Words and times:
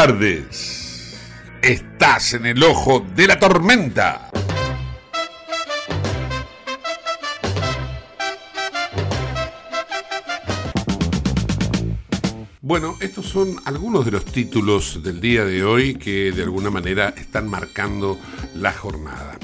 Tardes. 0.00 1.16
Estás 1.60 2.34
en 2.34 2.46
el 2.46 2.62
ojo 2.62 3.04
de 3.16 3.26
la 3.26 3.36
tormenta. 3.36 4.30
Bueno, 12.60 12.94
estos 13.00 13.26
son 13.26 13.56
algunos 13.64 14.04
de 14.04 14.12
los 14.12 14.24
títulos 14.24 15.02
del 15.02 15.20
día 15.20 15.44
de 15.44 15.64
hoy 15.64 15.96
que 15.96 16.30
de 16.30 16.44
alguna 16.44 16.70
manera 16.70 17.12
están 17.16 17.48
marcando 17.48 18.16
la 18.54 18.72
jornada. 18.72 19.36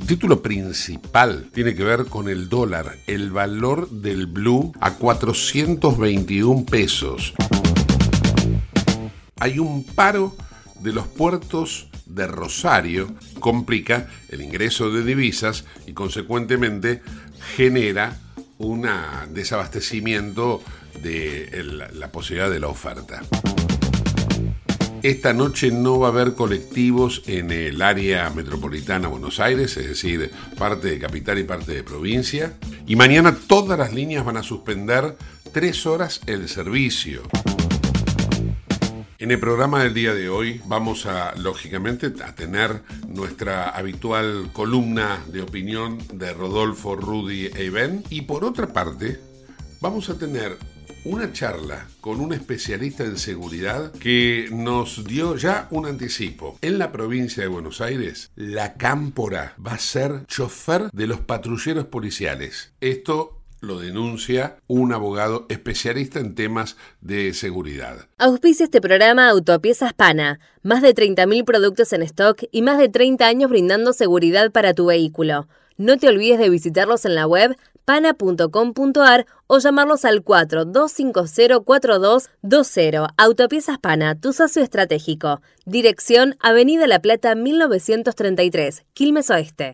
El 0.00 0.06
título 0.06 0.42
principal 0.42 1.48
tiene 1.54 1.74
que 1.74 1.82
ver 1.82 2.04
con 2.04 2.28
el 2.28 2.50
dólar, 2.50 2.98
el 3.06 3.30
valor 3.30 3.88
del 3.88 4.26
blue 4.26 4.70
a 4.80 4.96
421 4.96 6.66
pesos. 6.66 7.32
Hay 9.40 9.58
un 9.58 9.84
paro 9.84 10.36
de 10.80 10.92
los 10.92 11.06
puertos 11.06 11.88
de 12.04 12.26
Rosario, 12.26 13.14
complica 13.40 14.08
el 14.28 14.42
ingreso 14.42 14.90
de 14.90 15.02
divisas 15.02 15.64
y 15.86 15.92
consecuentemente 15.94 17.02
genera 17.56 18.18
un 18.58 18.86
desabastecimiento 19.30 20.62
de 21.02 21.88
la 21.94 22.12
posibilidad 22.12 22.50
de 22.50 22.60
la 22.60 22.68
oferta. 22.68 23.22
Esta 25.02 25.32
noche 25.32 25.70
no 25.70 25.98
va 25.98 26.08
a 26.08 26.10
haber 26.10 26.34
colectivos 26.34 27.22
en 27.26 27.50
el 27.50 27.80
área 27.80 28.28
metropolitana 28.28 29.08
Buenos 29.08 29.40
Aires, 29.40 29.74
es 29.78 29.88
decir, 29.88 30.30
parte 30.58 30.88
de 30.88 30.98
capital 30.98 31.38
y 31.38 31.44
parte 31.44 31.72
de 31.72 31.82
provincia. 31.82 32.52
Y 32.86 32.96
mañana 32.96 33.34
todas 33.34 33.78
las 33.78 33.94
líneas 33.94 34.26
van 34.26 34.36
a 34.36 34.42
suspender 34.42 35.16
tres 35.54 35.86
horas 35.86 36.20
el 36.26 36.50
servicio. 36.50 37.22
En 39.20 39.30
el 39.30 39.38
programa 39.38 39.82
del 39.82 39.92
día 39.92 40.14
de 40.14 40.30
hoy 40.30 40.62
vamos 40.64 41.04
a, 41.04 41.34
lógicamente, 41.36 42.06
a 42.24 42.34
tener 42.34 42.80
nuestra 43.06 43.68
habitual 43.68 44.48
columna 44.54 45.22
de 45.26 45.42
opinión 45.42 45.98
de 46.14 46.32
Rodolfo, 46.32 46.96
Rudy 46.96 47.50
e 47.54 47.64
Iván. 47.64 48.02
Y 48.08 48.22
por 48.22 48.46
otra 48.46 48.68
parte, 48.68 49.20
vamos 49.78 50.08
a 50.08 50.16
tener 50.16 50.56
una 51.04 51.34
charla 51.34 51.86
con 52.00 52.18
un 52.18 52.32
especialista 52.32 53.04
en 53.04 53.18
seguridad 53.18 53.92
que 53.92 54.48
nos 54.50 55.04
dio 55.04 55.36
ya 55.36 55.68
un 55.70 55.84
anticipo. 55.84 56.58
En 56.62 56.78
la 56.78 56.90
provincia 56.90 57.42
de 57.42 57.48
Buenos 57.50 57.82
Aires, 57.82 58.30
la 58.36 58.72
cámpora 58.74 59.54
va 59.64 59.72
a 59.72 59.78
ser 59.78 60.24
chofer 60.28 60.90
de 60.92 61.06
los 61.06 61.20
patrulleros 61.20 61.84
policiales. 61.84 62.72
Esto 62.80 63.39
lo 63.60 63.78
denuncia 63.78 64.56
un 64.66 64.92
abogado 64.92 65.46
especialista 65.48 66.18
en 66.18 66.34
temas 66.34 66.76
de 67.00 67.32
seguridad. 67.34 68.06
Auspicia 68.18 68.64
este 68.64 68.80
programa 68.80 69.28
Autopiezas 69.28 69.92
Pana. 69.92 70.40
Más 70.62 70.82
de 70.82 70.94
30.000 70.94 71.44
productos 71.44 71.92
en 71.92 72.02
stock 72.02 72.42
y 72.50 72.62
más 72.62 72.78
de 72.78 72.88
30 72.88 73.26
años 73.26 73.50
brindando 73.50 73.92
seguridad 73.92 74.50
para 74.50 74.74
tu 74.74 74.86
vehículo. 74.86 75.48
No 75.76 75.96
te 75.96 76.08
olvides 76.08 76.38
de 76.38 76.50
visitarlos 76.50 77.04
en 77.04 77.14
la 77.14 77.26
web 77.26 77.56
pana.com.ar 77.84 79.26
o 79.46 79.58
llamarlos 79.58 80.04
al 80.04 80.24
42504220. 80.24 83.08
Autopiezas 83.16 83.78
Pana, 83.78 84.14
tu 84.14 84.32
socio 84.32 84.62
estratégico. 84.62 85.40
Dirección 85.66 86.36
Avenida 86.38 86.86
La 86.86 87.00
Plata 87.00 87.34
1933, 87.34 88.84
Quilmes 88.92 89.30
Oeste. 89.30 89.72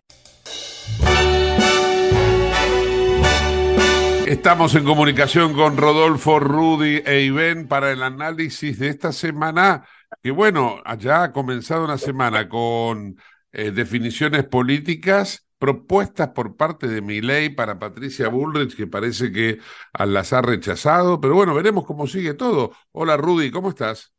Estamos 4.37 4.75
en 4.75 4.83
comunicación 4.85 5.53
con 5.53 5.77
Rodolfo, 5.77 6.39
Rudy 6.39 7.01
e 7.05 7.21
Ivén 7.21 7.67
para 7.67 7.91
el 7.91 8.03
análisis 8.03 8.77
de 8.79 8.89
esta 8.89 9.11
semana, 9.11 9.85
que 10.21 10.31
bueno, 10.31 10.81
ya 10.99 11.23
ha 11.23 11.33
comenzado 11.33 11.83
una 11.85 11.97
semana 11.97 12.47
con 12.47 13.17
eh, 13.51 13.71
definiciones 13.71 14.45
políticas 14.45 15.47
propuestas 15.57 16.29
por 16.29 16.55
parte 16.55 16.87
de 16.87 17.01
Milei 17.01 17.49
para 17.49 17.79
Patricia 17.79 18.27
Bullrich, 18.29 18.75
que 18.75 18.85
parece 18.87 19.31
que 19.31 19.59
las 19.97 20.31
ha 20.33 20.41
rechazado, 20.41 21.19
pero 21.19 21.33
bueno, 21.35 21.53
veremos 21.55 21.85
cómo 21.85 22.05
sigue 22.07 22.33
todo. 22.35 22.71
Hola 22.91 23.17
Rudy, 23.17 23.49
¿cómo 23.51 23.69
estás? 23.69 24.13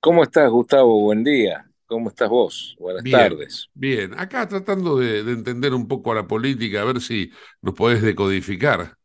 ¿Cómo 0.00 0.24
estás, 0.24 0.50
Gustavo? 0.50 1.00
Buen 1.02 1.22
día. 1.24 1.70
¿Cómo 1.86 2.08
estás 2.08 2.28
vos? 2.28 2.74
Buenas 2.80 3.04
Bien. 3.04 3.08
tardes. 3.08 3.70
Bien, 3.74 4.18
acá 4.18 4.48
tratando 4.48 4.96
de, 4.98 5.22
de 5.22 5.32
entender 5.32 5.72
un 5.74 5.86
poco 5.86 6.10
a 6.12 6.14
la 6.16 6.26
política, 6.26 6.82
a 6.82 6.84
ver 6.84 7.00
si 7.00 7.30
nos 7.62 7.74
podés 7.74 8.02
decodificar. 8.02 8.98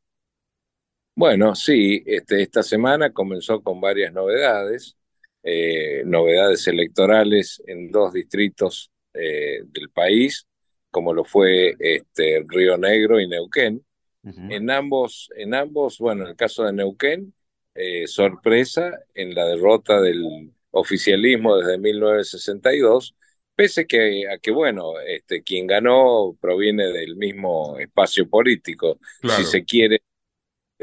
Bueno, 1.16 1.54
sí, 1.56 2.02
este, 2.06 2.42
esta 2.42 2.64
semana 2.64 3.12
comenzó 3.12 3.62
con 3.62 3.80
varias 3.80 4.12
novedades, 4.14 4.98
eh, 5.44 6.02
novedades 6.06 6.68
electorales 6.68 7.62
en 7.68 7.92
dos 7.92 8.14
distritos 8.14 8.92
eh, 9.14 9.62
del 9.66 9.90
país, 9.92 10.48
como 10.90 11.14
lo 11.14 11.24
fue 11.24 11.76
este, 11.80 12.44
Río 12.48 12.78
Negro 12.78 13.20
y 13.20 13.28
Neuquén. 13.28 13.86
En 14.26 14.70
ambos, 14.72 15.30
en 15.36 15.54
ambos, 15.54 15.98
bueno, 16.00 16.24
en 16.24 16.30
el 16.30 16.36
caso 16.36 16.64
de 16.64 16.72
Neuquén, 16.74 17.34
eh, 17.76 18.08
sorpresa 18.08 18.92
en 19.14 19.36
la 19.36 19.46
derrota 19.46 20.00
del 20.00 20.52
oficialismo 20.72 21.58
desde 21.58 21.78
1962, 21.78 23.16
pese 23.56 23.86
que, 23.86 24.28
a 24.30 24.38
que, 24.40 24.52
bueno, 24.52 25.00
este, 25.02 25.44
quien 25.44 25.68
ganó 25.68 26.36
proviene 26.40 26.88
del 26.88 27.18
mismo 27.18 27.78
espacio 27.78 28.28
político, 28.30 28.98
Claro. 29.22 29.44
si 29.44 29.50
se 29.52 29.66
quiere 29.66 30.02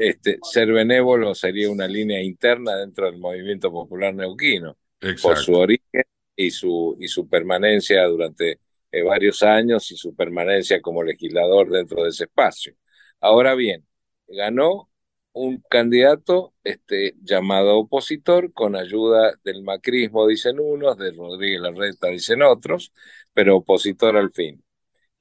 este, 0.01 0.39
ser 0.43 0.73
benévolo 0.73 1.35
sería 1.35 1.71
una 1.71 1.87
línea 1.87 2.23
interna 2.23 2.77
dentro 2.77 3.07
del 3.07 3.19
movimiento 3.19 3.71
popular 3.71 4.15
neuquino, 4.15 4.77
por 5.23 5.37
su 5.37 5.55
origen 5.55 6.05
y 6.35 6.51
su, 6.51 6.97
y 6.99 7.09
su 7.09 7.29
permanencia 7.29 8.05
durante 8.07 8.61
eh, 8.93 9.03
varios 9.03 9.43
años 9.43 9.91
y 9.91 9.97
su 9.97 10.15
permanencia 10.15 10.81
como 10.81 11.03
legislador 11.03 11.71
dentro 11.71 12.03
de 12.03 12.11
ese 12.11 12.25
espacio. 12.25 12.75
Ahora 13.21 13.55
bien, 13.55 13.87
ganó 14.27 14.91
un 15.33 15.63
candidato 15.69 16.55
este, 16.65 17.15
llamado 17.23 17.79
opositor 17.79 18.53
con 18.53 18.77
ayuda 18.77 19.35
del 19.45 19.63
macrismo, 19.63 20.27
dicen 20.27 20.59
unos, 20.61 20.97
de 20.99 21.13
Rodríguez 21.13 21.61
Larreta, 21.61 22.09
dicen 22.09 22.43
otros, 22.43 22.93
pero 23.33 23.59
opositor 23.59 24.17
al 24.17 24.33
fin. 24.33 24.63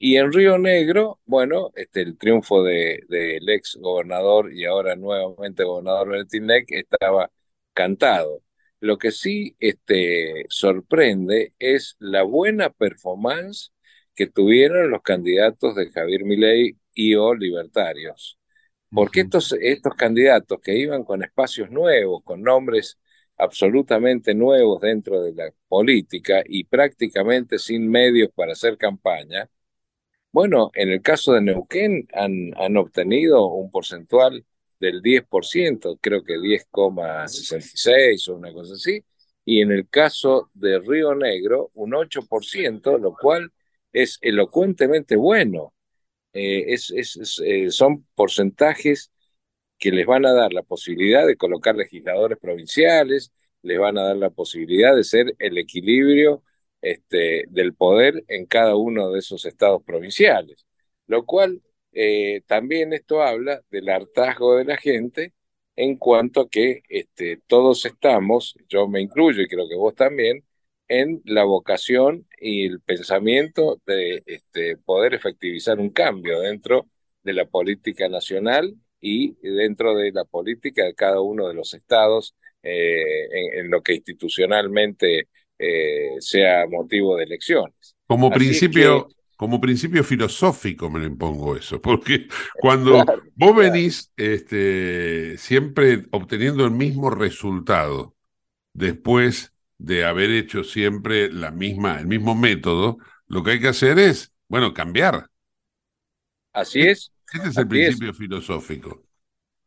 Y 0.01 0.15
en 0.17 0.31
Río 0.31 0.57
Negro, 0.57 1.19
bueno, 1.25 1.71
este, 1.75 2.01
el 2.01 2.17
triunfo 2.17 2.63
de- 2.63 3.01
del 3.09 3.47
ex 3.49 3.77
gobernador 3.81 4.53
y 4.53 4.65
ahora 4.65 4.95
nuevamente 4.95 5.63
gobernador 5.65 6.09
Bertín 6.09 6.47
Neck 6.47 6.71
estaba 6.71 7.29
cantado. 7.73 8.41
Lo 8.79 8.97
que 8.97 9.11
sí 9.11 9.55
este, 9.59 10.45
sorprende 10.49 11.53
es 11.59 11.97
la 11.99 12.23
buena 12.23 12.69
performance 12.69 13.73
que 14.15 14.27
tuvieron 14.27 14.89
los 14.89 15.01
candidatos 15.01 15.75
de 15.75 15.89
Javier 15.91 16.23
Milei 16.23 16.77
y 16.93 17.15
o 17.15 17.33
libertarios. 17.35 18.37
Porque 18.93 19.21
estos, 19.21 19.53
estos 19.61 19.95
candidatos 19.95 20.59
que 20.61 20.77
iban 20.77 21.03
con 21.03 21.23
espacios 21.23 21.69
nuevos, 21.71 22.23
con 22.23 22.41
nombres 22.41 22.99
absolutamente 23.37 24.33
nuevos 24.33 24.81
dentro 24.81 25.21
de 25.21 25.33
la 25.33 25.51
política 25.67 26.43
y 26.45 26.65
prácticamente 26.65 27.59
sin 27.59 27.89
medios 27.89 28.29
para 28.35 28.53
hacer 28.53 28.77
campaña, 28.77 29.49
bueno, 30.31 30.71
en 30.73 30.89
el 30.89 31.01
caso 31.01 31.33
de 31.33 31.41
Neuquén 31.41 32.07
han, 32.13 32.51
han 32.57 32.77
obtenido 32.77 33.47
un 33.47 33.71
porcentual 33.71 34.45
del 34.79 35.01
10%, 35.01 35.97
creo 36.01 36.23
que 36.23 36.35
10,66 36.35 38.29
o 38.29 38.35
una 38.35 38.53
cosa 38.53 38.73
así, 38.75 39.03
y 39.45 39.61
en 39.61 39.71
el 39.71 39.89
caso 39.89 40.51
de 40.53 40.79
Río 40.79 41.15
Negro 41.15 41.71
un 41.73 41.93
8%, 41.93 42.99
lo 42.99 43.13
cual 43.15 43.51
es 43.91 44.17
elocuentemente 44.21 45.15
bueno. 45.15 45.73
Eh, 46.33 46.73
es, 46.73 46.91
es, 46.91 47.41
eh, 47.43 47.71
son 47.71 48.05
porcentajes 48.15 49.11
que 49.79 49.91
les 49.91 50.05
van 50.05 50.25
a 50.25 50.33
dar 50.33 50.53
la 50.53 50.63
posibilidad 50.63 51.25
de 51.25 51.37
colocar 51.37 51.75
legisladores 51.75 52.37
provinciales, 52.39 53.31
les 53.63 53.79
van 53.79 53.97
a 53.97 54.03
dar 54.03 54.17
la 54.17 54.29
posibilidad 54.29 54.95
de 54.95 55.03
ser 55.03 55.35
el 55.39 55.57
equilibrio 55.57 56.43
este, 56.81 57.45
del 57.49 57.73
poder 57.73 58.23
en 58.27 58.45
cada 58.45 58.75
uno 58.75 59.11
de 59.11 59.19
esos 59.19 59.45
estados 59.45 59.83
provinciales, 59.83 60.65
lo 61.07 61.25
cual 61.25 61.61
eh, 61.91 62.41
también 62.47 62.93
esto 62.93 63.21
habla 63.21 63.61
del 63.71 63.89
hartazgo 63.89 64.55
de 64.57 64.65
la 64.65 64.77
gente 64.77 65.33
en 65.75 65.97
cuanto 65.97 66.41
a 66.41 66.49
que 66.49 66.83
este, 66.89 67.37
todos 67.47 67.85
estamos, 67.85 68.55
yo 68.67 68.87
me 68.87 69.01
incluyo 69.01 69.41
y 69.41 69.47
creo 69.47 69.67
que 69.69 69.75
vos 69.75 69.95
también, 69.95 70.43
en 70.89 71.21
la 71.25 71.43
vocación 71.45 72.27
y 72.39 72.65
el 72.65 72.81
pensamiento 72.81 73.81
de 73.85 74.23
este, 74.25 74.77
poder 74.77 75.13
efectivizar 75.13 75.79
un 75.79 75.91
cambio 75.91 76.41
dentro 76.41 76.87
de 77.23 77.33
la 77.33 77.45
política 77.45 78.09
nacional 78.09 78.75
y 78.99 79.35
dentro 79.41 79.95
de 79.95 80.11
la 80.11 80.25
política 80.25 80.83
de 80.85 80.95
cada 80.95 81.21
uno 81.21 81.47
de 81.47 81.53
los 81.53 81.73
estados 81.73 82.35
eh, 82.63 83.59
en, 83.59 83.69
lo 83.71 83.81
que 83.81 83.95
institucionalmente 83.95 85.29
eh, 85.59 86.15
sea 86.19 86.65
motivo 86.67 87.17
de 87.17 87.25
elecciones. 87.25 87.95
Como 88.07 88.31
principio, 88.31 89.09
como 89.35 89.61
principio 89.61 90.03
filosófico 90.03 90.89
me 90.89 90.99
lo 90.99 91.05
impongo 91.05 91.55
eso, 91.55 91.81
porque 91.81 92.27
cuando 92.59 93.03
vos 93.35 93.55
venís 93.55 94.11
este, 94.17 95.37
siempre 95.37 96.03
obteniendo 96.11 96.65
el 96.65 96.71
mismo 96.71 97.09
resultado, 97.09 98.15
después 98.73 99.53
de 99.77 100.05
haber 100.05 100.31
hecho 100.31 100.63
siempre 100.63 101.31
la 101.31 101.51
misma, 101.51 101.99
el 101.99 102.07
mismo 102.07 102.35
método, 102.35 102.97
lo 103.27 103.43
que 103.43 103.51
hay 103.51 103.59
que 103.59 103.67
hacer 103.69 103.99
es, 103.99 104.33
bueno, 104.47 104.73
cambiar. 104.73 105.29
Así 106.51 106.81
es. 106.81 107.11
Este 107.31 107.49
es 107.49 107.57
el 107.57 107.67
principio 107.67 108.13
filosófico. 108.13 109.03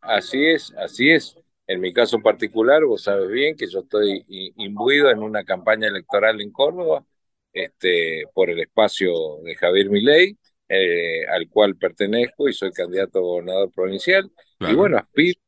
Así 0.00 0.44
es, 0.44 0.72
así 0.74 1.10
es. 1.10 1.36
En 1.66 1.80
mi 1.80 1.92
caso 1.92 2.20
particular, 2.20 2.84
vos 2.84 3.02
sabes 3.04 3.28
bien 3.30 3.56
que 3.56 3.66
yo 3.68 3.80
estoy 3.80 4.24
imbuido 4.56 5.10
en 5.10 5.22
una 5.22 5.44
campaña 5.44 5.88
electoral 5.88 6.40
en 6.40 6.50
Córdoba 6.52 7.04
este, 7.52 8.24
por 8.34 8.50
el 8.50 8.60
espacio 8.60 9.12
de 9.44 9.54
Javier 9.54 9.88
Milei, 9.90 10.36
eh, 10.68 11.26
al 11.28 11.48
cual 11.48 11.76
pertenezco 11.76 12.48
y 12.48 12.52
soy 12.52 12.72
candidato 12.72 13.18
a 13.18 13.22
gobernador 13.22 13.70
provincial. 13.72 14.30
Y 14.60 14.74
bueno, 14.74 14.98
aspiro, 14.98 15.40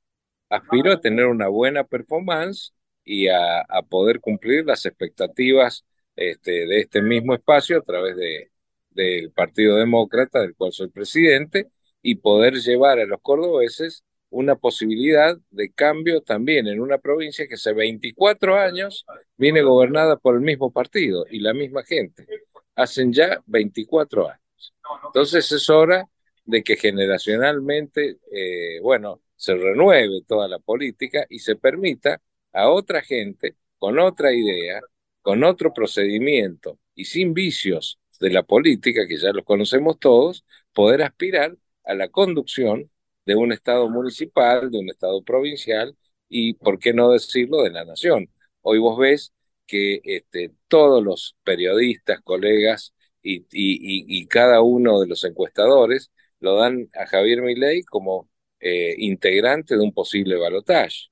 aspiro, 0.49 0.93
a 0.93 1.01
tener 1.01 1.27
una 1.27 1.49
buena 1.49 1.85
performance 1.85 2.73
y 3.05 3.29
a, 3.29 3.61
a 3.63 3.83
poder 3.83 4.21
cumplir 4.21 4.65
las 4.67 4.87
expectativas 4.87 5.85
este, 6.17 6.67
de 6.67 6.81
este 6.81 7.03
mismo 7.03 7.35
espacio 7.35 7.79
a 7.79 7.83
través 7.83 8.17
de, 8.17 8.51
del 8.91 9.33
Partido 9.33 9.77
Demócrata, 9.77 10.41
del 10.41 10.55
cual 10.55 10.73
soy 10.73 10.89
presidente, 10.89 11.69
y 12.03 12.17
poder 12.17 12.55
llevar 12.55 12.99
a 12.99 13.07
los 13.07 13.21
cordobeses 13.21 14.05
una 14.35 14.57
posibilidad 14.57 15.39
de 15.51 15.73
cambio 15.73 16.21
también 16.21 16.67
en 16.67 16.81
una 16.81 16.99
provincia 16.99 17.47
que 17.47 17.55
hace 17.55 17.73
24 17.73 18.57
años 18.59 19.07
viene 19.37 19.63
gobernada 19.63 20.17
por 20.17 20.35
el 20.35 20.41
mismo 20.41 20.73
partido 20.73 21.25
y 21.31 21.39
la 21.39 21.55
misma 21.55 21.85
gente. 21.85 22.27
Hacen 22.75 23.13
ya 23.13 23.41
24 23.47 24.29
años. 24.29 24.75
Entonces 25.07 25.51
es 25.53 25.71
hora 25.71 26.09
de 26.45 26.63
que 26.65 26.77
generacionalmente, 26.77 28.19
eh, 28.33 28.81
bueno, 28.83 29.23
se 29.37 29.55
renueve 29.55 30.23
toda 30.27 30.49
la 30.49 30.59
política 30.59 31.27
y 31.29 31.39
se 31.39 31.55
permita 31.55 32.21
a 32.53 32.69
otra 32.71 33.03
gente 33.03 33.55
con 33.79 34.01
otra 34.01 34.33
idea, 34.33 34.81
con 35.23 35.45
otro 35.45 35.73
procedimiento 35.73 36.79
y 36.95 37.05
sin 37.05 37.35
vicios 37.35 38.01
de 38.19 38.31
la 38.31 38.43
política, 38.43 39.07
que 39.07 39.17
ya 39.17 39.33
los 39.33 39.45
conocemos 39.45 39.99
todos, 40.01 40.45
poder 40.73 41.03
aspirar 41.03 41.57
a 41.85 41.95
la 41.95 42.09
conducción 42.09 42.91
de 43.27 43.35
un 43.37 43.53
Estado 43.53 43.89
municipal, 43.91 44.71
de 44.71 44.79
un 44.79 44.89
Estado 44.91 45.23
provincial 45.23 45.97
y, 46.29 46.55
por 46.55 46.79
qué 46.79 46.93
no 46.93 47.11
decirlo, 47.13 47.63
de 47.63 47.71
la 47.71 47.85
nación. 47.85 48.29
Hoy 48.63 48.79
vos 48.79 48.99
ves 48.99 49.33
que 49.67 50.01
este, 50.05 50.53
todos 50.69 51.03
los 51.03 51.37
periodistas, 51.45 52.21
colegas 52.23 52.95
y, 53.23 53.47
y, 53.51 54.27
cada 54.27 54.63
uno 54.63 55.01
de 55.01 55.07
los 55.07 55.25
encuestadores 55.25 56.11
lo 56.41 56.57
dan 56.57 56.89
a 56.95 57.07
Javier 57.07 57.43
Milei 57.43 57.83
como 57.85 58.29
eh, 58.61 58.95
integrante 58.99 59.77
de 59.77 59.83
un 59.83 59.93
posible 59.93 60.37
balotaje. 60.37 61.09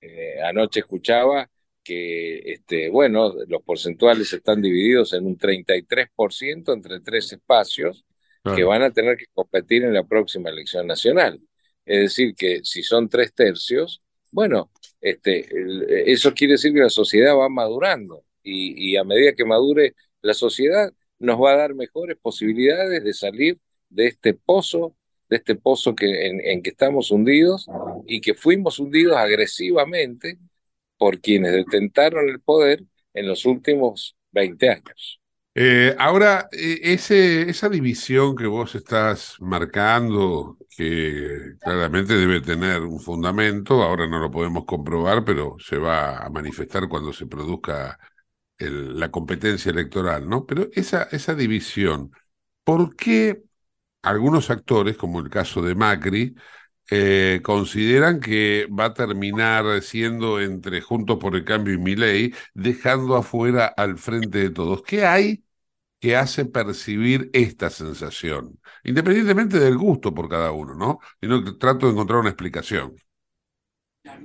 Eh, 0.00 0.40
anoche 0.42 0.80
escuchaba 0.80 1.50
que, 1.82 2.38
este, 2.52 2.88
bueno, 2.90 3.34
los 3.48 3.62
porcentuales 3.62 4.32
están 4.32 4.62
divididos 4.62 5.12
en 5.12 5.26
un 5.26 5.36
33% 5.38 6.72
entre 6.72 7.00
tres 7.00 7.32
espacios 7.32 8.04
que 8.56 8.64
van 8.64 8.82
a 8.82 8.90
tener 8.90 9.16
que 9.18 9.26
competir 9.34 9.84
en 9.84 9.92
la 9.92 10.04
próxima 10.04 10.48
elección 10.50 10.86
nacional. 10.86 11.40
Es 11.84 12.00
decir, 12.00 12.34
que 12.34 12.60
si 12.64 12.82
son 12.82 13.08
tres 13.08 13.34
tercios, 13.34 14.02
bueno, 14.30 14.70
este, 15.00 15.48
eso 16.10 16.32
quiere 16.34 16.52
decir 16.52 16.72
que 16.72 16.80
la 16.80 16.90
sociedad 16.90 17.36
va 17.36 17.48
madurando 17.48 18.24
y, 18.42 18.96
a 18.96 19.04
medida 19.04 19.34
que 19.34 19.44
madure 19.44 19.94
la 20.22 20.34
sociedad 20.34 20.92
nos 21.18 21.40
va 21.40 21.52
a 21.52 21.56
dar 21.56 21.74
mejores 21.74 22.16
posibilidades 22.20 23.04
de 23.04 23.12
salir 23.14 23.58
de 23.88 24.06
este 24.06 24.34
pozo, 24.34 24.96
de 25.28 25.36
este 25.36 25.54
pozo 25.56 25.94
que, 25.94 26.26
en, 26.26 26.62
que 26.62 26.70
estamos 26.70 27.10
hundidos 27.10 27.66
y 28.06 28.20
que 28.20 28.34
fuimos 28.34 28.78
hundidos 28.78 29.16
agresivamente 29.16 30.38
por 30.98 31.20
quienes 31.20 31.52
detentaron 31.52 32.28
el 32.28 32.40
poder 32.40 32.84
en 33.14 33.26
los 33.26 33.44
últimos 33.46 34.16
20 34.32 34.68
años. 34.68 35.19
Eh, 35.62 35.94
ahora, 35.98 36.48
e, 36.52 36.80
ese, 36.94 37.50
esa 37.50 37.68
división 37.68 38.34
que 38.34 38.46
vos 38.46 38.74
estás 38.74 39.36
marcando, 39.40 40.56
que 40.74 41.54
claramente 41.60 42.14
debe 42.16 42.40
tener 42.40 42.80
un 42.82 42.98
fundamento, 42.98 43.82
ahora 43.82 44.06
no 44.08 44.20
lo 44.20 44.30
podemos 44.30 44.64
comprobar, 44.64 45.22
pero 45.24 45.56
se 45.58 45.76
va 45.76 46.16
a 46.24 46.30
manifestar 46.30 46.88
cuando 46.88 47.12
se 47.12 47.26
produzca 47.26 47.98
la 48.58 49.10
competencia 49.10 49.70
electoral, 49.72 50.28
¿no? 50.28 50.46
Pero 50.46 50.68
esa, 50.74 51.04
esa 51.12 51.34
división, 51.34 52.12
¿por 52.64 52.96
qué 52.96 53.42
algunos 54.02 54.50
actores, 54.50 54.96
como 54.96 55.20
el 55.20 55.30
caso 55.30 55.62
de 55.62 55.74
Macri, 55.74 56.34
eh, 56.90 57.40
consideran 57.44 58.20
que 58.20 58.66
va 58.68 58.86
a 58.86 58.94
terminar 58.94 59.82
siendo 59.82 60.40
entre 60.40 60.80
Juntos 60.82 61.18
por 61.18 61.36
el 61.36 61.44
Cambio 61.44 61.74
y 61.74 61.78
Milei, 61.78 62.34
dejando 62.54 63.16
afuera 63.16 63.66
al 63.66 63.98
frente 63.98 64.38
de 64.38 64.50
todos. 64.50 64.82
¿Qué 64.82 65.06
hay 65.06 65.44
que 66.00 66.16
hace 66.16 66.46
percibir 66.46 67.30
esta 67.32 67.70
sensación? 67.70 68.58
Independientemente 68.84 69.58
del 69.60 69.76
gusto 69.76 70.14
por 70.14 70.28
cada 70.28 70.52
uno, 70.52 70.74
¿no? 70.74 70.98
Sino 71.20 71.58
trato 71.58 71.86
de 71.86 71.92
encontrar 71.92 72.20
una 72.20 72.30
explicación. 72.30 72.96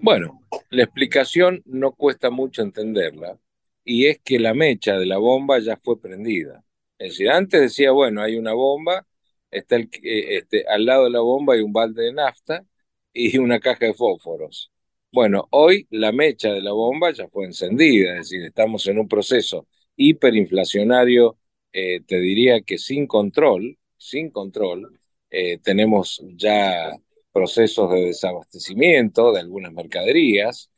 Bueno, 0.01 0.41
la 0.69 0.83
explicación 0.83 1.61
no 1.65 1.91
cuesta 1.91 2.29
mucho 2.29 2.61
entenderla, 2.61 3.37
y 3.83 4.07
es 4.07 4.19
que 4.23 4.39
la 4.39 4.53
mecha 4.53 4.97
de 4.97 5.05
la 5.05 5.17
bomba 5.17 5.59
ya 5.59 5.77
fue 5.77 5.99
prendida. 5.99 6.63
Es 6.97 7.11
decir, 7.11 7.29
antes 7.29 7.61
decía, 7.61 7.91
bueno, 7.91 8.21
hay 8.21 8.37
una 8.37 8.53
bomba, 8.53 9.05
está 9.51 9.77
eh, 9.77 9.89
este, 10.01 10.65
al 10.67 10.85
lado 10.85 11.05
de 11.05 11.11
la 11.11 11.19
bomba 11.21 11.53
hay 11.55 11.61
un 11.61 11.73
balde 11.73 12.03
de 12.03 12.13
nafta 12.13 12.65
y 13.13 13.37
una 13.37 13.59
caja 13.59 13.85
de 13.85 13.93
fósforos. 13.93 14.71
Bueno, 15.11 15.47
hoy 15.51 15.87
la 15.91 16.11
mecha 16.11 16.51
de 16.51 16.61
la 16.61 16.71
bomba 16.73 17.11
ya 17.11 17.27
fue 17.29 17.45
encendida, 17.45 18.13
es 18.13 18.29
decir, 18.29 18.43
estamos 18.45 18.85
en 18.87 18.99
un 18.99 19.07
proceso 19.07 19.67
hiperinflacionario, 19.95 21.37
eh, 21.77 22.01
te 22.07 22.19
diría 22.19 22.61
que 22.61 22.77
sin 22.77 23.07
control, 23.07 23.77
sin 23.97 24.29
control, 24.31 24.99
eh, 25.29 25.57
tenemos 25.59 26.23
ya 26.35 26.91
procesos 27.31 27.91
de 27.91 28.05
desabastecimiento 28.05 29.33
de 29.33 29.41
algunas 29.41 29.73
mercaderías, 29.73 30.69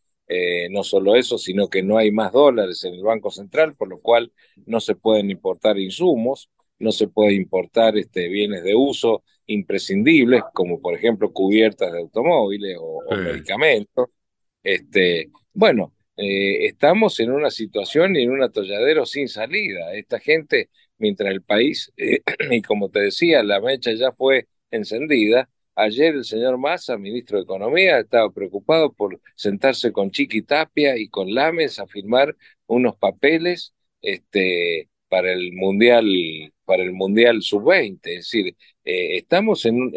no 0.71 0.83
solo 0.83 1.15
eso, 1.15 1.37
sino 1.37 1.69
que 1.69 1.83
no 1.83 1.97
hay 1.97 2.11
más 2.11 2.33
dólares 2.33 2.83
en 2.83 2.95
el 2.95 3.03
Banco 3.03 3.31
Central, 3.31 3.75
por 3.75 3.87
lo 3.87 4.01
cual 4.01 4.33
no 4.65 4.81
se 4.81 4.95
pueden 4.95 5.31
importar 5.31 5.77
insumos, 5.77 6.49
no 6.79 6.91
se 6.91 7.07
puede 7.07 7.33
importar 7.33 7.97
este, 7.97 8.27
bienes 8.27 8.63
de 8.63 8.75
uso 8.75 9.23
imprescindibles, 9.47 10.43
como 10.53 10.81
por 10.81 10.93
ejemplo 10.93 11.31
cubiertas 11.31 11.91
de 11.91 11.99
automóviles 11.99 12.77
o, 12.79 13.01
medicamentos. 13.15 14.09
Este, 14.61 15.31
bueno, 15.53 15.93
eh, 16.17 16.65
estamos 16.65 17.19
en 17.19 17.31
una 17.31 17.49
situación 17.49 18.15
y 18.15 18.23
en 18.23 18.31
un 18.31 18.43
atolladero 18.43 19.05
sin 19.05 19.27
salida. 19.29 19.93
Esta 19.93 20.19
gente, 20.19 20.69
mientras 20.97 21.31
el 21.31 21.41
país, 21.43 21.91
eh, 21.97 22.21
y 22.51 22.61
como 22.61 22.89
te 22.89 23.01
decía, 23.01 23.43
la 23.43 23.61
mecha 23.61 23.93
ya 23.93 24.11
fue 24.11 24.47
encendida, 24.71 25.49
Ayer 25.79 26.15
el 26.15 26.25
señor 26.25 26.57
Massa, 26.57 26.97
ministro 26.97 27.37
de 27.37 27.43
Economía, 27.43 27.99
estaba 27.99 28.31
preocupado 28.31 28.91
por 28.93 29.21
sentarse 29.35 29.91
con 29.91 30.09
Chiqui 30.09 30.41
Tapia 30.41 30.97
y 30.97 31.07
con 31.07 31.31
Lames 31.35 31.77
a 31.77 31.85
firmar 31.85 32.35
unos 32.65 32.95
papeles 32.97 33.75
este, 34.01 34.89
para 35.07 35.31
el 35.31 35.53
Mundial, 35.53 36.07
para 36.65 36.81
el 36.81 36.93
Mundial 36.93 37.43
Sub-20. 37.43 37.99
Es 38.05 38.15
decir, 38.31 38.57
eh, 38.85 39.17
estamos 39.17 39.65
en, 39.65 39.93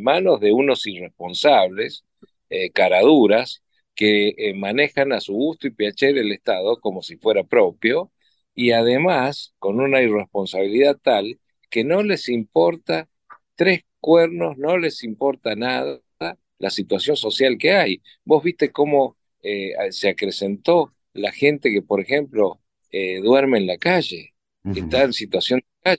manos 0.00 0.38
de 0.38 0.52
unos 0.52 0.86
irresponsables, 0.86 2.04
eh, 2.48 2.70
caraduras, 2.70 3.64
que 3.96 4.52
manejan 4.54 5.12
a 5.12 5.20
su 5.20 5.34
gusto 5.34 5.66
y 5.66 5.70
piacere 5.72 6.20
el 6.20 6.30
Estado 6.30 6.76
como 6.80 7.02
si 7.02 7.16
fuera 7.16 7.42
propio, 7.42 8.12
y 8.58 8.72
además 8.72 9.54
con 9.60 9.78
una 9.78 10.02
irresponsabilidad 10.02 10.98
tal 11.00 11.38
que 11.70 11.84
no 11.84 12.02
les 12.02 12.28
importa 12.28 13.08
tres 13.54 13.84
cuernos, 14.00 14.58
no 14.58 14.76
les 14.76 15.04
importa 15.04 15.54
nada 15.54 16.00
la 16.58 16.70
situación 16.70 17.16
social 17.16 17.56
que 17.56 17.70
hay. 17.74 18.02
Vos 18.24 18.42
viste 18.42 18.72
cómo 18.72 19.16
eh, 19.44 19.74
se 19.92 20.08
acrecentó 20.08 20.92
la 21.12 21.30
gente 21.30 21.70
que, 21.70 21.82
por 21.82 22.00
ejemplo, 22.00 22.60
eh, 22.90 23.20
duerme 23.20 23.58
en 23.58 23.68
la 23.68 23.78
calle, 23.78 24.34
que 24.74 24.80
está 24.80 25.04
en 25.04 25.12
situación 25.12 25.60
de 25.60 25.96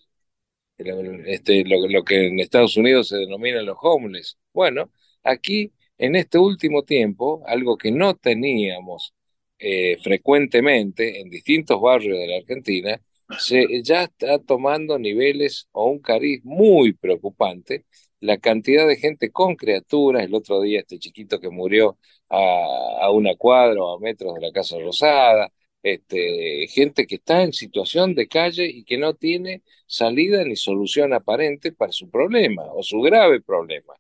calle, 0.78 1.24
este, 1.28 1.64
lo, 1.64 2.04
que 2.04 2.28
en 2.28 2.42
Estados 2.42 2.76
Unidos 2.76 3.08
se 3.08 3.20
denomina 3.20 3.62
los 3.62 3.78
homeless. 3.82 4.38
Bueno, 4.52 4.92
aquí, 5.24 5.72
en 5.98 6.18
este 6.18 6.38
último 6.38 6.84
tiempo, 6.84 7.42
algo 7.48 7.78
que 7.78 7.94
no 7.94 8.18
teníamos 8.18 9.14
eh, 9.60 9.98
frecuentemente 10.02 11.20
en 11.20 11.30
distintos 11.30 11.80
barrios 11.82 12.18
de 12.18 12.28
la 12.28 12.38
Argentina, 12.38 13.00
se, 13.38 13.84
ya 13.84 14.04
está 14.04 14.40
tomando 14.40 14.98
niveles 14.98 15.68
o 15.72 15.90
un 15.90 16.00
cariz 16.00 16.42
muy 16.44 16.94
preocupante 16.94 17.86
la 18.22 18.38
cantidad 18.38 18.88
de 18.88 18.98
gente 18.98 19.32
con 19.32 19.56
criaturas, 19.56 20.24
el 20.24 20.34
otro 20.34 20.62
día 20.62 20.80
este 20.80 21.00
chiquito 21.00 21.40
que 21.40 21.50
murió 21.50 21.98
a, 22.30 23.10
una 23.12 23.36
cuadra 23.36 23.82
o 23.82 23.98
a 23.98 24.00
metros 24.00 24.36
de 24.36 24.42
la 24.42 24.52
Casa 24.52 24.78
Rosada, 24.80 25.52
este, 25.82 26.68
gente 26.68 27.08
que 27.08 27.16
está 27.16 27.44
en 27.44 27.54
situación 27.54 28.14
de 28.16 28.28
calle 28.28 28.66
y 28.68 28.84
que 28.84 28.98
no 28.98 29.14
tiene 29.14 29.64
salida 29.88 30.44
ni 30.44 30.56
solución 30.56 31.14
aparente 31.14 31.72
para 31.72 31.92
su 31.92 32.10
problema 32.10 32.64
o 32.74 32.84
su 32.84 33.00
grave 33.02 33.42
problema. 33.42 33.94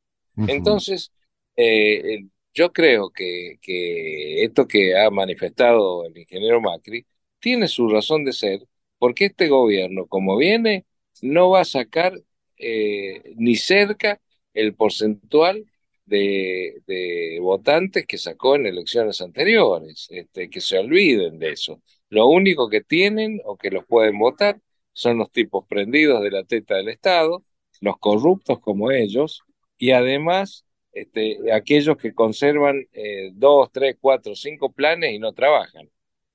Entonces, 0.47 1.11
eh, 1.55 2.25
yo 2.53 2.71
creo 2.73 3.09
que, 3.11 3.59
que 3.61 4.43
esto 4.43 4.67
que 4.67 4.97
ha 4.97 5.09
manifestado 5.09 6.05
el 6.05 6.17
ingeniero 6.17 6.61
Macri 6.61 7.05
tiene 7.39 7.67
su 7.67 7.87
razón 7.89 8.25
de 8.25 8.33
ser 8.33 8.61
porque 8.99 9.25
este 9.25 9.47
gobierno, 9.49 10.07
como 10.07 10.37
viene, 10.37 10.85
no 11.21 11.49
va 11.49 11.61
a 11.61 11.65
sacar 11.65 12.13
eh, 12.57 13.33
ni 13.37 13.55
cerca 13.55 14.21
el 14.53 14.75
porcentual 14.75 15.65
de, 16.05 16.81
de, 16.87 17.39
votantes 17.41 18.05
que 18.07 18.17
sacó 18.17 18.55
en 18.55 18.65
elecciones 18.65 19.21
anteriores, 19.21 20.07
este, 20.11 20.49
que 20.49 20.61
se 20.61 20.77
olviden 20.79 21.39
de 21.39 21.51
eso. 21.51 21.81
Lo 22.09 22.27
único 22.27 22.69
que 22.69 22.81
tienen 22.81 23.41
o 23.45 23.57
que 23.57 23.71
los 23.71 23.85
pueden 23.85 24.17
votar 24.19 24.59
son 24.93 25.17
los 25.17 25.31
tipos 25.31 25.65
prendidos 25.67 26.21
de 26.23 26.31
la 26.31 26.43
teta 26.43 26.75
del 26.75 26.89
Estado, 26.89 27.41
los 27.81 27.97
corruptos 27.99 28.59
como 28.59 28.91
ellos, 28.91 29.43
y 29.77 29.91
además 29.91 30.65
este, 30.91 31.51
aquellos 31.53 31.97
que 31.97 32.13
conservan 32.13 32.85
eh, 32.93 33.31
dos, 33.33 33.71
tres, 33.71 33.97
cuatro, 33.99 34.35
cinco 34.35 34.71
planes 34.71 35.13
y 35.13 35.19
no 35.19 35.33
trabajan. 35.33 35.89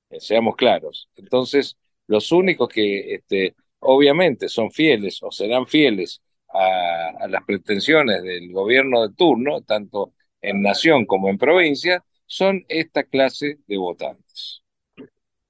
Eh, 0.09 0.19
seamos 0.19 0.55
claros. 0.55 1.09
Entonces, 1.15 1.77
los 2.07 2.31
únicos 2.31 2.69
que 2.69 3.15
este, 3.15 3.55
obviamente 3.79 4.49
son 4.49 4.71
fieles 4.71 5.21
o 5.21 5.31
serán 5.31 5.67
fieles 5.67 6.21
a, 6.49 7.27
las 7.27 7.43
pretensiones 7.43 8.23
del 8.23 8.51
gobierno 8.51 9.07
de 9.07 9.13
turno, 9.13 9.61
tanto 9.61 10.13
en 10.41 10.61
nación 10.61 11.05
como 11.05 11.29
en 11.29 11.37
provincia, 11.37 12.03
son 12.25 12.63
esta 12.69 13.03
clase 13.03 13.59
de 13.67 13.77
votantes. 13.77 14.61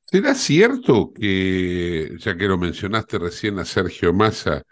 ¿Será 0.02 0.34
cierto 0.36 1.12
que, 1.14 2.12
ya 2.20 2.38
que 2.38 2.48
lo 2.48 2.58
mencionaste 2.58 3.18
recién 3.18 3.60
a 3.60 3.66
Sergio 3.66 4.14
Massa, 4.14 4.64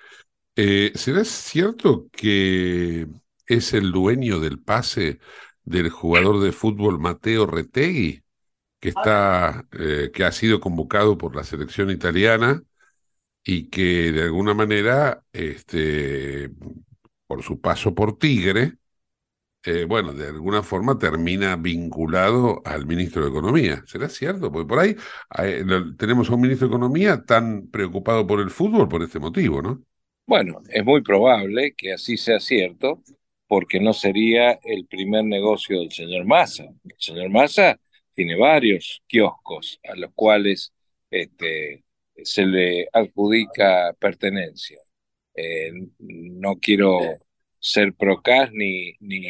eh, 0.56 0.92
¿será 0.96 1.25
cierto 1.25 2.08
que 2.12 3.08
es 3.48 3.74
el 3.74 3.92
dueño 3.92 4.40
del 4.40 4.60
pase 4.60 5.20
del 5.64 5.90
jugador 5.90 6.42
de 6.42 6.52
fútbol 6.52 7.00
Mateo 7.00 7.46
Retegui? 7.46 8.24
que 8.84 8.90
está, 8.90 9.66
eh, 9.80 10.12
que 10.14 10.26
ha 10.26 10.32
sido 10.34 10.60
convocado 10.60 11.18
por 11.18 11.38
la 11.38 11.46
selección 11.46 11.90
italiana 11.90 12.62
y 13.42 13.70
que 13.70 14.12
de 14.12 14.24
alguna 14.24 14.54
manera, 14.54 15.24
este, 15.32 16.50
por 17.26 17.44
su 17.44 17.62
paso 17.62 17.96
por 17.96 18.18
Tigre, 18.18 18.74
eh, 19.64 19.86
bueno, 19.86 20.14
de 20.14 20.28
alguna 20.28 20.64
forma 20.64 21.00
termina 21.00 21.56
vinculado 21.56 22.62
al 22.66 22.86
ministro 22.86 23.24
de 23.24 23.30
Economía. 23.30 23.86
¿Será 23.88 24.10
cierto? 24.10 24.52
Porque 24.52 24.68
por 24.68 24.80
ahí 24.80 24.98
eh, 25.40 25.64
tenemos 25.98 26.30
a 26.30 26.36
un 26.36 26.42
ministro 26.42 26.68
de 26.68 26.74
Economía 26.74 27.24
tan 27.24 27.68
preocupado 27.68 28.28
por 28.28 28.42
el 28.42 28.50
fútbol 28.50 28.90
por 28.90 29.02
este 29.02 29.18
motivo, 29.18 29.62
¿no? 29.62 29.82
Bueno, 30.28 30.62
es 30.68 30.84
muy 30.84 31.02
probable 31.02 31.74
que 31.74 31.94
así 31.94 32.18
sea 32.18 32.42
cierto, 32.42 33.02
porque 33.48 33.80
no 33.80 33.94
sería 33.94 34.60
el 34.64 34.86
primer 34.88 35.26
negocio 35.26 35.80
del 35.80 35.92
señor 35.92 36.26
Massa. 36.26 36.64
El 36.64 36.96
señor 36.98 37.30
Massa 37.30 37.80
tiene 38.14 38.36
varios 38.36 39.02
kioscos 39.08 39.80
a 39.84 39.96
los 39.96 40.12
cuales 40.14 40.74
este, 41.10 41.84
se 42.24 42.46
le 42.46 42.88
adjudica 42.92 43.94
pertenencia. 44.00 44.80
Eh, 45.36 45.72
no 46.00 46.60
quiero 46.60 47.00
ser 47.60 47.94
procas 47.94 48.52
ni, 48.52 48.94
ni, 49.00 49.22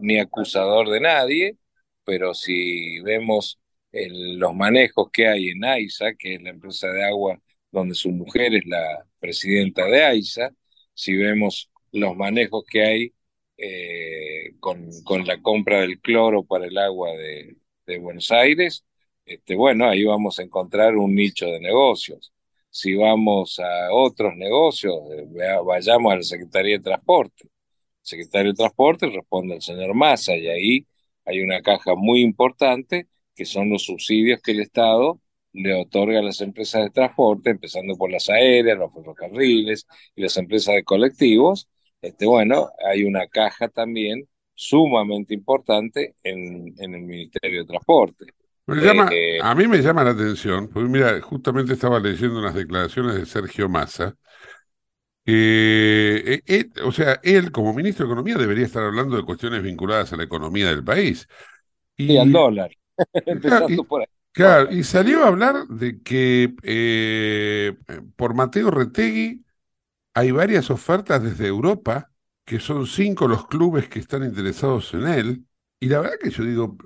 ni, 0.00 0.18
acusador 0.18 0.88
de 0.90 1.00
nadie, 1.00 1.56
pero 2.04 2.34
si 2.34 3.00
vemos 3.00 3.58
los 3.92 4.54
manejos 4.54 5.10
que 5.12 5.26
hay 5.26 5.48
en 5.48 5.64
AISA, 5.64 6.14
que 6.14 6.34
es 6.36 6.42
la 6.42 6.50
empresa 6.50 6.88
de 6.88 7.04
agua 7.04 7.40
donde 7.72 7.94
su 7.94 8.10
mujer 8.10 8.54
es 8.54 8.66
la 8.66 9.06
presidenta 9.18 9.84
de 9.86 10.04
AISA, 10.04 10.50
si 10.94 11.16
vemos 11.16 11.70
los 11.92 12.16
manejos 12.16 12.64
que 12.70 12.82
hay 12.84 13.14
eh, 13.60 14.54
con, 14.60 14.90
la 15.26 15.42
compra 15.42 15.80
del 15.82 16.00
cloro 16.00 16.44
para 16.44 16.66
el 16.66 16.78
agua 16.78 17.10
de, 17.12 17.56
Buenos 18.00 18.30
Aires, 18.30 18.84
este, 19.24 19.56
bueno, 19.56 19.88
ahí 19.88 20.04
vamos 20.04 20.38
a 20.38 20.42
encontrar 20.44 20.96
un 20.96 21.12
nicho 21.14 21.46
de 21.46 21.58
negocios. 21.60 22.32
Si 22.70 22.94
vamos 22.94 23.58
a 23.58 23.92
otros 23.92 24.36
negocios, 24.36 24.94
eh, 25.12 25.26
vayamos 25.66 26.12
a 26.12 26.16
la 26.16 26.22
Secretaría 26.22 26.78
de 26.78 26.84
Transporte. 26.84 27.44
El 27.44 27.50
secretario 28.02 28.52
de 28.52 28.56
Transporte 28.56 29.06
responde 29.08 29.56
el 29.56 29.62
señor 29.62 29.94
Massa 29.94 30.36
y 30.36 30.48
ahí 30.48 30.86
hay 31.24 31.40
una 31.40 31.62
caja 31.62 31.94
muy 31.96 32.20
importante 32.22 33.08
que 33.34 33.44
son 33.44 33.70
los 33.70 33.84
subsidios 33.84 34.40
que 34.42 34.52
el 34.52 34.60
Estado 34.60 35.20
le 35.52 35.74
otorga 35.74 36.20
a 36.20 36.22
las 36.22 36.40
empresas 36.40 36.84
de 36.84 36.90
transporte, 36.90 37.50
empezando 37.50 37.96
por 37.96 38.10
las 38.10 38.28
aéreas, 38.28 38.78
los 38.78 38.92
ferrocarriles 38.92 39.86
y 40.14 40.22
las 40.22 40.36
empresas 40.36 40.74
de 40.74 40.84
colectivos. 40.84 41.68
Este, 42.02 42.26
bueno, 42.26 42.70
hay 42.84 43.04
una 43.04 43.26
caja 43.26 43.68
también 43.68 44.26
sumamente 44.54 45.34
importante 45.34 46.14
en, 46.22 46.74
en 46.78 46.94
el 46.94 47.02
Ministerio 47.02 47.60
de 47.60 47.66
Transporte. 47.66 48.26
Eh, 48.68 49.38
a 49.42 49.54
mí 49.54 49.66
me 49.66 49.78
llama 49.78 50.04
la 50.04 50.10
atención, 50.10 50.68
porque 50.68 50.88
mira, 50.88 51.20
justamente 51.20 51.72
estaba 51.72 51.98
leyendo 51.98 52.38
unas 52.38 52.54
declaraciones 52.54 53.16
de 53.16 53.26
Sergio 53.26 53.68
Massa, 53.68 54.16
que, 55.24 56.42
eh, 56.46 56.64
o 56.84 56.92
sea, 56.92 57.20
él 57.22 57.50
como 57.50 57.74
ministro 57.74 58.06
de 58.06 58.12
Economía 58.12 58.36
debería 58.36 58.66
estar 58.66 58.84
hablando 58.84 59.16
de 59.16 59.24
cuestiones 59.24 59.62
vinculadas 59.62 60.12
a 60.12 60.16
la 60.16 60.24
economía 60.24 60.68
del 60.68 60.84
país. 60.84 61.26
Y, 61.96 62.16
al 62.16 62.32
dólar. 62.32 62.70
Claro, 64.32 64.70
y 64.70 64.84
salió 64.84 65.24
a 65.24 65.26
hablar 65.26 65.66
de 65.66 66.00
que 66.02 66.54
eh, 66.62 67.74
por 68.14 68.32
Mateo 68.32 68.70
Retegui 68.70 69.44
hay 70.14 70.30
varias 70.30 70.70
ofertas 70.70 71.22
desde 71.22 71.46
Europa 71.46 72.10
que 72.44 72.58
son 72.58 72.86
cinco 72.86 73.28
los 73.28 73.46
clubes 73.46 73.88
que 73.88 74.00
están 74.00 74.24
interesados 74.24 74.92
en 74.94 75.06
él. 75.06 75.44
Y 75.78 75.86
la 75.86 76.00
verdad 76.00 76.18
que 76.20 76.30
yo 76.30 76.44
digo, 76.44 76.76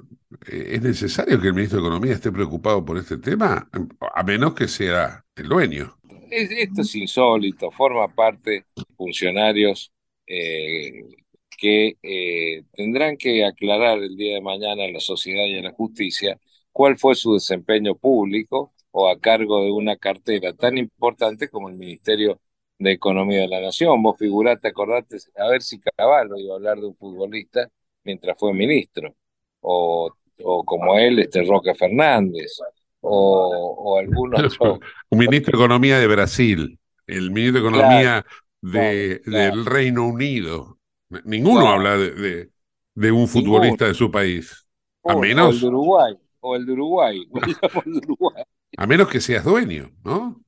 eh, 0.47 0.73
¿es 0.75 0.83
necesario 0.83 1.40
que 1.40 1.49
el 1.49 1.54
ministro 1.54 1.81
de 1.81 1.87
Economía 1.87 2.12
esté 2.12 2.31
preocupado 2.31 2.85
por 2.85 2.99
este 2.99 3.19
tema? 3.19 3.69
A 4.14 4.23
menos 4.23 4.54
que 4.54 4.69
sea 4.69 5.25
el 5.35 5.49
dueño. 5.49 5.97
Esto 6.31 6.83
es 6.83 6.95
insólito, 6.95 7.71
forma 7.71 8.09
parte 8.09 8.50
de 8.50 8.64
funcionarios 8.97 9.93
eh, 10.26 11.02
que 11.57 11.97
eh, 12.02 12.64
tendrán 12.73 13.16
que 13.16 13.45
aclarar 13.45 13.99
el 13.99 14.16
día 14.16 14.35
de 14.35 14.40
mañana 14.40 14.85
a 14.85 14.90
la 14.90 15.00
sociedad 15.00 15.45
y 15.47 15.59
a 15.59 15.62
la 15.62 15.73
justicia 15.73 16.38
cuál 16.73 16.99
fue 16.99 17.14
su 17.14 17.35
desempeño 17.35 17.95
público 17.95 18.75
o 18.90 19.09
a 19.09 19.19
cargo 19.19 19.62
de 19.62 19.71
una 19.71 19.97
cartera 19.97 20.52
tan 20.52 20.76
importante 20.78 21.49
como 21.49 21.69
el 21.69 21.76
Ministerio 21.76 22.40
de 22.85 22.93
Economía 22.93 23.41
de 23.41 23.49
la 23.49 23.61
Nación. 23.61 24.03
Vos 24.03 24.17
figuraste, 24.19 24.69
acordate, 24.69 25.17
a 25.37 25.49
ver 25.49 25.62
si 25.62 25.81
Caballo 25.81 26.37
iba 26.37 26.55
a 26.55 26.57
hablar 26.57 26.79
de 26.79 26.87
un 26.87 26.97
futbolista 26.97 27.69
mientras 28.05 28.38
fue 28.38 28.53
ministro, 28.53 29.14
o, 29.61 30.11
o 30.43 30.64
como 30.64 30.99
él, 30.99 31.21
este 31.21 31.43
Roque 31.43 31.75
Fernández, 31.75 32.61
o, 33.00 33.75
o 33.79 33.99
algunos 33.99 34.59
Un 35.11 35.19
ministro 35.19 35.59
de 35.59 35.64
Economía 35.64 35.99
de 35.99 36.07
Brasil, 36.07 36.79
el 37.07 37.31
ministro 37.31 37.62
de 37.62 37.69
Economía 37.69 38.26
de, 38.61 39.19
del 39.25 39.64
Reino 39.67 40.07
Unido. 40.07 40.79
Ninguno 41.25 41.69
habla 41.69 41.97
de, 41.97 42.50
de, 42.95 43.12
un 43.12 43.29
futbolista 43.29 43.87
de 43.87 43.95
su 43.95 44.11
país. 44.11 44.67
A 45.05 45.17
menos. 45.17 45.47
O 45.47 45.55
el 45.55 45.61
de 45.61 45.67
Uruguay. 45.67 46.14
O 46.41 46.57
el 46.57 46.67
de 46.67 46.73
Uruguay. 46.73 48.45
A 48.76 48.87
menos 48.87 49.09
que 49.09 49.21
seas 49.21 49.45
dueño, 49.45 49.91
¿no? 50.05 50.43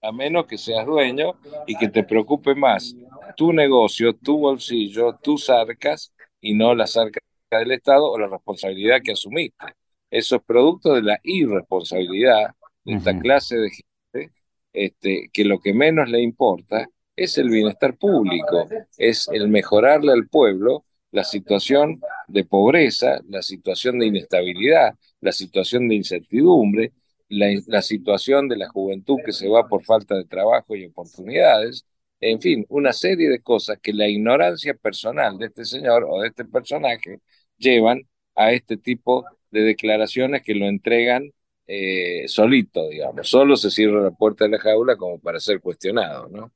A 0.00 0.12
menos 0.12 0.46
que 0.46 0.58
seas 0.58 0.86
dueño 0.86 1.34
y 1.66 1.76
que 1.76 1.88
te 1.88 2.04
preocupe 2.04 2.54
más 2.54 2.94
tu 3.36 3.52
negocio, 3.52 4.14
tu 4.14 4.38
bolsillo, 4.38 5.16
tus 5.22 5.50
arcas 5.50 6.12
y 6.40 6.54
no 6.54 6.74
las 6.74 6.96
arcas 6.96 7.22
del 7.50 7.72
Estado 7.72 8.10
o 8.10 8.18
la 8.18 8.28
responsabilidad 8.28 9.00
que 9.02 9.12
asumiste. 9.12 9.66
Eso 10.10 10.36
es 10.36 10.42
producto 10.42 10.94
de 10.94 11.02
la 11.02 11.18
irresponsabilidad 11.22 12.54
de 12.84 12.94
esta 12.94 13.18
clase 13.18 13.56
de 13.56 13.70
gente 13.70 14.32
este, 14.72 15.30
que 15.32 15.44
lo 15.44 15.58
que 15.60 15.74
menos 15.74 16.08
le 16.08 16.20
importa 16.22 16.88
es 17.16 17.36
el 17.38 17.48
bienestar 17.48 17.96
público, 17.96 18.68
es 18.96 19.28
el 19.32 19.48
mejorarle 19.48 20.12
al 20.12 20.28
pueblo 20.28 20.84
la 21.10 21.24
situación 21.24 22.00
de 22.28 22.44
pobreza, 22.44 23.20
la 23.28 23.42
situación 23.42 23.98
de 23.98 24.06
inestabilidad, 24.06 24.94
la 25.20 25.32
situación 25.32 25.88
de 25.88 25.96
incertidumbre, 25.96 26.92
la, 27.28 27.82
situación 27.82 28.48
de 28.48 28.56
la 28.56 28.68
juventud 28.68 29.18
que 29.24 29.32
se 29.32 29.48
va 29.48 29.68
por 29.68 29.84
falta 29.84 30.14
de 30.16 30.24
trabajo 30.24 30.76
y 30.76 30.86
oportunidades, 30.86 31.86
en 32.20 32.40
fin, 32.40 32.66
una 32.68 32.92
serie 32.92 33.28
de 33.28 33.40
cosas 33.40 33.78
que 33.82 33.92
la 33.92 34.08
ignorancia 34.08 34.74
personal 34.74 35.38
de 35.38 35.46
este 35.46 35.64
señor 35.64 36.04
o 36.08 36.20
de 36.20 36.28
este 36.28 36.44
personaje 36.44 37.20
llevan 37.56 38.02
a 38.34 38.52
este 38.52 38.76
tipo 38.76 39.24
de 39.50 39.62
declaraciones 39.62 40.42
que 40.42 40.54
lo 40.54 40.66
entregan 40.66 41.30
eh, 41.66 42.24
solito, 42.28 42.88
digamos. 42.88 43.28
Solo 43.28 43.56
se 43.56 43.70
cierra 43.70 44.02
la 44.02 44.10
puerta 44.10 44.44
de 44.44 44.50
la 44.52 44.58
jaula 44.58 44.96
como 44.96 45.20
para 45.20 45.38
ser 45.40 45.60
cuestionado, 45.60 46.28
¿no? 46.28 46.52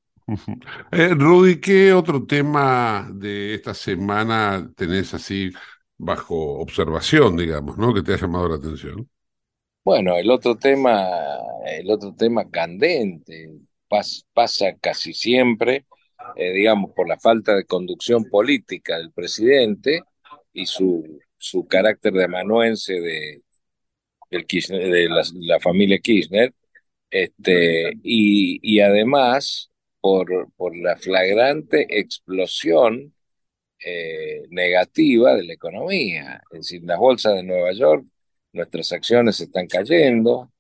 Eh, 0.92 1.14
Rudy, 1.14 1.60
¿qué 1.60 1.92
otro 1.92 2.24
tema 2.24 3.10
de 3.12 3.54
esta 3.54 3.74
semana 3.74 4.70
tenés 4.76 5.12
así 5.14 5.50
bajo 5.98 6.58
observación, 6.60 7.36
digamos, 7.36 7.76
¿no? 7.76 7.92
Que 7.92 8.02
te 8.02 8.14
ha 8.14 8.16
llamado 8.16 8.48
la 8.48 8.56
atención. 8.56 9.08
Bueno, 9.84 10.16
el 10.16 10.30
otro 10.30 10.56
tema, 10.56 11.08
el 11.66 11.90
otro 11.90 12.14
tema 12.14 12.48
candente, 12.50 13.50
pasa 14.32 14.76
casi 14.80 15.12
siempre, 15.12 15.86
eh, 16.36 16.52
digamos, 16.52 16.92
por 16.92 17.08
la 17.08 17.18
falta 17.18 17.54
de 17.56 17.64
conducción 17.64 18.24
política 18.26 18.98
del 18.98 19.12
presidente 19.12 20.02
y 20.52 20.66
su, 20.66 21.20
su 21.36 21.66
carácter 21.66 22.12
de 22.12 22.24
amanuense 22.24 22.94
de, 23.00 23.42
de 24.30 25.08
la, 25.08 25.60
familia 25.60 25.98
Kirchner, 25.98 26.54
este, 27.10 27.92
y, 28.02 28.60
y 28.62 28.80
además 28.80 29.70
por, 30.00 30.52
por 30.56 30.76
la 30.76 30.96
flagrante 30.96 31.86
explosión 32.00 33.14
eh, 33.84 34.42
negativa 34.50 35.34
de 35.34 35.44
la 35.44 35.54
economía. 35.54 36.42
Es 36.52 36.60
decir, 36.60 36.82
las 36.84 36.98
bolsas 36.98 37.34
de 37.36 37.42
Nueva 37.44 37.72
York, 37.72 38.06
nuestras 38.52 38.92
acciones 38.92 39.40
están 39.40 39.66
cayendo, 39.66 40.52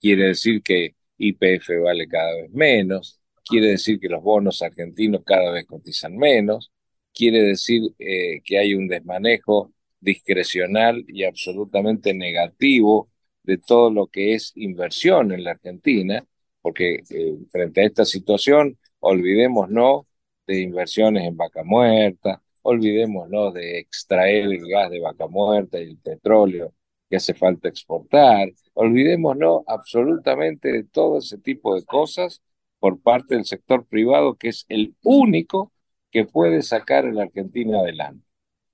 quiere 0.00 0.28
decir 0.28 0.62
que 0.62 0.96
IPF 1.18 1.70
vale 1.82 2.08
cada 2.08 2.34
vez 2.34 2.50
menos, 2.52 3.20
quiere 3.44 3.68
decir 3.68 3.98
que 4.00 4.08
los 4.08 4.22
bonos 4.22 4.62
argentinos 4.62 5.22
cada 5.24 5.50
vez 5.52 5.66
cotizan 5.66 6.16
menos, 6.16 6.72
quiere 7.14 7.42
decir 7.42 7.82
eh, 7.98 8.40
que 8.44 8.58
hay 8.58 8.74
un 8.74 8.88
desmanejo 8.88 9.72
discrecional 10.00 11.04
y 11.08 11.24
absolutamente 11.24 12.14
negativo 12.14 13.10
de 13.42 13.58
todo 13.58 13.90
lo 13.90 14.06
que 14.08 14.34
es 14.34 14.52
inversión 14.56 15.32
en 15.32 15.44
la 15.44 15.52
Argentina, 15.52 16.24
porque 16.60 17.02
eh, 17.10 17.36
frente 17.50 17.80
a 17.82 17.84
esta 17.86 18.04
situación, 18.04 18.78
olvidémonos 19.00 20.06
de 20.46 20.60
inversiones 20.62 21.24
en 21.24 21.36
vaca 21.36 21.62
muerta, 21.64 22.42
olvidémonos 22.62 23.54
de 23.54 23.78
extraer 23.78 24.44
el 24.52 24.68
gas 24.68 24.90
de 24.90 25.00
vaca 25.00 25.26
muerta 25.28 25.80
y 25.80 25.84
el 25.90 25.98
petróleo 25.98 26.74
que 27.08 27.16
hace 27.16 27.34
falta 27.34 27.68
exportar, 27.68 28.50
olvidémonos 28.74 29.62
absolutamente 29.66 30.72
de 30.72 30.84
todo 30.84 31.18
ese 31.18 31.38
tipo 31.38 31.74
de 31.74 31.84
cosas 31.84 32.42
por 32.78 33.00
parte 33.00 33.34
del 33.34 33.44
sector 33.44 33.86
privado, 33.86 34.36
que 34.36 34.48
es 34.48 34.66
el 34.68 34.94
único 35.02 35.72
que 36.10 36.24
puede 36.24 36.62
sacar 36.62 37.06
a 37.06 37.12
la 37.12 37.24
Argentina 37.24 37.80
adelante. 37.80 38.24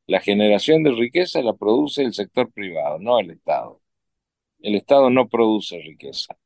La 0.06 0.20
generación 0.20 0.82
de 0.82 0.92
riqueza 0.92 1.42
la 1.42 1.54
produce 1.54 2.02
el 2.02 2.12
sector 2.14 2.52
privado, 2.52 2.98
no 2.98 3.18
el 3.20 3.30
Estado. 3.30 3.80
El 4.60 4.74
Estado 4.76 5.10
no 5.10 5.28
produce 5.28 5.78
riqueza. 5.80 6.36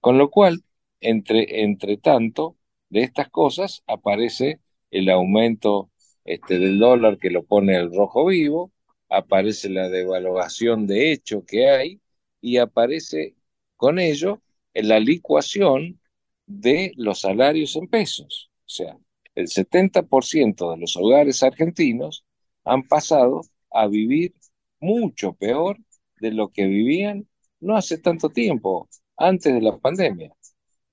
Con 0.00 0.18
lo 0.18 0.30
cual, 0.30 0.64
entre, 1.00 1.62
entre 1.64 1.96
tanto, 1.96 2.56
de 2.90 3.02
estas 3.02 3.30
cosas 3.30 3.82
aparece 3.86 4.60
el 4.90 5.10
aumento 5.10 5.90
este, 6.24 6.58
del 6.58 6.78
dólar 6.78 7.18
que 7.18 7.30
lo 7.30 7.44
pone 7.44 7.76
el 7.76 7.94
rojo 7.94 8.26
vivo, 8.26 8.72
aparece 9.08 9.68
la 9.68 9.88
devaluación 9.88 10.86
de 10.86 11.12
hecho 11.12 11.44
que 11.44 11.68
hay 11.68 12.00
y 12.40 12.58
aparece 12.58 13.34
con 13.76 13.98
ello 13.98 14.42
la 14.74 15.00
licuación 15.00 16.00
de 16.46 16.92
los 16.96 17.20
salarios 17.20 17.76
en 17.76 17.88
pesos. 17.88 18.50
O 18.60 18.68
sea, 18.68 18.98
el 19.34 19.48
70% 19.48 20.70
de 20.72 20.76
los 20.78 20.96
hogares 20.96 21.42
argentinos 21.42 22.24
han 22.64 22.82
pasado 22.82 23.42
a 23.70 23.86
vivir 23.86 24.34
mucho 24.80 25.32
peor 25.34 25.78
de 26.20 26.32
lo 26.32 26.48
que 26.48 26.66
vivían 26.66 27.28
no 27.60 27.76
hace 27.76 27.98
tanto 27.98 28.28
tiempo, 28.28 28.88
antes 29.16 29.52
de 29.54 29.60
la 29.60 29.76
pandemia. 29.78 30.34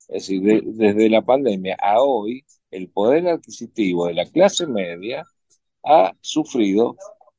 Es 0.08 0.28
decir, 0.28 0.64
desde 0.66 1.10
la 1.10 1.22
pandemia 1.22 1.78
a 1.80 2.02
hoy, 2.02 2.46
el 2.72 2.90
poder 2.90 3.28
adquisitivo 3.28 4.08
de 4.08 4.14
la 4.14 4.26
clase 4.26 4.68
media 4.68 5.24
ha 5.84 6.14
sufrido 6.22 6.96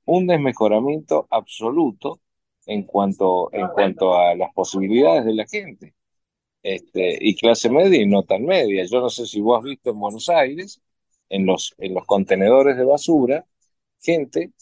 un 0.07 0.27
desmejoramiento 0.27 1.27
absoluto 1.31 2.21
en 2.67 2.85
cuanto, 2.85 3.53
en 3.53 3.69
cuanto 3.69 4.17
a 4.17 4.35
las 4.35 4.53
posibilidades 4.55 5.25
de 5.25 5.35
la 5.35 5.47
gente. 5.47 5.95
Este, 6.63 7.19
y 7.21 7.37
clase 7.37 7.71
media 7.71 8.01
y 8.03 8.07
no 8.07 8.23
tan 8.25 8.45
media. 8.45 8.85
Yo 8.91 9.01
no 9.01 9.11
sé 9.11 9.27
si 9.27 9.41
vos 9.41 9.59
has 9.59 9.65
visto 9.65 9.91
en 9.91 10.01
Buenos 10.01 10.29
Aires, 10.31 10.81
en 11.29 11.47
los, 11.47 11.75
en 11.79 11.95
los 11.95 12.07
contenedores 12.07 12.77
de 12.77 12.85
basura, 12.85 13.47
gente 14.01 14.53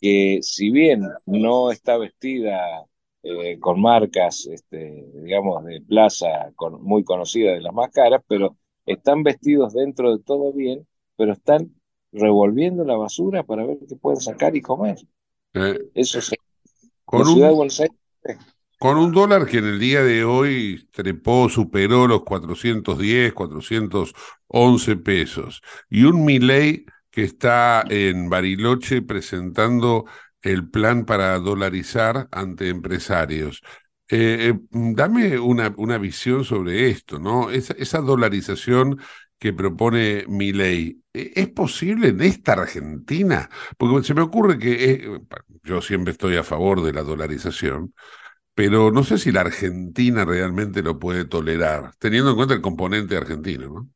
que 0.00 0.40
si 0.42 0.70
bien 0.70 1.02
no 1.26 1.70
está 1.70 1.96
vestida 1.98 2.86
eh, 3.22 3.58
con 3.58 3.80
marcas, 3.80 4.46
este, 4.46 5.04
digamos, 5.14 5.64
de 5.64 5.80
plaza 5.80 6.52
muy 6.80 7.04
conocidas 7.04 7.54
de 7.54 7.62
las 7.62 7.72
más 7.74 7.90
caras, 7.90 8.22
pero 8.28 8.56
están 8.84 9.22
vestidos 9.22 9.72
dentro 9.74 10.16
de 10.16 10.22
todo 10.22 10.52
bien, 10.52 10.86
pero 11.16 11.32
están 11.32 11.74
revolviendo 12.16 12.84
la 12.84 12.96
basura 12.96 13.42
para 13.42 13.64
ver 13.64 13.78
qué 13.88 13.96
pueden 13.96 14.20
sacar 14.20 14.56
y 14.56 14.60
comer. 14.60 14.96
Eh, 15.54 15.78
Eso 15.94 16.18
es. 16.18 16.32
Con 17.04 17.20
la 17.20 17.26
ciudad 17.26 17.48
de 17.48 17.54
Buenos 17.54 17.80
Aires. 17.80 17.96
Con 18.78 18.98
un 18.98 19.12
dólar 19.12 19.46
que 19.46 19.58
en 19.58 19.66
el 19.66 19.78
día 19.78 20.02
de 20.02 20.24
hoy 20.24 20.88
trepó, 20.90 21.48
superó 21.48 22.06
los 22.06 22.24
410, 22.24 23.32
411 23.32 24.96
pesos. 24.96 25.62
Y 25.88 26.04
un 26.04 26.24
Milei 26.24 26.84
que 27.10 27.22
está 27.24 27.84
en 27.88 28.28
Bariloche 28.28 29.00
presentando 29.00 30.04
el 30.42 30.68
plan 30.68 31.06
para 31.06 31.38
dolarizar 31.38 32.28
ante 32.30 32.68
empresarios. 32.68 33.62
Eh, 34.08 34.52
eh, 34.52 34.60
dame 34.70 35.38
una, 35.38 35.74
una, 35.78 35.98
visión 35.98 36.44
sobre 36.44 36.90
esto, 36.90 37.18
¿no? 37.18 37.50
Esa, 37.50 37.74
esa 37.78 38.00
dolarización 38.00 39.00
que 39.38 39.52
propone 39.52 40.24
mi 40.28 40.52
ley, 40.52 41.02
¿e, 41.12 41.32
¿es 41.34 41.48
posible 41.48 42.08
en 42.08 42.20
esta 42.22 42.52
Argentina? 42.54 43.50
Porque 43.76 44.06
se 44.06 44.14
me 44.14 44.22
ocurre 44.22 44.58
que 44.58 44.92
eh, 44.92 45.20
yo 45.64 45.80
siempre 45.82 46.12
estoy 46.12 46.36
a 46.36 46.44
favor 46.44 46.82
de 46.82 46.92
la 46.92 47.02
dolarización, 47.02 47.94
pero 48.54 48.90
no 48.90 49.04
sé 49.04 49.18
si 49.18 49.32
la 49.32 49.42
Argentina 49.42 50.24
realmente 50.24 50.82
lo 50.82 50.98
puede 50.98 51.24
tolerar, 51.24 51.92
teniendo 51.98 52.30
en 52.30 52.36
cuenta 52.36 52.54
el 52.54 52.62
componente 52.62 53.16
argentino, 53.16 53.68
¿no? 53.68 53.90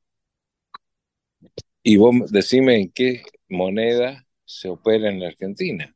Y 1.82 1.96
vos 1.96 2.14
decime 2.30 2.78
en 2.78 2.90
qué 2.90 3.22
moneda 3.48 4.26
se 4.44 4.68
opera 4.68 5.08
en 5.08 5.20
la 5.20 5.28
Argentina 5.28 5.94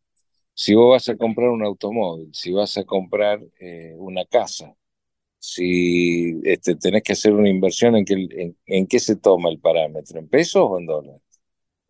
si 0.54 0.74
vos 0.74 0.90
vas 0.90 1.08
a 1.08 1.16
comprar 1.16 1.50
un 1.50 1.64
automóvil, 1.64 2.30
si 2.32 2.52
vas 2.52 2.78
a 2.78 2.84
comprar 2.84 3.40
eh, 3.58 3.92
una 3.96 4.24
casa, 4.24 4.74
si 5.46 6.40
este, 6.44 6.74
tenés 6.76 7.02
que 7.02 7.12
hacer 7.12 7.34
una 7.34 7.50
inversión, 7.50 7.96
¿en 7.96 8.04
qué, 8.06 8.54
en, 8.66 8.86
qué 8.86 8.98
se 8.98 9.16
toma 9.16 9.50
el 9.50 9.58
parámetro? 9.58 10.18
¿En 10.18 10.26
pesos 10.28 10.62
o 10.66 10.78
en 10.78 10.86
dólares? 10.86 11.20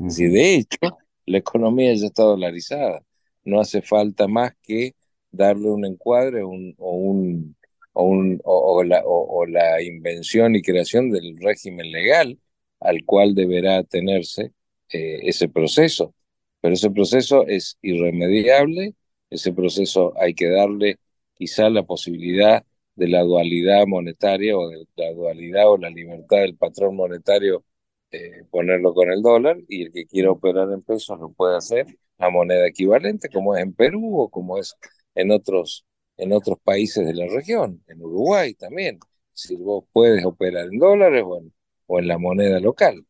Si 0.09 0.27
de 0.27 0.57
hecho 0.57 0.99
la 1.27 1.39
economía 1.39 1.95
ya 1.95 2.07
está 2.07 2.25
dolarizada, 2.25 3.03
no 3.45 3.61
hace 3.61 3.81
falta 3.81 4.27
más 4.27 4.53
que 4.63 4.97
darle 5.31 5.69
un 5.71 5.87
encuadre 5.87 6.43
un, 6.45 6.75
o, 6.79 6.97
un, 6.97 7.57
o, 7.93 8.05
un, 8.05 8.41
o, 8.45 8.83
la, 8.83 9.03
o, 9.07 9.47
la, 9.47 9.81
invención 9.83 10.57
y 10.57 10.63
creación 10.63 11.11
del 11.11 11.37
régimen 11.39 11.93
legal 11.93 12.39
al 12.81 13.05
cual 13.05 13.37
deberá 13.37 13.85
tenerse 13.85 14.53
eh, 14.91 15.21
ese 15.23 15.49
proceso. 15.49 16.13
Pero 16.61 16.75
ese 16.75 16.91
proceso 16.91 17.47
es 17.47 17.79
irremediable, 17.83 18.95
ese 19.31 19.53
proceso 19.53 20.13
hay 20.19 20.35
que 20.35 20.49
darle 20.49 20.99
quizá 21.35 21.71
la 21.71 21.85
posibilidad 21.85 22.65
de 22.97 23.09
la 23.09 23.23
dualidad 23.23 23.87
monetaria 23.87 24.57
o 24.57 24.69
de 24.69 24.87
la 24.97 25.13
dualidad 25.13 25.69
o 25.71 25.79
la 25.79 25.91
libertad 25.91 26.39
del 26.39 26.57
patrón 26.57 26.97
monetario 26.97 27.65
eh, 28.11 28.45
ponerlo 28.51 28.95
con 28.95 29.11
el 29.11 29.23
dólar 29.23 29.59
y 29.69 29.83
el 29.83 29.93
que 29.93 30.07
quiera 30.07 30.31
operar 30.31 30.71
en 30.73 30.83
pesos 30.83 31.19
lo 31.19 31.33
puede 31.33 31.57
hacer 31.57 31.87
a 32.19 32.31
moneda 32.31 32.67
equivalente, 32.69 33.29
como 33.29 33.57
es 33.57 33.63
en 33.63 33.75
Perú 33.75 34.21
o 34.21 34.29
como 34.31 34.59
es 34.59 34.77
en 35.15 35.33
otros, 35.33 35.85
en 36.17 36.33
otros 36.33 36.59
países 36.63 37.07
de 37.07 37.15
la 37.15 37.27
región, 37.27 37.83
en 37.89 38.03
Uruguay 38.03 38.55
también. 38.55 39.01
Si 39.33 39.57
vos 39.57 39.85
puedes 39.93 40.25
operar 40.25 40.67
en 40.67 40.79
dólares 40.79 41.25
o 41.27 41.39
en, 41.39 41.53
o 41.87 41.99
en 41.99 42.09
la 42.09 42.19
moneda 42.19 42.61
local. 42.61 43.05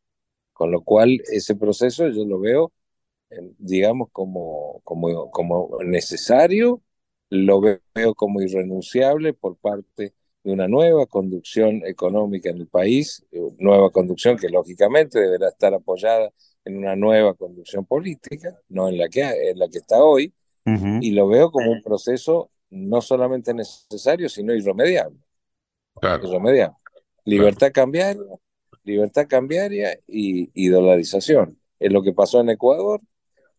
Con 0.52 0.70
lo 0.72 0.82
cual, 0.82 1.20
ese 1.32 1.56
proceso 1.56 2.08
yo 2.08 2.24
lo 2.24 2.40
veo, 2.40 2.72
digamos, 3.58 4.08
como, 4.12 4.80
como, 4.84 5.30
como 5.30 5.78
necesario, 5.84 6.82
lo 7.34 7.60
veo 7.60 8.14
como 8.14 8.40
irrenunciable 8.40 9.32
por 9.34 9.56
parte 9.56 10.14
de 10.42 10.52
una 10.52 10.68
nueva 10.68 11.06
conducción 11.06 11.82
económica 11.86 12.50
en 12.50 12.58
el 12.58 12.66
país, 12.66 13.24
nueva 13.58 13.90
conducción 13.90 14.36
que 14.36 14.50
lógicamente 14.50 15.18
deberá 15.18 15.48
estar 15.48 15.72
apoyada 15.72 16.30
en 16.64 16.76
una 16.76 16.96
nueva 16.96 17.34
conducción 17.34 17.86
política, 17.86 18.58
no 18.68 18.88
en 18.88 18.98
la 18.98 19.08
que, 19.08 19.22
en 19.22 19.58
la 19.58 19.68
que 19.68 19.78
está 19.78 20.02
hoy, 20.02 20.32
y 20.66 21.10
lo 21.10 21.28
veo 21.28 21.50
como 21.50 21.70
un 21.70 21.82
proceso 21.82 22.50
no 22.70 23.00
solamente 23.00 23.52
necesario, 23.52 24.28
sino 24.28 24.54
irremediable. 24.54 25.18
Irremediable. 26.02 26.76
Libertad 27.24 27.70
cambiaria, 27.72 28.22
libertad 28.82 29.26
cambiaria 29.28 29.98
y, 30.06 30.50
y 30.54 30.68
dolarización. 30.68 31.58
Es 31.78 31.92
lo 31.92 32.02
que 32.02 32.12
pasó 32.12 32.40
en 32.40 32.50
Ecuador. 32.50 33.00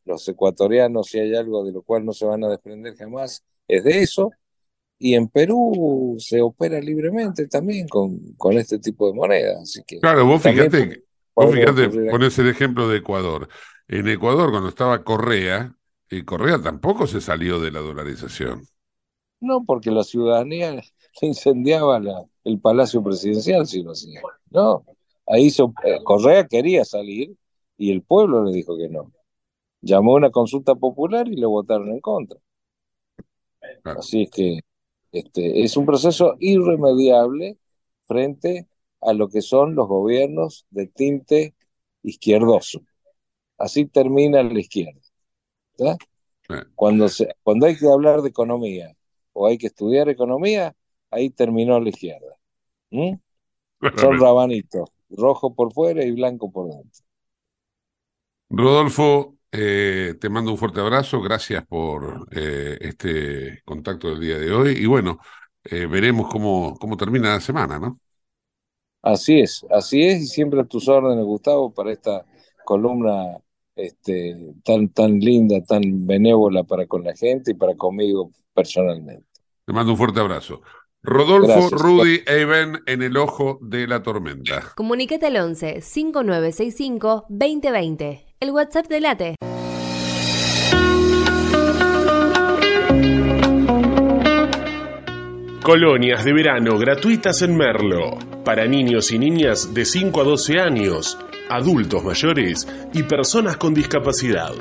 Los 0.04 0.28
ecuatorianos, 0.28 1.08
si 1.08 1.20
hay 1.20 1.36
algo 1.36 1.64
de 1.64 1.72
lo 1.72 1.82
cual 1.82 2.06
no 2.06 2.14
se 2.14 2.26
van 2.26 2.44
a 2.44 2.50
desprender 2.50 2.96
jamás, 2.96 3.44
es 3.68 3.84
de 3.84 4.02
eso. 4.02 4.32
Y 4.98 5.16
en 5.16 5.28
Perú 5.28 6.16
se 6.20 6.42
opera 6.42 6.80
libremente 6.80 7.48
también 7.48 7.88
con, 7.88 8.18
con 8.38 8.58
este 8.58 8.80
tipo 8.80 9.08
de 9.08 9.14
monedas. 9.14 9.62
Así 9.62 9.84
que 9.86 10.00
claro, 10.00 10.26
vos 10.26 10.42
fíjate, 10.42 11.04
vos 11.36 11.54
fíjate, 11.54 11.90
ponés 12.10 12.40
el 12.40 12.48
ejemplo 12.48 12.88
de 12.88 13.00
Ecuador. 13.00 13.50
En 13.88 14.08
Ecuador, 14.08 14.52
cuando 14.52 14.70
estaba 14.70 15.04
Correa, 15.04 15.76
y 16.10 16.24
Correa 16.24 16.62
tampoco 16.62 17.08
se 17.08 17.20
salió 17.20 17.60
de 17.60 17.72
la 17.72 17.80
dolarización. 17.80 18.64
No, 19.42 19.64
porque 19.66 19.92
la 19.92 20.04
ciudadanía 20.04 20.82
incendiaba 21.22 22.00
la, 22.00 22.26
el 22.44 22.60
palacio 22.60 23.04
presidencial 23.04 23.68
si 23.68 23.84
lo 23.84 23.92
hacía. 23.92 24.22
No, 24.50 24.86
ahí 25.28 25.48
eh, 25.48 26.00
Correa 26.04 26.48
quería 26.48 26.86
salir 26.86 27.36
y 27.78 27.92
el 27.92 28.02
pueblo 28.02 28.44
le 28.44 28.54
dijo 28.54 28.78
que 28.78 28.90
no. 28.90 29.12
Llamó 29.82 30.14
a 30.14 30.18
una 30.18 30.32
consulta 30.32 30.76
popular 30.76 31.28
y 31.28 31.36
le 31.36 31.46
votaron 31.46 31.90
en 31.90 32.00
contra. 32.00 32.40
Así 33.84 34.24
es 34.24 34.32
que 34.32 34.60
este, 35.12 35.64
es 35.64 35.78
un 35.78 35.86
proceso 35.86 36.36
irremediable 36.40 37.58
frente 38.06 38.68
a 39.02 39.14
lo 39.14 39.30
que 39.30 39.42
son 39.42 39.76
los 39.76 39.88
gobiernos 39.88 40.66
de 40.70 40.88
tinte 40.88 41.54
izquierdoso. 42.04 42.82
Así 43.58 43.86
termina 43.86 44.44
la 44.44 44.60
izquierda. 44.60 45.00
Cuando, 46.76 47.08
se, 47.10 47.36
cuando 47.44 47.66
hay 47.66 47.78
que 47.78 47.88
hablar 47.88 48.22
de 48.22 48.30
economía 48.30 48.96
o 49.34 49.48
hay 49.48 49.58
que 49.58 49.68
estudiar 49.68 50.10
economía, 50.10 50.76
ahí 51.10 51.30
terminó 51.30 51.80
la 51.80 51.90
izquierda. 51.90 52.38
Son 53.98 54.20
rabanitos, 54.20 54.90
rojo 55.10 55.54
por 55.54 55.74
fuera 55.74 56.04
y 56.04 56.12
blanco 56.12 56.52
por 56.52 56.70
dentro. 56.70 57.04
Rodolfo, 58.50 59.35
eh, 59.58 60.16
te 60.20 60.30
mando 60.30 60.52
un 60.52 60.58
fuerte 60.58 60.82
abrazo, 60.82 61.22
gracias 61.22 61.66
por 61.66 62.28
eh, 62.32 62.78
este 62.82 63.62
contacto 63.64 64.10
del 64.10 64.20
día 64.20 64.38
de 64.38 64.52
hoy 64.52 64.74
y 64.78 64.86
bueno, 64.86 65.20
eh, 65.64 65.86
veremos 65.86 66.30
cómo, 66.30 66.78
cómo 66.78 66.98
termina 66.98 67.36
la 67.36 67.40
semana, 67.40 67.80
¿no? 67.80 68.00
Así 69.02 69.40
es, 69.40 69.66
así 69.70 70.02
es 70.04 70.24
y 70.24 70.28
siempre 70.28 70.60
a 70.60 70.66
tus 70.66 70.88
órdenes, 70.90 71.24
Gustavo, 71.24 71.74
para 71.74 71.92
esta 71.92 72.26
columna 72.66 73.38
este, 73.76 74.54
tan, 74.64 74.90
tan 74.90 75.20
linda, 75.20 75.62
tan 75.62 76.06
benévola 76.06 76.64
para 76.64 76.86
con 76.88 77.04
la 77.04 77.16
gente 77.16 77.52
y 77.52 77.54
para 77.56 77.76
conmigo 77.76 78.32
personalmente. 78.54 79.26
Te 79.66 79.74
mando 79.74 79.92
un 79.92 79.98
fuerte 79.98 80.20
abrazo. 80.20 80.62
Rodolfo, 81.06 81.70
Rudy 81.70 82.24
Even 82.26 82.82
en 82.88 83.04
el 83.04 83.16
ojo 83.16 83.60
de 83.62 83.88
la 83.88 84.02
tormenta. 84.02 84.74
Comunicate 84.76 85.28
al 85.28 85.38
11 85.38 85.82
5965 85.82 87.26
2020. 87.30 88.26
El 88.40 88.52
WhatsApp 88.52 88.88
de 88.88 89.02
Late. 89.02 89.36
Colonias 95.62 96.26
de 96.26 96.34
verano 96.34 96.80
gratuitas 96.80 97.44
en 97.44 97.56
Merlo. 97.56 98.18
Para 98.44 98.66
niños 98.66 99.12
y 99.12 99.20
niñas 99.20 99.76
de 99.76 99.86
5 99.86 100.22
a 100.22 100.24
12 100.24 100.60
años, 100.60 101.20
adultos 101.50 102.04
mayores 102.04 102.68
y 102.94 103.04
personas 103.04 103.58
con 103.58 103.76
discapacidad. 103.76 104.54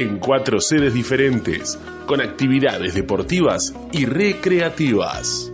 En 0.00 0.18
cuatro 0.18 0.60
sedes 0.60 0.94
diferentes, 0.94 1.78
con 2.06 2.22
actividades 2.22 2.94
deportivas 2.94 3.74
y 3.92 4.06
recreativas. 4.06 5.52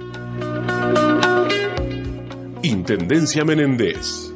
Intendencia 2.63 3.45
Menéndez. 3.45 4.36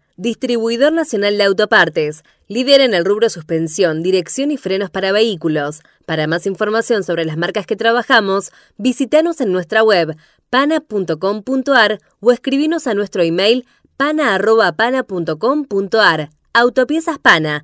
Distribuidor 0.17 0.91
Nacional 0.93 1.37
de 1.37 1.43
Autopartes, 1.43 2.23
líder 2.47 2.81
en 2.81 2.93
el 2.93 3.05
rubro 3.05 3.29
suspensión, 3.29 4.03
dirección 4.03 4.51
y 4.51 4.57
frenos 4.57 4.89
para 4.89 5.11
vehículos. 5.11 5.81
Para 6.05 6.27
más 6.27 6.45
información 6.45 7.03
sobre 7.03 7.25
las 7.25 7.37
marcas 7.37 7.65
que 7.65 7.75
trabajamos, 7.75 8.51
visítanos 8.77 9.41
en 9.41 9.51
nuestra 9.51 9.83
web 9.83 10.15
pana.com.ar 10.49 11.99
o 12.19 12.31
escribinos 12.31 12.87
a 12.87 12.93
nuestro 12.93 13.23
email 13.23 13.65
pana.pana.com.ar. 13.97 16.29
Autopiezas 16.53 17.17
Pana 17.17 17.63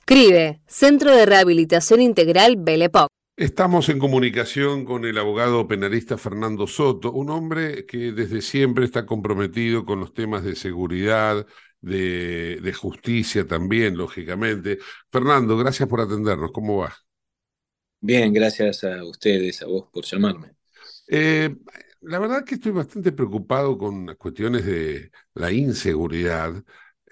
CRIBE, 0.05 0.61
Centro 0.67 1.15
de 1.15 1.25
Rehabilitación 1.25 2.01
Integral 2.01 2.55
Belepoc. 2.57 3.07
Estamos 3.37 3.89
en 3.89 3.97
comunicación 3.97 4.85
con 4.85 5.05
el 5.05 5.17
abogado 5.17 5.67
penalista 5.67 6.17
Fernando 6.17 6.67
Soto, 6.67 7.11
un 7.11 7.29
hombre 7.31 7.85
que 7.87 8.11
desde 8.11 8.41
siempre 8.41 8.85
está 8.85 9.05
comprometido 9.05 9.83
con 9.85 9.99
los 9.99 10.13
temas 10.13 10.43
de 10.43 10.55
seguridad, 10.55 11.47
de, 11.79 12.59
de 12.61 12.73
justicia 12.73 13.47
también, 13.47 13.97
lógicamente. 13.97 14.77
Fernando, 15.09 15.57
gracias 15.57 15.89
por 15.89 16.01
atendernos. 16.01 16.51
¿Cómo 16.51 16.77
va? 16.77 16.93
Bien, 17.99 18.31
gracias 18.33 18.83
a 18.83 19.03
ustedes, 19.03 19.61
a 19.63 19.65
vos 19.67 19.89
por 19.91 20.05
llamarme. 20.05 20.55
Eh, 21.07 21.55
la 22.01 22.19
verdad 22.19 22.43
que 22.45 22.55
estoy 22.55 22.71
bastante 22.71 23.11
preocupado 23.11 23.77
con 23.77 24.05
las 24.07 24.15
cuestiones 24.17 24.65
de 24.65 25.11
la 25.33 25.51
inseguridad, 25.51 26.63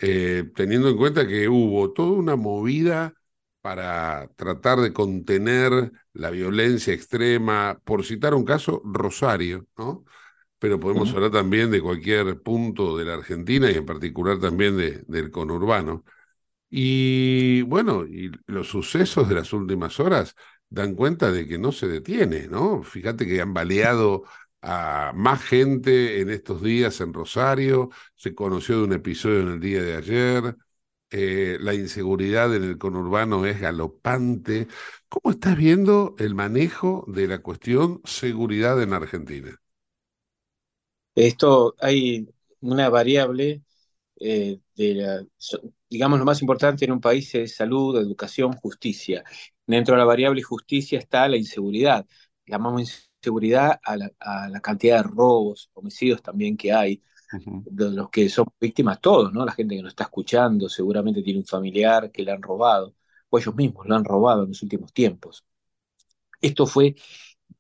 eh, 0.02 0.50
teniendo 0.56 0.90
en 0.90 0.98
cuenta 0.98 1.28
que 1.28 1.48
hubo 1.50 1.92
toda 1.94 2.12
una 2.12 2.36
movida 2.36 3.14
para 3.62 4.30
tratar 4.36 4.80
de 4.80 4.94
contener 4.94 5.92
la 6.14 6.30
violencia 6.30 6.94
extrema, 6.94 7.80
por 7.84 8.06
citar 8.06 8.34
un 8.34 8.46
caso, 8.46 8.82
Rosario, 8.86 9.68
¿no? 9.78 10.06
Pero 10.60 10.80
podemos 10.80 11.14
hablar 11.14 11.32
también 11.32 11.72
de 11.72 11.82
cualquier 11.82 12.42
punto 12.42 12.98
de 12.98 13.06
la 13.06 13.14
Argentina 13.16 13.72
y 13.72 13.76
en 13.76 13.86
particular 13.86 14.40
también 14.40 14.78
de, 14.78 15.04
del 15.08 15.32
conurbano. 15.32 16.04
Y 16.70 17.62
bueno, 17.64 18.06
y 18.06 18.32
los 18.48 18.68
sucesos 18.68 19.28
de 19.28 19.36
las 19.36 19.54
últimas 19.54 20.00
horas 20.00 20.36
dan 20.70 20.96
cuenta 20.96 21.32
de 21.32 21.48
que 21.48 21.58
no 21.58 21.72
se 21.72 21.88
detiene, 21.88 22.48
¿no? 22.48 22.84
Fíjate 22.84 23.26
que 23.26 23.42
han 23.42 23.54
baleado 23.54 24.24
a 24.62 25.12
más 25.16 25.42
gente 25.44 26.22
en 26.22 26.30
estos 26.30 26.62
días 26.62 27.02
en 27.02 27.14
Rosario, 27.14 27.90
se 28.16 28.36
conoció 28.36 28.78
de 28.80 28.84
un 28.86 28.94
episodio 28.94 29.42
en 29.42 29.48
el 29.50 29.60
día 29.60 29.82
de 29.84 29.96
ayer, 29.96 30.56
eh, 31.12 31.58
la 31.60 31.74
inseguridad 31.74 32.56
en 32.56 32.64
el 32.64 32.78
conurbano 32.78 33.46
es 33.46 33.60
galopante. 33.60 34.68
¿Cómo 35.08 35.32
estás 35.32 35.58
viendo 35.58 36.16
el 36.20 36.36
manejo 36.36 37.04
de 37.08 37.28
la 37.28 37.40
cuestión 37.40 38.02
seguridad 38.06 38.82
en 38.82 38.94
Argentina? 38.94 39.60
Esto 41.16 41.76
hay 41.80 42.28
una 42.62 42.90
variable 42.90 43.64
eh, 44.20 44.60
de 44.76 44.94
la, 44.96 45.26
digamos, 45.90 46.20
lo 46.20 46.26
más 46.26 46.42
importante 46.42 46.86
en 46.86 46.92
un 46.94 47.02
país 47.02 47.34
es 47.36 47.56
salud, 47.56 47.98
educación, 47.98 48.54
justicia. 48.54 49.24
Dentro 49.66 49.96
de 49.96 50.00
la 50.00 50.06
variable 50.06 50.44
justicia 50.44 51.00
está 51.00 51.28
la 51.28 51.38
inseguridad. 51.38 52.06
Llamamos 52.46 53.09
a 53.84 53.98
la, 53.98 54.12
a 54.20 54.50
la 54.50 54.60
cantidad 54.62 54.98
de 54.98 55.04
robos, 55.04 55.70
homicidios 55.74 56.22
también 56.22 56.58
que 56.58 56.72
hay, 56.74 57.02
de 57.66 57.92
los 57.92 58.10
que 58.10 58.30
son 58.30 58.48
víctimas 58.60 59.02
todos, 59.02 59.34
¿no? 59.34 59.46
La 59.46 59.52
gente 59.54 59.76
que 59.76 59.82
nos 59.84 59.92
está 59.92 60.06
escuchando 60.06 60.70
seguramente 60.70 61.22
tiene 61.24 61.40
un 61.40 61.46
familiar 61.46 62.12
que 62.12 62.24
le 62.24 62.32
han 62.32 62.42
robado, 62.42 62.96
o 63.30 63.40
ellos 63.40 63.56
mismos 63.56 63.88
lo 63.88 63.96
han 63.96 64.06
robado 64.06 64.44
en 64.44 64.50
los 64.50 64.64
últimos 64.64 64.94
tiempos. 64.94 65.46
Esto 66.42 66.66
fue 66.66 66.96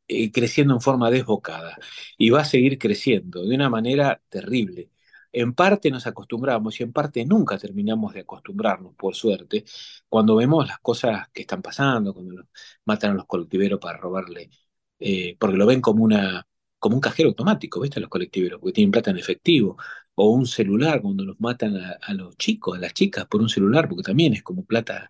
eh, 0.08 0.32
creciendo 0.32 0.74
en 0.76 0.82
forma 0.82 1.12
desbocada 1.12 1.78
y 2.18 2.30
va 2.32 2.42
a 2.42 2.46
seguir 2.46 2.80
creciendo 2.80 3.46
de 3.46 3.56
una 3.56 3.70
manera 3.70 4.22
terrible. 4.30 4.92
En 5.32 5.54
parte 5.54 5.92
nos 5.92 6.08
acostumbramos 6.08 6.80
y 6.80 6.84
en 6.84 6.94
parte 6.94 7.26
nunca 7.26 7.58
terminamos 7.58 8.14
de 8.14 8.22
acostumbrarnos, 8.22 8.96
por 8.96 9.16
suerte, 9.16 9.66
cuando 10.10 10.36
vemos 10.36 10.68
las 10.68 10.80
cosas 10.80 11.30
que 11.34 11.42
están 11.42 11.62
pasando, 11.62 12.14
cuando 12.14 12.46
matan 12.86 13.12
a 13.12 13.16
los 13.16 13.26
colectiveros 13.28 13.80
para 13.80 14.00
robarle, 14.00 14.50
eh, 15.00 15.36
porque 15.40 15.58
lo 15.58 15.66
ven 15.66 15.82
como 15.82 16.04
una 16.04 16.46
como 16.80 16.96
un 16.96 17.02
cajero 17.02 17.30
automático, 17.30 17.82
¿viste? 17.82 18.00
Los 18.00 18.10
colectiveros, 18.10 18.60
porque 18.60 18.74
tienen 18.74 18.92
plata 18.92 19.12
en 19.12 19.18
efectivo, 19.18 19.78
o 20.16 20.30
un 20.32 20.46
celular 20.48 21.02
cuando 21.02 21.26
los 21.26 21.40
matan 21.40 21.76
a, 21.78 22.14
los 22.14 22.38
chicos, 22.38 22.78
a 22.78 22.82
las 22.82 22.94
chicas 22.94 23.26
por 23.28 23.42
un 23.42 23.50
celular, 23.50 23.88
porque 23.90 24.04
también 24.04 24.34
es 24.34 24.44
como 24.44 24.64
plata, 24.66 25.10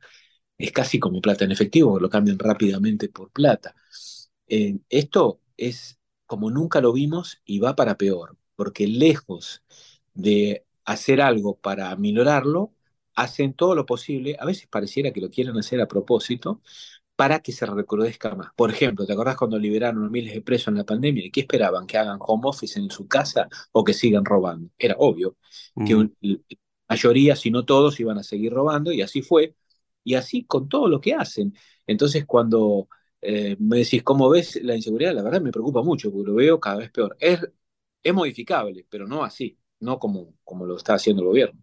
es 0.57 0.71
casi 0.71 0.99
como 0.99 1.21
plata 1.21 1.45
en 1.45 1.51
efectivo, 1.51 1.99
lo 1.99 2.09
cambian 2.09 2.39
rápidamente 2.39 3.09
por 3.09 3.31
plata. 3.31 3.75
Eh, 4.47 4.79
esto 4.89 5.41
es 5.57 5.99
como 6.25 6.51
nunca 6.51 6.81
lo 6.81 6.93
vimos 6.93 7.41
y 7.45 7.59
va 7.59 7.75
para 7.75 7.97
peor, 7.97 8.37
porque 8.55 8.87
lejos 8.87 9.63
de 10.13 10.65
hacer 10.85 11.21
algo 11.21 11.57
para 11.59 11.95
minorarlo, 11.95 12.73
hacen 13.15 13.53
todo 13.53 13.75
lo 13.75 13.85
posible, 13.85 14.37
a 14.39 14.45
veces 14.45 14.67
pareciera 14.67 15.11
que 15.11 15.21
lo 15.21 15.29
quieren 15.29 15.57
hacer 15.57 15.81
a 15.81 15.87
propósito, 15.87 16.61
para 17.19 17.41
que 17.41 17.51
se 17.51 17.65
recrudezca 17.65 18.33
más. 18.33 18.53
Por 18.55 18.71
ejemplo, 18.71 19.05
¿te 19.05 19.11
acordás 19.11 19.35
cuando 19.35 19.59
liberaron 19.59 20.05
a 20.05 20.09
miles 20.09 20.33
de 20.33 20.41
presos 20.41 20.69
en 20.69 20.75
la 20.75 20.85
pandemia? 20.85 21.25
¿Y 21.25 21.31
qué 21.31 21.41
esperaban? 21.41 21.85
¿Que 21.85 21.97
hagan 21.97 22.17
home 22.21 22.43
office 22.45 22.79
en 22.79 22.89
su 22.89 23.09
casa 23.09 23.49
o 23.73 23.83
que 23.83 23.93
sigan 23.93 24.23
robando? 24.23 24.69
Era 24.77 24.95
obvio 24.99 25.35
que 25.83 25.95
la 26.21 26.37
mayoría, 26.87 27.35
si 27.35 27.51
no 27.51 27.65
todos, 27.65 27.99
iban 27.99 28.17
a 28.19 28.23
seguir 28.23 28.53
robando 28.53 28.93
y 28.93 29.01
así 29.01 29.21
fue. 29.21 29.53
Y 30.01 30.15
así 30.15 30.45
con 30.45 30.69
todo 30.69 30.87
lo 30.87 31.01
que 31.01 31.13
hacen. 31.13 31.53
Entonces, 31.85 32.25
cuando 32.25 32.87
eh, 33.21 33.57
me 33.59 33.79
decís, 33.79 34.01
¿cómo 34.03 34.29
ves 34.29 34.55
la 34.63 34.75
inseguridad? 34.77 35.13
La 35.13 35.21
verdad 35.23 35.41
me 35.41 35.51
preocupa 35.51 35.81
mucho 35.83 36.11
porque 36.13 36.29
lo 36.31 36.35
veo 36.35 36.57
cada 36.57 36.77
vez 36.77 36.89
peor. 36.91 37.17
Es, 37.19 37.41
es 38.01 38.13
modificable, 38.13 38.85
pero 38.89 39.07
no 39.07 39.25
así, 39.25 39.59
no 39.81 39.99
como, 39.99 40.35
como 40.45 40.65
lo 40.65 40.77
está 40.77 40.93
haciendo 40.93 41.23
el 41.23 41.27
gobierno. 41.27 41.59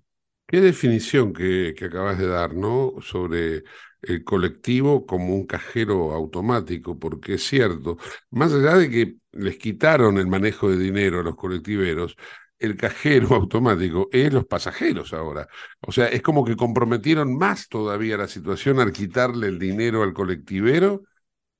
Qué 0.46 0.60
definición 0.60 1.32
que, 1.32 1.74
que 1.76 1.86
acabas 1.86 2.18
de 2.18 2.28
dar, 2.28 2.54
¿no? 2.54 2.94
Sobre 3.00 3.64
el 4.02 4.22
colectivo 4.24 5.04
como 5.06 5.34
un 5.34 5.46
cajero 5.46 6.12
automático, 6.12 6.98
porque 6.98 7.34
es 7.34 7.42
cierto, 7.44 7.98
más 8.30 8.52
allá 8.52 8.76
de 8.76 8.88
que 8.90 9.16
les 9.32 9.58
quitaron 9.58 10.18
el 10.18 10.28
manejo 10.28 10.70
de 10.70 10.78
dinero 10.78 11.20
a 11.20 11.22
los 11.24 11.36
colectiveros, 11.36 12.16
el 12.58 12.76
cajero 12.76 13.28
automático 13.34 14.08
es 14.12 14.32
los 14.32 14.46
pasajeros 14.46 15.12
ahora. 15.12 15.48
O 15.80 15.92
sea, 15.92 16.06
es 16.06 16.22
como 16.22 16.44
que 16.44 16.56
comprometieron 16.56 17.36
más 17.36 17.68
todavía 17.68 18.16
la 18.16 18.28
situación 18.28 18.80
al 18.80 18.92
quitarle 18.92 19.48
el 19.48 19.58
dinero 19.58 20.02
al 20.02 20.12
colectivero 20.12 21.02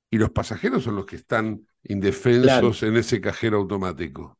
y 0.09 0.17
los 0.17 0.31
pasajeros 0.31 0.83
son 0.83 0.95
los 0.95 1.05
que 1.05 1.17
están 1.17 1.67
indefensos 1.83 2.83
en 2.83 2.97
ese 2.97 3.19
cajero 3.21 3.57
automático. 3.57 4.36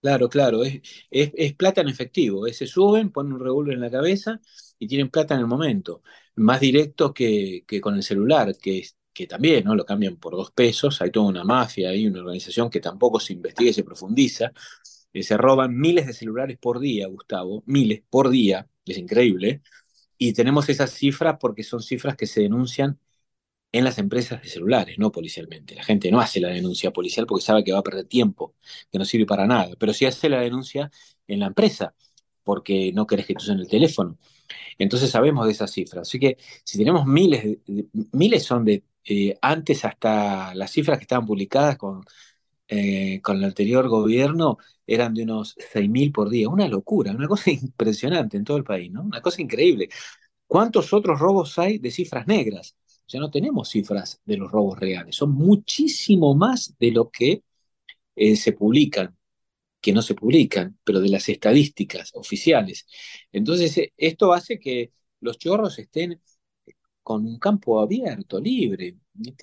Claro, 0.00 0.28
claro, 0.28 0.62
es, 0.62 0.80
es, 1.10 1.54
plata 1.54 1.80
en 1.80 1.88
efectivo, 1.88 2.46
se 2.48 2.66
suben, 2.68 3.10
ponen 3.10 3.32
un 3.32 3.40
revólver 3.40 3.74
en 3.74 3.80
la 3.80 3.90
cabeza 3.90 4.40
y 4.78 4.86
tienen 4.86 5.10
plata 5.10 5.34
en 5.34 5.40
el 5.40 5.46
momento 5.48 6.02
más 6.36 6.60
directo 6.60 7.12
que, 7.12 7.64
que 7.66 7.80
con 7.80 7.96
el 7.96 8.02
celular, 8.04 8.54
que, 8.56 8.84
que 9.12 9.26
también 9.26 9.64
¿no? 9.64 9.74
lo 9.74 9.84
cambian 9.84 10.16
por 10.16 10.34
dos 10.36 10.52
pesos, 10.52 11.00
hay 11.02 11.10
toda 11.10 11.26
una 11.26 11.42
mafia, 11.42 11.88
hay 11.90 12.06
una 12.06 12.20
organización 12.20 12.70
que 12.70 12.78
tampoco 12.80 13.18
se 13.18 13.32
investiga 13.32 13.70
y 13.70 13.72
se 13.74 13.82
profundiza, 13.82 14.52
eh, 15.12 15.22
se 15.24 15.36
roban 15.36 15.76
miles 15.76 16.06
de 16.06 16.12
celulares 16.12 16.58
por 16.58 16.78
día, 16.78 17.08
Gustavo, 17.08 17.64
miles 17.66 18.02
por 18.08 18.28
día, 18.30 18.68
es 18.84 18.98
increíble, 18.98 19.62
y 20.18 20.32
tenemos 20.34 20.68
esas 20.68 20.90
cifras 20.92 21.36
porque 21.40 21.62
son 21.64 21.82
cifras 21.82 22.16
que 22.16 22.26
se 22.26 22.42
denuncian 22.42 22.98
en 23.78 23.84
las 23.84 23.98
empresas 23.98 24.42
de 24.42 24.48
celulares, 24.48 24.98
no 24.98 25.12
policialmente. 25.12 25.74
La 25.74 25.84
gente 25.84 26.10
no 26.10 26.20
hace 26.20 26.40
la 26.40 26.48
denuncia 26.48 26.92
policial 26.92 27.26
porque 27.26 27.44
sabe 27.44 27.64
que 27.64 27.72
va 27.72 27.78
a 27.80 27.82
perder 27.82 28.06
tiempo, 28.06 28.54
que 28.90 28.98
no 28.98 29.04
sirve 29.04 29.26
para 29.26 29.46
nada, 29.46 29.74
pero 29.78 29.92
sí 29.92 30.04
hace 30.06 30.28
la 30.28 30.40
denuncia 30.40 30.90
en 31.26 31.40
la 31.40 31.46
empresa 31.46 31.94
porque 32.44 32.92
no 32.92 33.06
querés 33.06 33.26
que 33.26 33.34
te 33.34 33.42
usen 33.42 33.58
el 33.60 33.68
teléfono. 33.68 34.18
Entonces 34.78 35.10
sabemos 35.10 35.46
de 35.46 35.52
esas 35.52 35.72
cifras. 35.72 36.08
Así 36.08 36.18
que 36.18 36.38
si 36.64 36.78
tenemos 36.78 37.06
miles, 37.06 37.58
miles 38.12 38.44
son 38.44 38.64
de, 38.64 38.84
eh, 39.04 39.36
antes 39.42 39.84
hasta 39.84 40.54
las 40.54 40.70
cifras 40.70 40.98
que 40.98 41.04
estaban 41.04 41.26
publicadas 41.26 41.76
con, 41.76 42.04
eh, 42.68 43.20
con 43.22 43.36
el 43.38 43.44
anterior 43.44 43.88
gobierno 43.88 44.58
eran 44.86 45.14
de 45.14 45.22
unos 45.24 45.56
6.000 45.72 46.12
por 46.12 46.30
día. 46.30 46.48
Una 46.48 46.68
locura, 46.68 47.12
una 47.12 47.28
cosa 47.28 47.50
impresionante 47.52 48.36
en 48.36 48.44
todo 48.44 48.56
el 48.56 48.64
país, 48.64 48.90
¿no? 48.92 49.02
Una 49.02 49.20
cosa 49.22 49.42
increíble. 49.42 49.88
¿Cuántos 50.46 50.92
otros 50.92 51.18
robos 51.20 51.58
hay 51.58 51.78
de 51.78 51.90
cifras 51.90 52.26
negras? 52.26 52.76
Ya 53.08 53.20
no 53.20 53.30
tenemos 53.30 53.68
cifras 53.70 54.20
de 54.24 54.36
los 54.36 54.50
robos 54.50 54.78
reales, 54.78 55.16
son 55.16 55.32
muchísimo 55.32 56.34
más 56.34 56.74
de 56.78 56.90
lo 56.92 57.10
que 57.10 57.42
eh, 58.16 58.36
se 58.36 58.52
publican 58.52 59.16
que 59.80 59.92
no 59.92 60.02
se 60.02 60.14
publican, 60.14 60.78
pero 60.84 61.00
de 61.00 61.08
las 61.10 61.28
estadísticas 61.28 62.10
oficiales. 62.14 62.86
Entonces, 63.32 63.78
eh, 63.78 63.92
esto 63.96 64.32
hace 64.32 64.58
que 64.58 64.92
los 65.20 65.38
chorros 65.38 65.78
estén 65.78 66.20
con 67.02 67.24
un 67.26 67.38
campo 67.38 67.80
abierto, 67.80 68.40
libre. 68.40 68.96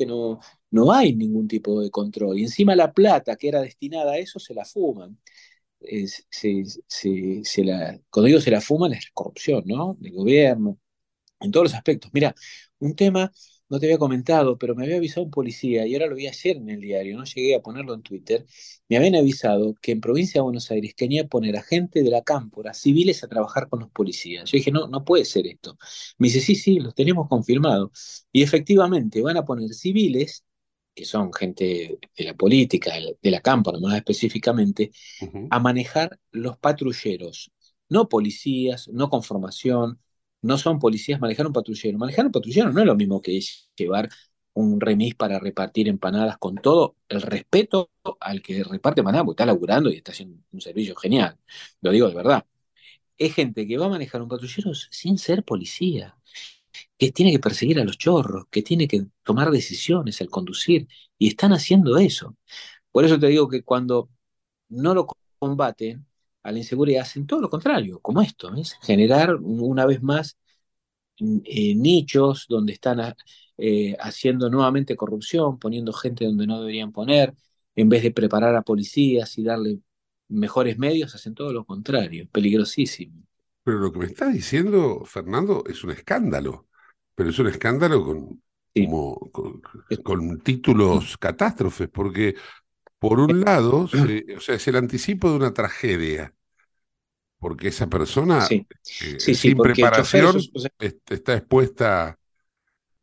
No, 0.07 0.39
no 0.71 0.91
hay 0.93 1.15
ningún 1.15 1.47
tipo 1.47 1.81
de 1.81 1.89
control. 1.91 2.39
Y 2.39 2.43
encima 2.43 2.75
la 2.75 2.91
plata 2.93 3.35
que 3.37 3.47
era 3.49 3.61
destinada 3.61 4.13
a 4.13 4.17
eso 4.17 4.39
se 4.39 4.53
la 4.53 4.65
fuman. 4.65 5.17
se, 5.81 6.63
se, 6.87 7.41
se 7.43 7.63
la, 7.63 7.99
cuando 8.09 8.27
digo 8.27 8.39
se 8.41 8.51
la 8.51 8.61
fuman 8.61 8.93
es 8.93 9.09
corrupción, 9.13 9.63
¿no? 9.65 9.97
Del 9.99 10.13
gobierno 10.13 10.79
en 11.41 11.51
todos 11.51 11.65
los 11.65 11.73
aspectos. 11.75 12.11
Mira, 12.13 12.35
un 12.79 12.95
tema, 12.95 13.31
no 13.69 13.79
te 13.79 13.87
había 13.87 13.97
comentado, 13.97 14.57
pero 14.57 14.75
me 14.75 14.83
había 14.83 14.97
avisado 14.97 15.23
un 15.25 15.31
policía 15.31 15.85
y 15.87 15.93
ahora 15.93 16.07
lo 16.07 16.15
vi 16.15 16.27
ayer 16.27 16.57
en 16.57 16.69
el 16.69 16.79
diario, 16.81 17.17
no 17.17 17.23
llegué 17.25 17.55
a 17.55 17.61
ponerlo 17.61 17.93
en 17.93 18.03
Twitter, 18.03 18.45
me 18.89 18.97
habían 18.97 19.15
avisado 19.15 19.73
que 19.81 19.91
en 19.93 20.01
provincia 20.01 20.39
de 20.39 20.43
Buenos 20.43 20.69
Aires 20.71 20.93
quería 20.95 21.27
poner 21.27 21.57
a 21.57 21.63
gente 21.63 22.03
de 22.03 22.09
la 22.11 22.21
cámpora, 22.23 22.73
civiles, 22.73 23.23
a 23.23 23.27
trabajar 23.27 23.69
con 23.69 23.79
los 23.79 23.89
policías. 23.91 24.49
Yo 24.49 24.57
dije, 24.57 24.71
no, 24.71 24.87
no 24.87 25.03
puede 25.03 25.25
ser 25.25 25.47
esto. 25.47 25.77
Me 26.17 26.27
dice, 26.27 26.41
sí, 26.41 26.55
sí, 26.55 26.79
los 26.79 26.93
tenemos 26.95 27.27
confirmado. 27.27 27.91
Y 28.31 28.43
efectivamente 28.43 29.21
van 29.21 29.37
a 29.37 29.45
poner 29.45 29.73
civiles 29.73 30.43
que 30.95 31.05
son 31.05 31.33
gente 31.33 31.99
de 32.17 32.23
la 32.23 32.35
política, 32.35 32.93
de 33.21 33.31
la 33.31 33.41
cámpora 33.41 33.79
más 33.79 33.95
específicamente, 33.95 34.91
a 35.49 35.59
manejar 35.59 36.19
los 36.31 36.57
patrulleros, 36.57 37.51
no 37.89 38.09
policías, 38.09 38.87
no 38.89 39.09
con 39.09 39.23
formación, 39.23 39.99
no 40.43 40.57
son 40.57 40.79
policías, 40.79 41.19
manejar 41.19 41.47
un 41.47 41.53
patrullero. 41.53 41.97
Manejar 41.97 42.25
un 42.27 42.31
patrullero 42.31 42.71
no 42.71 42.81
es 42.81 42.85
lo 42.85 42.95
mismo 42.95 43.21
que 43.21 43.39
llevar 43.75 44.09
un 44.53 44.79
remis 44.79 45.15
para 45.15 45.39
repartir 45.39 45.87
empanadas 45.87 46.37
con 46.37 46.55
todo 46.55 46.97
el 47.09 47.21
respeto 47.21 47.91
al 48.19 48.41
que 48.41 48.63
reparte 48.63 49.01
empanadas, 49.01 49.25
porque 49.25 49.41
está 49.41 49.45
laburando 49.47 49.89
y 49.89 49.95
está 49.97 50.11
haciendo 50.11 50.37
un 50.51 50.61
servicio 50.61 50.95
genial. 50.95 51.37
Lo 51.81 51.91
digo 51.91 52.07
de 52.09 52.15
verdad. 52.15 52.45
Es 53.17 53.33
gente 53.33 53.67
que 53.67 53.77
va 53.77 53.87
a 53.87 53.89
manejar 53.89 54.21
un 54.21 54.29
patrullero 54.29 54.73
sin 54.75 55.17
ser 55.17 55.43
policía, 55.43 56.17
que 56.97 57.11
tiene 57.11 57.31
que 57.31 57.39
perseguir 57.39 57.79
a 57.79 57.85
los 57.85 57.97
chorros, 57.97 58.45
que 58.51 58.61
tiene 58.63 58.87
que 58.87 59.05
tomar 59.23 59.51
decisiones 59.51 60.21
al 60.21 60.29
conducir, 60.29 60.87
y 61.17 61.29
están 61.29 61.53
haciendo 61.53 61.97
eso. 61.97 62.35
Por 62.91 63.05
eso 63.05 63.19
te 63.19 63.27
digo 63.27 63.47
que 63.49 63.63
cuando 63.63 64.09
no 64.69 64.93
lo 64.93 65.07
combaten, 65.39 66.05
a 66.43 66.51
la 66.51 66.57
inseguridad 66.59 67.03
hacen 67.03 67.25
todo 67.25 67.41
lo 67.41 67.49
contrario, 67.49 67.99
como 67.99 68.21
esto, 68.21 68.53
es 68.55 68.77
generar 68.81 69.35
una 69.35 69.85
vez 69.85 70.01
más 70.03 70.37
eh, 71.19 71.75
nichos 71.75 72.45
donde 72.49 72.73
están 72.73 73.15
eh, 73.57 73.95
haciendo 73.99 74.49
nuevamente 74.49 74.95
corrupción, 74.95 75.59
poniendo 75.59 75.93
gente 75.93 76.25
donde 76.25 76.47
no 76.47 76.59
deberían 76.59 76.91
poner, 76.91 77.33
en 77.75 77.89
vez 77.89 78.03
de 78.03 78.11
preparar 78.11 78.55
a 78.55 78.61
policías 78.61 79.37
y 79.37 79.43
darle 79.43 79.79
mejores 80.27 80.77
medios, 80.77 81.15
hacen 81.15 81.35
todo 81.35 81.53
lo 81.53 81.65
contrario, 81.65 82.27
peligrosísimo. 82.31 83.23
Pero 83.63 83.79
lo 83.79 83.91
que 83.91 83.99
me 83.99 84.05
está 84.05 84.27
diciendo, 84.27 85.03
Fernando, 85.05 85.63
es 85.67 85.83
un 85.83 85.91
escándalo, 85.91 86.67
pero 87.15 87.29
es 87.29 87.39
un 87.39 87.47
escándalo 87.47 88.03
con, 88.03 88.43
como, 88.85 89.31
con, 90.03 90.41
títulos 90.41 91.17
catástrofes, 91.17 91.89
porque 91.89 92.35
por 93.03 93.19
un 93.19 93.41
lado, 93.41 93.89
o 94.37 94.39
sea, 94.39 94.55
es 94.55 94.67
el 94.69 94.77
anticipo 94.77 95.29
de 95.29 95.35
una 95.35 95.53
tragedia, 95.53 96.33
porque 97.37 97.67
esa 97.67 97.87
persona 97.87 98.47
eh, 98.49 98.65
sin 99.19 99.57
preparación 99.57 100.37
está 100.79 101.33
expuesta, 101.33 102.17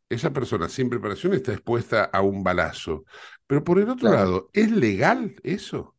esa 0.09 0.33
persona 0.33 0.67
sin 0.69 0.89
preparación 0.89 1.35
está 1.35 1.53
expuesta 1.53 2.05
a 2.05 2.21
un 2.23 2.43
balazo. 2.43 3.05
Pero 3.45 3.63
por 3.63 3.77
el 3.77 3.89
otro 3.89 4.11
lado, 4.11 4.49
¿es 4.53 4.71
legal 4.71 5.35
eso? 5.43 5.95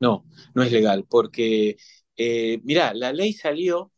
No, 0.00 0.24
no 0.52 0.64
es 0.64 0.72
legal, 0.72 1.06
porque, 1.08 1.76
eh, 2.16 2.60
mirá, 2.64 2.92
la 2.92 3.12
ley 3.12 3.32
salió, 3.32 3.92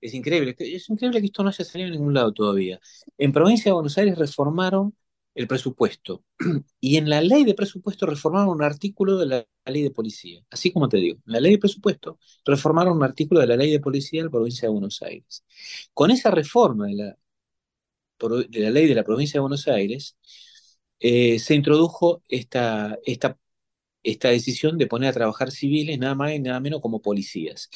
es 0.00 0.14
increíble, 0.14 0.56
es 0.58 0.88
increíble 0.88 1.20
que 1.20 1.26
esto 1.26 1.42
no 1.42 1.50
haya 1.50 1.62
salido 1.62 1.88
en 1.88 1.96
ningún 1.96 2.14
lado 2.14 2.32
todavía. 2.32 2.80
En 3.18 3.32
provincia 3.32 3.68
de 3.68 3.74
Buenos 3.74 3.98
Aires 3.98 4.16
reformaron 4.16 4.96
el 5.36 5.48
presupuesto. 5.48 6.24
Y 6.80 6.98
en 6.98 7.10
la 7.10 7.20
ley 7.22 7.44
de 7.44 7.54
presupuesto 7.54 8.06
reformaron 8.06 8.50
un 8.50 8.62
artículo 8.64 9.18
de 9.18 9.26
la 9.26 9.46
ley 9.66 9.82
de 9.84 9.92
policía. 9.92 10.42
Así 10.50 10.72
como 10.72 10.88
te 10.90 10.98
digo, 10.98 11.18
en 11.26 11.32
la 11.34 11.40
ley 11.40 11.52
de 11.54 11.58
presupuesto 11.60 12.18
reformaron 12.46 12.96
un 12.98 13.04
artículo 13.04 13.40
de 13.40 13.48
la 13.48 13.56
ley 13.56 13.70
de 13.72 13.80
policía 13.80 14.20
de 14.22 14.26
la 14.26 14.30
provincia 14.32 14.68
de 14.68 14.72
Buenos 14.74 15.02
Aires. 15.02 15.44
Con 15.94 16.10
esa 16.12 16.30
reforma 16.32 16.86
de 16.88 16.94
la, 16.96 17.18
de 18.48 18.60
la 18.60 18.70
ley 18.70 18.86
de 18.86 18.94
la 18.94 19.04
provincia 19.04 19.38
de 19.38 19.40
Buenos 19.42 19.68
Aires, 19.68 20.16
eh, 21.00 21.38
se 21.38 21.54
introdujo 21.54 22.22
esta, 22.28 22.98
esta, 23.04 23.38
esta 24.02 24.30
decisión 24.30 24.78
de 24.78 24.86
poner 24.88 25.10
a 25.10 25.12
trabajar 25.14 25.50
civiles 25.52 25.98
nada 25.98 26.14
más 26.14 26.32
y 26.34 26.40
nada 26.40 26.60
menos 26.60 26.80
como 26.80 27.02
policías. 27.02 27.70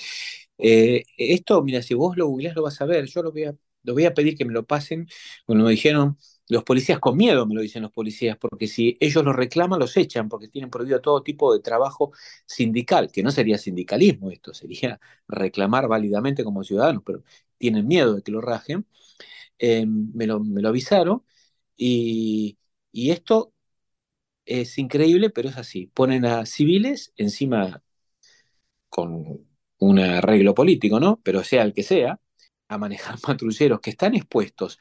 Eh, 0.58 1.04
esto, 1.18 1.62
mira, 1.62 1.82
si 1.82 1.94
vos 1.94 2.16
lo 2.16 2.26
googleás 2.28 2.56
lo 2.56 2.62
vas 2.62 2.80
a 2.80 2.86
ver, 2.86 3.06
yo 3.06 3.22
lo 3.22 3.32
voy 3.32 3.44
a, 3.44 3.56
lo 3.84 3.94
voy 3.94 4.06
a 4.06 4.14
pedir 4.14 4.36
que 4.36 4.44
me 4.46 4.52
lo 4.54 4.66
pasen, 4.66 5.08
cuando 5.46 5.64
me 5.64 5.72
dijeron 5.72 6.18
los 6.50 6.64
policías 6.64 6.98
con 6.98 7.16
miedo, 7.16 7.46
me 7.46 7.54
lo 7.54 7.60
dicen 7.62 7.82
los 7.82 7.92
policías, 7.92 8.36
porque 8.36 8.66
si 8.66 8.96
ellos 9.00 9.24
los 9.24 9.36
reclaman, 9.36 9.78
los 9.78 9.96
echan, 9.96 10.28
porque 10.28 10.48
tienen 10.48 10.70
prohibido 10.70 11.00
todo 11.00 11.22
tipo 11.22 11.54
de 11.54 11.60
trabajo 11.60 12.12
sindical, 12.46 13.10
que 13.12 13.22
no 13.22 13.30
sería 13.30 13.56
sindicalismo 13.58 14.30
esto, 14.30 14.52
sería 14.54 15.00
reclamar 15.28 15.88
válidamente 15.88 16.44
como 16.44 16.64
ciudadanos, 16.64 17.02
pero 17.06 17.22
tienen 17.58 17.86
miedo 17.86 18.14
de 18.16 18.22
que 18.22 18.32
lo 18.32 18.40
rajen. 18.40 18.86
Eh, 19.58 19.86
me, 19.86 20.26
lo, 20.26 20.42
avisaron 20.68 21.24
y, 21.76 22.58
y 22.92 23.10
esto 23.10 23.52
es 24.46 24.78
increíble, 24.78 25.30
pero 25.30 25.48
es 25.50 25.56
así. 25.58 25.86
Ponen 25.88 26.24
a 26.26 26.46
civiles 26.46 27.12
encima 27.16 27.82
con 28.88 29.46
un 29.78 29.98
arreglo 29.98 30.54
político, 30.54 31.00
¿no? 31.00 31.20
Pero 31.22 31.44
sea 31.44 31.62
el 31.62 31.74
que 31.74 31.82
sea, 31.82 32.20
a 32.68 32.78
manejar 32.78 33.16
patrulleros 33.20 33.80
que 33.80 33.90
están 33.90 34.14
expuestos 34.14 34.78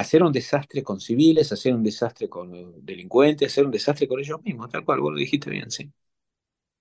hacer 0.00 0.22
un 0.22 0.32
desastre 0.32 0.82
con 0.82 1.00
civiles, 1.00 1.50
hacer 1.50 1.74
un 1.74 1.82
desastre 1.82 2.28
con 2.28 2.52
delincuentes, 2.84 3.50
hacer 3.50 3.64
un 3.64 3.72
desastre 3.72 4.06
con 4.06 4.20
ellos 4.20 4.40
mismos, 4.42 4.70
tal 4.70 4.84
cual, 4.84 5.00
vos 5.00 5.12
lo 5.12 5.18
dijiste 5.18 5.50
bien, 5.50 5.70
sí. 5.70 5.90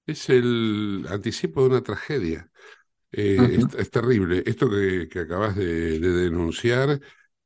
Es 0.05 0.29
el 0.29 1.05
anticipo 1.09 1.61
de 1.61 1.67
una 1.67 1.81
tragedia. 1.81 2.49
Eh, 3.11 3.59
es, 3.77 3.89
terrible. 3.89 4.43
Esto 4.45 4.69
que, 4.69 5.07
que 5.09 5.19
acabas 5.19 5.55
de, 5.55 5.99
denunciar 5.99 7.01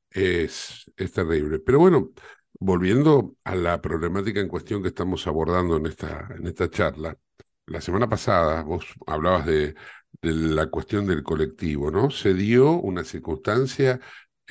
es, 0.10 0.92
es 0.98 1.12
terrible. 1.14 1.60
Pero 1.60 1.80
bueno, 1.80 2.12
volviendo 2.60 3.38
a 3.44 3.56
la 3.56 3.82
problemática 3.82 4.42
en 4.42 4.50
cuestión 4.50 4.82
que 4.82 4.90
estamos 4.90 5.26
abordando 5.26 5.78
en 5.78 5.86
esta, 5.86 6.28
en 6.38 6.48
esta 6.48 6.70
charla, 6.70 7.18
la 7.66 7.82
semana 7.82 8.10
pasada 8.10 8.62
vos 8.64 8.86
hablabas 9.08 9.46
de, 9.46 9.76
de 10.22 10.32
la 10.34 10.68
cuestión 10.68 11.08
del 11.08 11.24
colectivo, 11.24 11.90
¿no? 11.90 12.12
Se 12.12 12.34
dio 12.34 12.74
una 12.74 13.04
circunstancia 13.04 14.00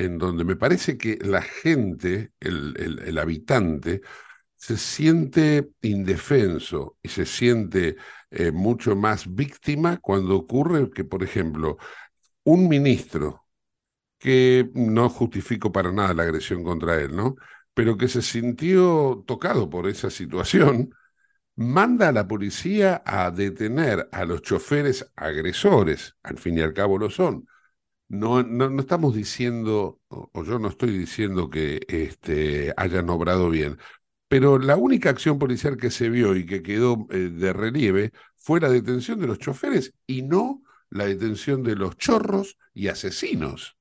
en 0.00 0.18
donde 0.18 0.44
me 0.44 0.56
parece 0.56 0.96
que 0.96 1.18
la 1.20 1.42
gente, 1.42 2.32
el, 2.40 2.74
el, 3.04 3.18
habitante, 3.18 4.00
se 4.56 4.78
siente 4.78 5.72
indefenso 5.82 6.96
y 7.02 7.08
se 7.10 7.26
siente 7.26 7.96
eh, 8.30 8.50
mucho 8.50 8.96
más 8.96 9.34
víctima 9.34 9.98
cuando 9.98 10.36
ocurre 10.36 10.90
que, 10.90 11.04
por 11.04 11.22
ejemplo, 11.22 11.76
un 12.44 12.68
ministro, 12.68 13.46
que 14.18 14.70
no 14.74 15.10
justifico 15.10 15.72
para 15.72 15.92
nada 15.92 16.14
la 16.14 16.24
agresión 16.24 16.64
contra 16.64 17.00
él, 17.00 17.16
¿no? 17.16 17.36
Pero 17.74 17.96
que 17.98 18.08
se 18.08 18.22
sintió 18.22 19.24
tocado 19.26 19.70
por 19.70 19.88
esa 19.88 20.10
situación, 20.10 20.94
manda 21.56 22.08
a 22.08 22.12
la 22.12 22.28
policía 22.28 23.02
a 23.06 23.30
detener 23.30 24.08
a 24.12 24.24
los 24.24 24.42
choferes 24.42 25.12
agresores, 25.16 26.16
al 26.22 26.38
fin 26.38 26.58
y 26.58 26.62
al 26.62 26.74
cabo 26.74 26.98
lo 26.98 27.10
son, 27.10 27.46
no, 28.10 28.42
no, 28.42 28.80
estamos 28.80 29.14
diciendo, 29.14 30.00
o, 30.08 30.44
yo 30.44 30.58
no 30.58 30.68
estoy 30.68 30.90
diciendo 30.98 31.48
que 31.48 31.80
este, 31.88 32.74
hayan 32.76 33.08
obrado 33.08 33.48
bien, 33.50 33.78
pero 34.26 34.58
la 34.58 34.76
única 34.76 35.10
acción 35.10 35.38
policial 35.38 35.76
que 35.76 35.90
se 35.92 36.10
vio 36.10 36.34
y 36.36 36.44
que 36.44 36.62
quedó 36.62 37.06
eh, 37.10 37.30
de 37.30 37.52
relieve 37.52 38.12
fue 38.36 38.60
la 38.60 38.68
detención 38.68 39.20
de 39.20 39.28
los 39.28 39.38
choferes 39.38 39.94
y 40.08 40.22
no 40.22 40.62
la 40.90 41.06
detención 41.06 41.62
de 41.62 41.76
los 41.76 41.96
chorros 41.98 42.58
y 42.74 42.88
asesinos. 42.88 43.76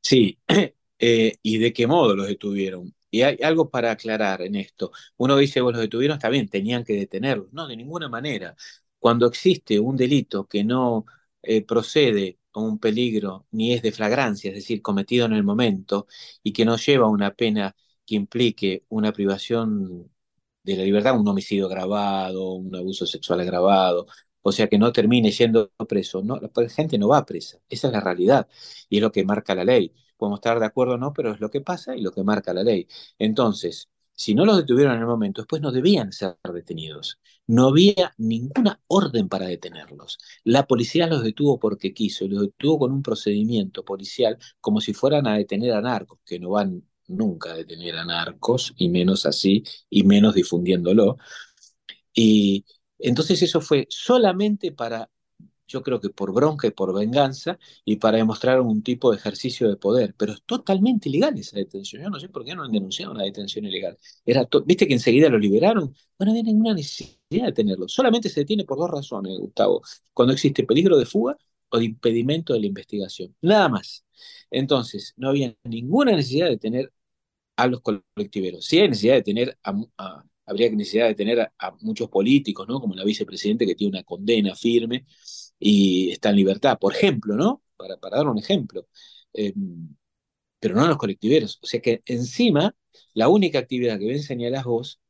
Sí, 0.00 0.40
eh, 0.98 1.38
¿y 1.42 1.58
de 1.58 1.72
qué 1.72 1.86
modo 1.86 2.16
los 2.16 2.26
detuvieron? 2.26 2.92
Y 3.08 3.22
hay 3.22 3.38
algo 3.42 3.70
para 3.70 3.92
aclarar 3.92 4.42
en 4.42 4.56
esto. 4.56 4.90
Uno 5.16 5.36
dice, 5.36 5.60
vos 5.60 5.72
los 5.72 5.82
detuvieron, 5.82 6.16
está 6.16 6.28
bien, 6.28 6.48
tenían 6.48 6.82
que 6.84 6.94
detenerlos. 6.94 7.52
No, 7.52 7.68
de 7.68 7.76
ninguna 7.76 8.08
manera. 8.08 8.56
Cuando 8.98 9.28
existe 9.28 9.78
un 9.78 9.96
delito 9.96 10.48
que 10.48 10.64
no 10.64 11.06
eh, 11.42 11.64
procede 11.64 12.38
un 12.62 12.78
peligro 12.78 13.46
ni 13.50 13.72
es 13.72 13.82
de 13.82 13.92
flagrancia, 13.92 14.50
es 14.50 14.54
decir, 14.56 14.82
cometido 14.82 15.26
en 15.26 15.32
el 15.32 15.44
momento, 15.44 16.06
y 16.42 16.52
que 16.52 16.64
no 16.64 16.76
lleva 16.76 17.08
una 17.08 17.32
pena 17.34 17.74
que 18.06 18.14
implique 18.16 18.84
una 18.88 19.12
privación 19.12 20.10
de 20.62 20.76
la 20.76 20.84
libertad, 20.84 21.18
un 21.18 21.28
homicidio 21.28 21.66
agravado, 21.66 22.52
un 22.54 22.74
abuso 22.74 23.06
sexual 23.06 23.40
agravado, 23.40 24.06
o 24.42 24.52
sea, 24.52 24.68
que 24.68 24.78
no 24.78 24.92
termine 24.92 25.30
yendo 25.30 25.70
preso. 25.88 26.22
No, 26.22 26.38
la 26.38 26.68
gente 26.68 26.98
no 26.98 27.08
va 27.08 27.24
presa, 27.26 27.58
esa 27.68 27.88
es 27.88 27.92
la 27.92 28.00
realidad, 28.00 28.48
y 28.88 28.96
es 28.96 29.02
lo 29.02 29.12
que 29.12 29.24
marca 29.24 29.54
la 29.54 29.64
ley. 29.64 29.92
Podemos 30.16 30.38
estar 30.38 30.58
de 30.60 30.66
acuerdo 30.66 30.94
o 30.94 30.98
no, 30.98 31.12
pero 31.12 31.32
es 31.32 31.40
lo 31.40 31.50
que 31.50 31.60
pasa 31.60 31.96
y 31.96 32.00
lo 32.02 32.12
que 32.12 32.22
marca 32.24 32.54
la 32.54 32.62
ley. 32.62 32.86
Entonces, 33.18 33.88
si 34.14 34.34
no 34.34 34.44
los 34.44 34.56
detuvieron 34.56 34.94
en 34.94 35.00
el 35.00 35.06
momento, 35.06 35.42
después 35.42 35.60
no 35.62 35.72
debían 35.72 36.12
ser 36.12 36.36
detenidos. 36.52 37.18
No 37.46 37.68
había 37.68 38.14
ninguna 38.18 38.80
orden 38.86 39.28
para 39.28 39.46
detenerlos. 39.46 40.18
La 40.44 40.66
policía 40.66 41.06
los 41.06 41.22
detuvo 41.22 41.58
porque 41.58 41.92
quiso, 41.92 42.26
los 42.28 42.42
detuvo 42.42 42.80
con 42.80 42.92
un 42.92 43.02
procedimiento 43.02 43.84
policial 43.84 44.38
como 44.60 44.80
si 44.80 44.94
fueran 44.94 45.26
a 45.26 45.36
detener 45.36 45.72
a 45.72 45.80
narcos, 45.80 46.20
que 46.24 46.38
no 46.38 46.50
van 46.50 46.82
nunca 47.08 47.52
a 47.52 47.56
detener 47.56 47.96
a 47.96 48.04
narcos, 48.04 48.72
y 48.76 48.88
menos 48.88 49.26
así, 49.26 49.62
y 49.90 50.04
menos 50.04 50.34
difundiéndolo. 50.34 51.18
Y 52.14 52.64
entonces 52.98 53.42
eso 53.42 53.60
fue 53.60 53.86
solamente 53.90 54.72
para 54.72 55.10
yo 55.66 55.82
creo 55.82 56.00
que 56.00 56.10
por 56.10 56.32
bronca 56.32 56.66
y 56.66 56.70
por 56.70 56.94
venganza 56.94 57.58
y 57.84 57.96
para 57.96 58.18
demostrar 58.18 58.60
un 58.60 58.82
tipo 58.82 59.10
de 59.10 59.16
ejercicio 59.18 59.68
de 59.68 59.76
poder. 59.76 60.14
Pero 60.16 60.32
es 60.32 60.42
totalmente 60.44 61.08
ilegal 61.08 61.38
esa 61.38 61.56
detención. 61.58 62.02
Yo 62.02 62.10
no 62.10 62.20
sé 62.20 62.28
por 62.28 62.44
qué 62.44 62.54
no 62.54 62.64
han 62.64 62.72
denunciado 62.72 63.12
una 63.12 63.24
detención 63.24 63.64
ilegal. 63.64 63.98
Era 64.24 64.46
¿Viste 64.66 64.86
que 64.86 64.94
enseguida 64.94 65.28
lo 65.28 65.38
liberaron? 65.38 65.94
No 66.18 66.30
había 66.30 66.42
ninguna 66.42 66.74
necesidad 66.74 67.46
de 67.46 67.52
tenerlo. 67.52 67.88
Solamente 67.88 68.28
se 68.28 68.40
detiene 68.40 68.64
por 68.64 68.78
dos 68.78 68.90
razones, 68.90 69.38
Gustavo. 69.38 69.82
Cuando 70.12 70.34
existe 70.34 70.64
peligro 70.64 70.98
de 70.98 71.06
fuga 71.06 71.36
o 71.70 71.78
de 71.78 71.84
impedimento 71.86 72.52
de 72.52 72.60
la 72.60 72.66
investigación. 72.66 73.34
Nada 73.42 73.68
más. 73.68 74.04
Entonces, 74.50 75.14
no 75.16 75.30
había 75.30 75.54
ninguna 75.64 76.12
necesidad 76.12 76.48
de 76.48 76.58
tener 76.58 76.92
a 77.56 77.66
los 77.66 77.80
colectiveros. 77.82 78.64
Sí 78.66 78.78
hay 78.80 78.88
necesidad 78.88 79.14
de 79.14 79.22
tener 79.22 79.58
a, 79.64 80.24
habría 80.46 80.70
necesidad 80.70 81.08
de 81.08 81.14
tener 81.14 81.40
a, 81.40 81.76
muchos 81.80 82.08
políticos, 82.08 82.68
¿no? 82.68 82.80
Como 82.80 82.94
la 82.94 83.04
vicepresidente 83.04 83.66
que 83.66 83.74
tiene 83.74 83.98
una 83.98 84.04
condena 84.04 84.54
firme 84.54 85.06
y 85.58 86.10
está 86.12 86.30
en 86.30 86.36
libertad, 86.36 86.78
por 86.78 86.94
ejemplo, 86.94 87.34
¿no? 87.36 87.62
Para, 87.76 87.96
para 87.98 88.18
dar 88.18 88.28
un 88.28 88.38
ejemplo. 88.38 88.88
Em, 89.32 89.94
pero 90.60 90.76
no 90.76 90.84
a 90.84 90.88
los 90.88 90.98
colectiveros. 90.98 91.58
O 91.62 91.66
sea 91.66 91.80
que 91.80 92.02
encima, 92.06 92.74
la 93.14 93.28
única 93.28 93.58
actividad 93.58 93.98
que 93.98 94.06
ven 94.06 94.22
señalás 94.22 94.64
vos, 94.64 95.00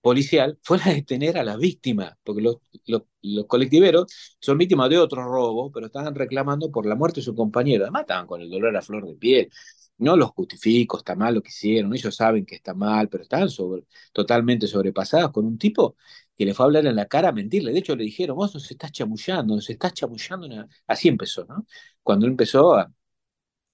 policial, 0.00 0.58
fue 0.62 0.78
la 0.78 0.86
de 0.86 0.94
detener 0.96 1.36
a 1.36 1.44
la 1.44 1.56
víctima, 1.56 2.16
porque 2.22 2.40
los, 2.42 2.58
los, 2.86 3.46
colectiveros 3.46 4.06
son 4.40 4.56
víctimas 4.58 4.88
de 4.90 4.98
otro 4.98 5.24
robo, 5.24 5.72
pero 5.72 5.86
estaban 5.86 6.14
reclamando 6.14 6.70
por 6.70 6.86
la 6.86 6.94
muerte 6.94 7.20
de 7.20 7.24
su 7.24 7.34
compañero. 7.34 7.84
Además 7.84 8.02
estaban 8.02 8.26
con 8.26 8.40
el 8.40 8.48
dolor 8.50 8.76
a 8.76 8.82
flor 8.82 9.06
de 9.06 9.14
piel. 9.16 9.50
No 9.98 10.16
los 10.16 10.30
justifico, 10.30 10.98
está 10.98 11.14
mal 11.16 11.34
lo 11.34 11.42
que 11.42 11.48
hicieron, 11.48 11.94
ellos 11.94 12.14
saben 12.14 12.44
que 12.46 12.54
está 12.56 12.74
mal, 12.74 13.08
pero 13.08 13.24
sobre, 13.48 13.84
totalmente 14.12 14.66
sobrepasados 14.66 15.32
con 15.32 15.46
un 15.46 15.58
tipo 15.58 15.96
que 16.36 16.44
le 16.44 16.54
fue 16.54 16.64
a 16.64 16.66
hablar 16.66 16.86
en 16.86 16.96
la 16.96 17.06
cara 17.06 17.30
a 17.30 17.32
mentirle. 17.32 17.72
De 17.72 17.78
hecho, 17.80 17.96
le 17.96 18.04
dijeron, 18.04 18.36
vos 18.36 18.54
nos 18.54 18.70
estás 18.70 18.92
chamullando, 18.92 19.54
nos 19.54 19.70
estás 19.70 19.94
chamullando. 19.94 20.48
Así 20.86 21.08
empezó, 21.08 21.44
¿no? 21.46 21.66
Cuando 22.02 22.26
él 22.26 22.32
empezó 22.32 22.74
a 22.74 22.92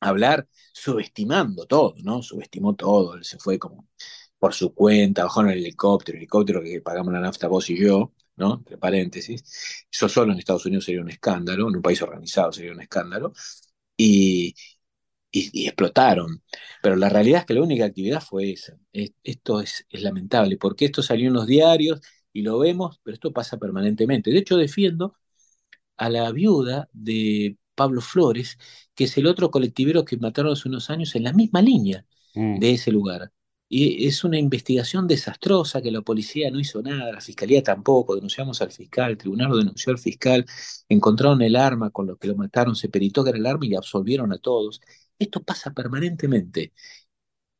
hablar 0.01 0.49
subestimando 0.73 1.67
todo, 1.67 1.95
¿no? 2.03 2.23
Subestimó 2.23 2.75
todo, 2.75 3.15
él 3.15 3.25
se 3.25 3.39
fue 3.39 3.59
como 3.59 3.89
por 4.39 4.55
su 4.55 4.75
cuenta, 4.75 5.25
bajó 5.25 5.43
en 5.43 5.51
el 5.51 5.59
helicóptero, 5.59 6.17
el 6.17 6.23
helicóptero 6.23 6.63
que 6.63 6.81
pagamos 6.81 7.13
la 7.13 7.21
nafta 7.21 7.49
vos 7.49 7.71
y 7.71 7.79
yo, 7.79 8.13
¿no? 8.37 8.55
Entre 8.57 8.79
paréntesis. 8.79 9.87
Eso 9.91 10.09
solo 10.09 10.33
en 10.33 10.39
Estados 10.39 10.67
Unidos 10.67 10.85
sería 10.85 11.01
un 11.01 11.11
escándalo, 11.11 11.69
en 11.69 11.77
un 11.77 11.83
país 11.83 12.03
organizado 12.03 12.53
sería 12.53 12.73
un 12.73 12.81
escándalo. 12.81 13.33
Y, 13.97 14.55
y, 15.31 15.67
explotaron. 15.67 16.43
Pero 16.83 16.97
la 16.97 17.09
realidad 17.09 17.41
es 17.41 17.47
que 17.47 17.55
la 17.55 17.63
única 17.63 17.85
actividad 17.87 18.21
fue 18.21 18.53
esa. 18.53 18.77
esto 18.93 19.61
es, 19.61 19.87
es, 19.89 20.03
lamentable, 20.03 20.57
porque 20.59 20.87
esto 20.87 21.03
salió 21.03 21.29
en 21.29 21.35
los 21.35 21.47
diarios 21.47 22.01
y 22.33 22.43
lo 22.43 22.59
vemos, 22.59 23.01
pero 23.03 23.15
esto 23.15 23.33
pasa 23.33 23.59
permanentemente. 23.59 24.31
De 24.31 24.39
hecho, 24.39 24.57
defiendo 24.57 25.15
a 25.97 26.11
la 26.11 26.31
viuda 26.33 26.89
de 26.93 27.59
Pablo 27.75 28.01
Flores, 28.01 28.59
que 28.95 29.05
es 29.05 29.17
el 29.19 29.27
otro 29.27 29.51
colectivero 29.51 30.05
que 30.05 30.17
mataron 30.17 30.53
hace 30.53 30.69
unos 30.69 30.91
años 30.91 31.15
en 31.15 31.25
la 31.25 31.33
misma 31.33 31.63
línea 31.63 32.07
mm. 32.35 32.59
de 32.59 32.73
ese 32.73 32.93
lugar. 32.93 33.33
Y 33.69 34.07
es 34.07 34.23
una 34.25 34.39
investigación 34.39 35.07
desastrosa 35.07 35.81
que 35.81 35.91
la 35.91 36.03
policía 36.03 36.51
no 36.51 36.61
hizo 36.61 36.83
nada, 36.83 37.13
la 37.13 37.21
fiscalía 37.23 37.63
tampoco, 37.63 38.15
denunciamos 38.15 38.61
al 38.61 38.71
fiscal, 38.71 39.13
el 39.13 39.17
tribunal 39.19 39.49
lo 39.49 39.57
denunció 39.57 39.93
al 39.93 39.99
fiscal, 39.99 40.45
encontraron 40.91 41.41
el 41.41 41.57
arma 41.57 41.91
con 41.91 42.07
lo 42.07 42.17
que 42.19 42.29
lo 42.29 42.37
mataron, 42.37 42.77
se 42.77 42.91
peritó 42.91 43.25
que 43.25 43.31
era 43.31 43.39
el 43.39 43.47
arma 43.47 43.65
y 43.67 43.75
absolvieron 43.75 44.31
a 44.33 44.39
todos. 44.39 44.81
Esto 45.19 45.43
pasa 45.43 45.73
permanentemente 45.73 46.73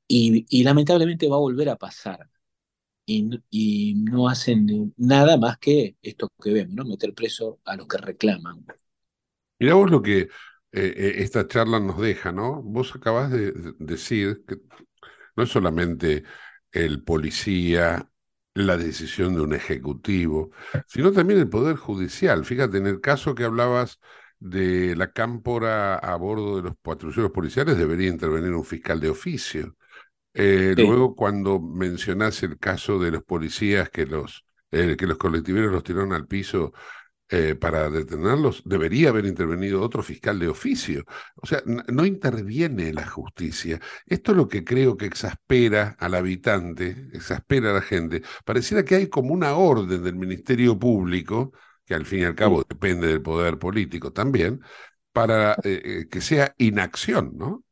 y, 0.07 0.63
lamentablemente 0.65 1.29
va 1.29 1.37
a 1.37 1.41
volver 1.41 1.69
a 1.71 1.77
pasar. 1.77 2.29
Y, 3.05 3.95
no 3.97 4.29
hacen 4.29 4.95
nada 4.97 5.37
más 5.37 5.59
que 5.59 5.97
esto 6.03 6.31
que 6.43 6.53
vemos, 6.53 6.75
¿no? 6.75 6.85
meter 6.85 7.13
preso 7.15 7.61
a 7.65 7.77
los 7.77 7.87
que 7.87 7.99
reclaman. 7.99 8.65
Mirá 9.59 9.75
vos 9.75 9.91
lo 9.91 10.03
que 10.03 10.21
eh, 10.21 10.29
eh, 10.73 11.15
esta 11.19 11.47
charla 11.47 11.81
nos 11.81 12.01
deja, 12.01 12.33
¿no? 12.33 12.63
Vos 12.63 12.95
acabás 12.95 13.31
de 13.31 13.53
decir 13.79 14.45
que 14.47 14.57
no 15.37 15.43
es 15.43 15.51
solamente 15.51 16.25
el 16.71 17.03
policía, 17.05 18.09
la 18.55 18.77
decisión 18.77 19.35
de 19.35 19.41
un 19.43 19.55
ejecutivo, 19.55 20.51
sino 20.87 21.13
también 21.13 21.41
el 21.41 21.49
Poder 21.49 21.77
Judicial. 21.77 22.45
Fíjate, 22.45 22.79
en 22.79 22.87
el 22.87 23.01
caso 23.01 23.35
que 23.35 23.45
hablabas 23.45 23.99
de 24.39 24.97
la 24.97 25.13
cámpora 25.13 25.97
a 25.97 26.17
bordo 26.17 26.57
de 26.57 26.63
los 26.63 26.77
patrulleros 26.77 27.31
policiales 27.31 27.79
debería 27.79 28.09
intervenir 28.09 28.53
un 28.53 28.65
fiscal 28.65 29.01
de 29.01 29.11
oficio. 29.11 29.77
Eh, 30.35 30.75
luego, 30.77 31.15
cuando 31.15 31.61
mencionás 31.61 32.43
el 32.43 32.59
caso 32.59 32.99
de 32.99 33.11
los 33.11 33.23
policías 33.25 33.91
que 33.91 34.07
los, 34.07 34.45
eh, 34.71 34.97
que 34.97 35.07
los 35.07 35.19
colectiveros 35.19 35.73
los 35.73 35.83
tiraron 35.85 36.13
al 36.13 36.27
piso 36.27 36.73
eh, 37.29 37.55
para 37.55 37.91
detenerlos, 37.91 38.63
debería 38.65 39.09
haber 39.11 39.27
intervenido 39.27 39.83
otro 39.83 40.03
fiscal 40.03 40.39
de 40.39 40.49
oficio. 40.49 41.05
O 41.37 41.47
sea, 41.47 41.63
no 41.67 42.05
interviene 42.05 42.93
la 42.93 43.07
justicia. 43.07 43.81
Esto 44.07 44.33
es 44.33 44.37
lo 44.37 44.49
que 44.49 44.65
creo 44.65 44.97
que 44.97 45.07
exaspera 45.07 45.97
al 45.99 46.15
habitante, 46.15 47.09
exaspera 47.13 47.71
a 47.71 47.75
la 47.75 47.83
gente. 47.83 48.23
Pareciera 48.45 48.85
que 48.85 48.97
hay 48.97 49.09
como 49.09 49.33
una 49.35 49.55
orden 49.57 50.03
del 50.03 50.17
Ministerio 50.17 50.79
Público 50.79 51.53
que 51.85 51.95
al 51.95 52.07
fin 52.07 52.21
y 52.21 52.25
al 52.25 52.35
cabo 52.35 52.65
depende 52.69 53.09
del 53.09 53.23
poder 53.23 53.59
político 53.59 54.13
también, 54.13 54.61
para 55.13 55.55
eh, 55.65 55.83
eh, 55.85 56.09
que 56.11 56.21
sea 56.21 56.55
inacción, 56.59 57.33
¿no? 57.37 57.65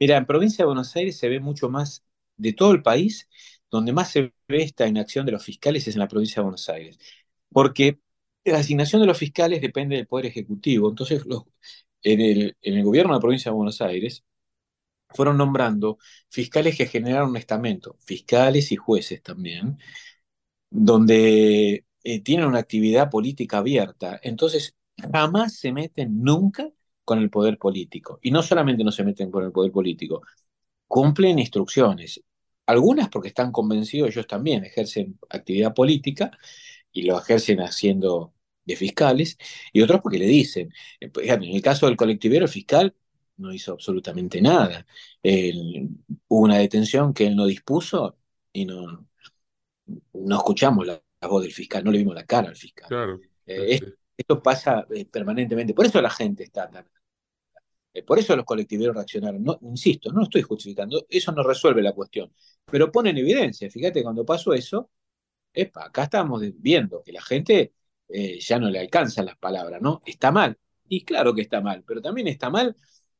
Mira, 0.00 0.16
en 0.16 0.26
provincia 0.26 0.64
de 0.64 0.66
Buenos 0.66 0.96
Aires 0.96 1.18
se 1.18 1.28
ve 1.28 1.40
mucho 1.40 1.68
más 1.68 2.04
de 2.36 2.52
todo 2.54 2.72
el 2.72 2.82
país, 2.82 3.28
donde 3.70 3.92
más 3.92 4.10
se 4.10 4.32
ve 4.48 4.62
esta 4.62 4.86
inacción 4.86 5.26
de 5.26 5.32
los 5.32 5.44
fiscales 5.44 5.86
es 5.86 5.94
en 5.94 6.00
la 6.00 6.08
provincia 6.08 6.36
de 6.36 6.44
Buenos 6.44 6.68
Aires, 6.70 6.98
porque 7.50 8.00
la 8.44 8.58
asignación 8.58 9.02
de 9.02 9.06
los 9.08 9.18
fiscales 9.18 9.60
depende 9.60 9.96
del 9.96 10.06
Poder 10.06 10.26
Ejecutivo, 10.26 10.88
entonces 10.90 11.26
los, 11.26 11.44
en, 12.02 12.20
el, 12.62 12.84
gobierno 12.84 13.12
de 13.12 13.18
la 13.18 13.20
provincia 13.20 13.50
de 13.50 13.56
Buenos 13.56 13.80
Aires 13.82 14.24
fueron 15.10 15.38
nombrando 15.38 15.98
fiscales 16.30 16.76
que 16.76 16.86
generaron 16.86 17.30
un 17.30 17.36
estamento, 17.38 17.96
fiscales 18.00 18.72
y 18.72 18.76
jueces 18.76 19.22
también, 19.22 19.78
donde 20.70 21.86
eh, 22.04 22.20
tienen 22.22 22.46
una 22.46 22.60
actividad 22.60 23.10
política 23.10 23.58
abierta, 23.58 24.20
entonces 24.22 24.76
jamás 25.12 25.56
se 25.56 25.72
meten 25.72 26.22
nunca 26.22 26.70
con 27.04 27.18
el 27.18 27.30
poder 27.30 27.58
político. 27.58 28.18
Y 28.22 28.30
no 28.30 28.42
solamente 28.42 28.84
no 28.84 28.92
se 28.92 29.04
meten 29.04 29.30
con 29.30 29.44
el 29.44 29.52
poder 29.52 29.72
político, 29.72 30.22
cumplen 30.86 31.38
instrucciones. 31.38 32.22
Algunas 32.66 33.08
porque 33.08 33.28
están 33.28 33.52
convencidos, 33.52 34.10
ellos 34.10 34.26
también 34.26 34.64
ejercen 34.64 35.18
actividad 35.28 35.74
política 35.74 36.30
y 36.92 37.02
lo 37.02 37.18
ejercen 37.18 37.60
haciendo 37.60 38.34
de 38.64 38.76
fiscales, 38.76 39.38
y 39.72 39.82
otros 39.82 40.00
porque 40.00 40.18
le 40.18 40.26
dicen. 40.26 40.72
Eh, 41.00 41.10
en 41.22 41.42
el 41.42 41.62
caso 41.62 41.86
del 41.86 41.96
colectivero, 41.96 42.44
el 42.44 42.50
fiscal 42.50 42.94
no 43.36 43.52
hizo 43.52 43.72
absolutamente 43.72 44.40
nada. 44.40 44.86
hubo 45.22 46.44
una 46.44 46.58
detención 46.58 47.12
que 47.14 47.26
él 47.26 47.36
no 47.36 47.46
dispuso 47.46 48.16
y 48.52 48.66
no, 48.66 49.06
no 50.12 50.36
escuchamos 50.36 50.86
la, 50.86 51.02
la 51.20 51.28
voz 51.28 51.42
del 51.42 51.52
fiscal, 51.52 51.84
no 51.84 51.90
le 51.90 51.98
vimos 51.98 52.14
la 52.14 52.24
cara 52.24 52.48
al 52.48 52.56
fiscal. 52.56 52.88
Claro. 52.88 53.20
Eh, 53.46 53.80
esto, 54.20 54.42
pasa 54.42 54.86
eh, 54.90 55.06
permanentemente. 55.06 55.74
Por 55.74 55.86
eso 55.86 56.00
la 56.00 56.10
gente 56.10 56.44
está 56.44 56.70
tan. 56.70 56.86
Eh, 57.92 58.02
por 58.02 58.18
eso 58.18 58.36
los 58.36 58.44
colectiveros 58.44 58.94
reaccionaron. 58.94 59.42
No, 59.42 59.58
insisto, 59.62 60.12
no 60.12 60.22
estoy 60.24 60.42
justificando, 60.42 61.06
eso 61.08 61.32
no 61.32 61.42
resuelve 61.42 61.82
la 61.82 61.92
cuestión. 61.92 62.32
Pero 62.64 62.90
pone 62.92 63.10
en 63.10 63.18
evidencia, 63.18 63.70
fíjate, 63.70 64.02
cuando 64.02 64.24
pasó 64.24 64.52
eso, 64.54 64.90
epa, 65.52 65.86
acá 65.86 66.04
estamos 66.04 66.42
viendo 66.58 67.02
que 67.02 67.12
la 67.12 67.22
gente 67.22 67.74
ya 68.40 68.58
no 68.58 68.68
le 68.70 68.80
alcanzan 68.80 69.26
las 69.26 69.36
palabras, 69.38 69.80
¿no? 69.82 70.02
Está 70.04 70.32
mal. 70.32 70.58
Y 70.88 71.04
claro 71.04 71.34
que 71.34 71.42
está 71.42 71.60
mal, 71.60 71.84
pero 71.86 72.02
también 72.02 72.26
está 72.28 72.50
mal 72.50 72.76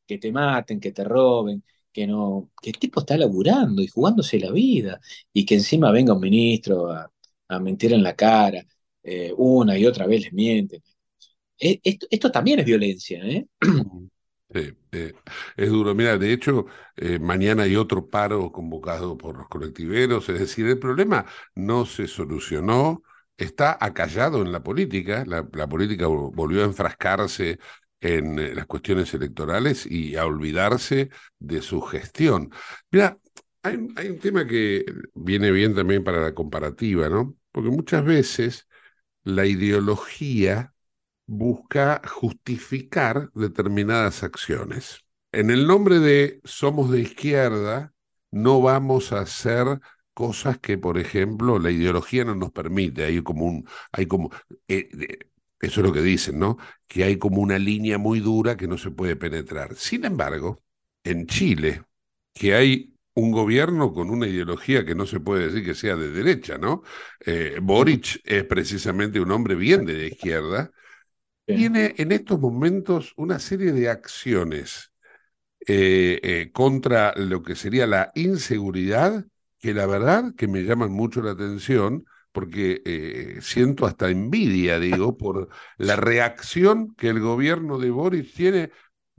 que 0.06 0.18
te 0.18 0.32
maten, 0.32 0.80
que 0.80 0.92
te 0.92 1.04
roben, 1.04 1.64
que 1.92 2.06
no, 2.06 2.50
que 2.60 2.70
el 2.70 2.78
tipo 2.78 3.00
está 3.00 3.16
laburando 3.16 3.82
y 3.82 3.88
jugándose 3.88 4.38
la 4.40 4.50
vida, 4.52 5.00
y 5.32 5.44
que 5.46 5.54
encima 5.56 5.92
venga 5.92 6.14
un 6.14 6.20
ministro 6.20 6.90
a, 6.90 7.12
a 7.48 7.60
mentir 7.60 7.92
en 7.92 8.02
la 8.02 8.16
cara, 8.16 8.64
eh, 9.02 9.32
una 9.36 9.78
y 9.78 9.86
otra 9.86 10.06
vez 10.06 10.22
les 10.22 10.32
mienten. 10.32 10.82
Eh, 11.58 11.80
esto, 11.82 12.30
también 12.30 12.60
es 12.60 12.66
violencia, 12.66 13.24
¿eh? 13.24 13.46
Sí, 14.52 14.72
es 15.56 15.68
duro. 15.68 15.94
Mira, 15.94 16.18
de 16.18 16.32
hecho, 16.32 16.66
mañana 17.20 17.62
hay 17.62 17.76
otro 17.76 18.08
paro 18.10 18.50
convocado 18.50 19.16
por 19.16 19.38
los 19.38 19.46
colectiveros, 19.48 20.28
es 20.28 20.40
decir, 20.40 20.66
el 20.66 20.80
problema 20.80 21.24
no 21.54 21.86
se 21.86 22.08
solucionó, 22.08 23.04
está 23.36 23.78
acallado 23.80 24.42
en 24.42 24.50
la 24.50 24.62
política, 24.62 25.24
la, 25.24 25.68
política 25.68 26.08
volvió 26.08 26.62
a 26.62 26.64
enfrascarse 26.64 27.60
en 28.00 28.56
las 28.56 28.66
cuestiones 28.66 29.12
electorales 29.14 29.86
y 29.86 30.16
a 30.16 30.26
olvidarse 30.26 31.10
de 31.38 31.62
su 31.62 31.80
gestión. 31.82 32.50
Mira, 32.90 33.18
hay, 33.62 33.76
un 33.76 34.18
tema 34.20 34.46
que 34.46 34.84
viene 35.14 35.50
bien 35.50 35.74
también 35.74 36.02
para 36.02 36.20
la 36.20 36.34
comparativa, 36.34 37.08
¿no? 37.08 37.36
Porque 37.52 37.70
muchas 37.70 38.04
veces 38.04 38.66
la 39.24 39.46
ideología 39.46 40.74
busca 41.26 42.02
justificar 42.06 43.30
determinadas 43.34 44.22
acciones. 44.22 45.04
En 45.32 45.50
el 45.50 45.66
nombre 45.66 46.00
de 46.00 46.40
somos 46.44 46.90
de 46.90 47.00
izquierda, 47.00 47.92
no 48.30 48.60
vamos 48.60 49.12
a 49.12 49.20
hacer 49.20 49.80
cosas 50.14 50.58
que, 50.58 50.78
por 50.78 50.98
ejemplo, 50.98 51.58
la 51.58 51.70
ideología 51.70 52.24
no 52.24 52.34
nos 52.34 52.50
permite. 52.52 53.04
Hay 53.04 53.22
como 53.22 53.46
un, 53.46 53.68
hay 53.92 54.06
como, 54.06 54.30
eh, 54.68 54.88
Eso 55.60 55.80
es 55.80 55.86
lo 55.86 55.92
que 55.92 56.02
dicen, 56.02 56.38
¿no? 56.38 56.56
Que 56.86 57.04
hay 57.04 57.18
como 57.18 57.42
una 57.42 57.58
línea 57.58 57.98
muy 57.98 58.20
dura 58.20 58.56
que 58.56 58.66
no 58.68 58.78
se 58.78 58.90
puede 58.90 59.16
penetrar. 59.16 59.76
Sin 59.76 60.04
embargo, 60.04 60.62
en 61.04 61.26
Chile, 61.26 61.84
que 62.32 62.54
hay 62.54 62.94
un 63.20 63.32
gobierno 63.32 63.92
con 63.92 64.10
una 64.10 64.26
ideología 64.26 64.84
que 64.84 64.94
no 64.94 65.06
se 65.06 65.20
puede 65.20 65.46
decir 65.46 65.64
que 65.64 65.74
sea 65.74 65.96
de 65.96 66.10
derecha, 66.10 66.58
¿no? 66.58 66.82
Eh, 67.24 67.58
Boric 67.62 68.20
es 68.24 68.44
precisamente 68.44 69.20
un 69.20 69.30
hombre 69.30 69.54
bien 69.54 69.84
de 69.84 69.94
la 69.94 70.04
izquierda, 70.04 70.70
tiene 71.46 71.94
en 71.98 72.12
estos 72.12 72.38
momentos 72.40 73.12
una 73.16 73.38
serie 73.38 73.72
de 73.72 73.88
acciones 73.88 74.92
eh, 75.66 76.20
eh, 76.22 76.50
contra 76.52 77.12
lo 77.16 77.42
que 77.42 77.54
sería 77.54 77.86
la 77.86 78.12
inseguridad, 78.14 79.26
que 79.58 79.74
la 79.74 79.86
verdad 79.86 80.34
que 80.36 80.48
me 80.48 80.62
llaman 80.62 80.92
mucho 80.92 81.22
la 81.22 81.32
atención, 81.32 82.06
porque 82.32 82.82
eh, 82.84 83.38
siento 83.42 83.86
hasta 83.86 84.08
envidia, 84.08 84.78
digo, 84.78 85.16
por 85.18 85.48
la 85.76 85.96
reacción 85.96 86.94
que 86.94 87.08
el 87.08 87.20
gobierno 87.20 87.78
de 87.78 87.90
Boris 87.90 88.32
tiene, 88.32 88.70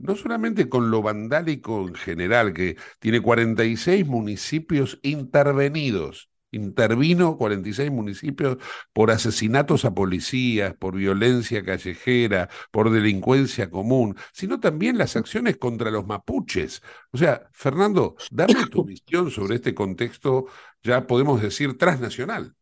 no 0.02 0.16
solamente 0.16 0.68
con 0.68 0.90
lo 0.90 1.02
vandálico 1.02 1.88
en 1.88 1.94
general, 1.94 2.52
que 2.52 2.76
tiene 3.00 3.20
46 3.20 4.06
municipios 4.06 4.98
intervenidos 5.02 6.28
intervino 6.52 7.36
46 7.36 7.90
municipios 7.90 8.58
por 8.92 9.10
asesinatos 9.10 9.84
a 9.84 9.94
policías, 9.94 10.74
por 10.74 10.96
violencia 10.96 11.64
callejera, 11.64 12.48
por 12.70 12.90
delincuencia 12.90 13.70
común, 13.70 14.16
sino 14.32 14.60
también 14.60 14.98
las 14.98 15.16
acciones 15.16 15.56
contra 15.56 15.90
los 15.90 16.06
mapuches. 16.06 16.82
O 17.10 17.18
sea, 17.18 17.48
Fernando, 17.52 18.16
dame 18.30 18.66
tu 18.70 18.84
visión 18.84 19.30
sobre 19.30 19.56
este 19.56 19.74
contexto, 19.74 20.46
ya 20.82 21.06
podemos 21.06 21.42
decir, 21.42 21.76
transnacional. 21.76 22.54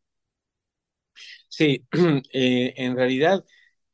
Sí, 1.49 1.85
eh, 2.33 2.75
en 2.77 2.97
realidad, 2.97 3.45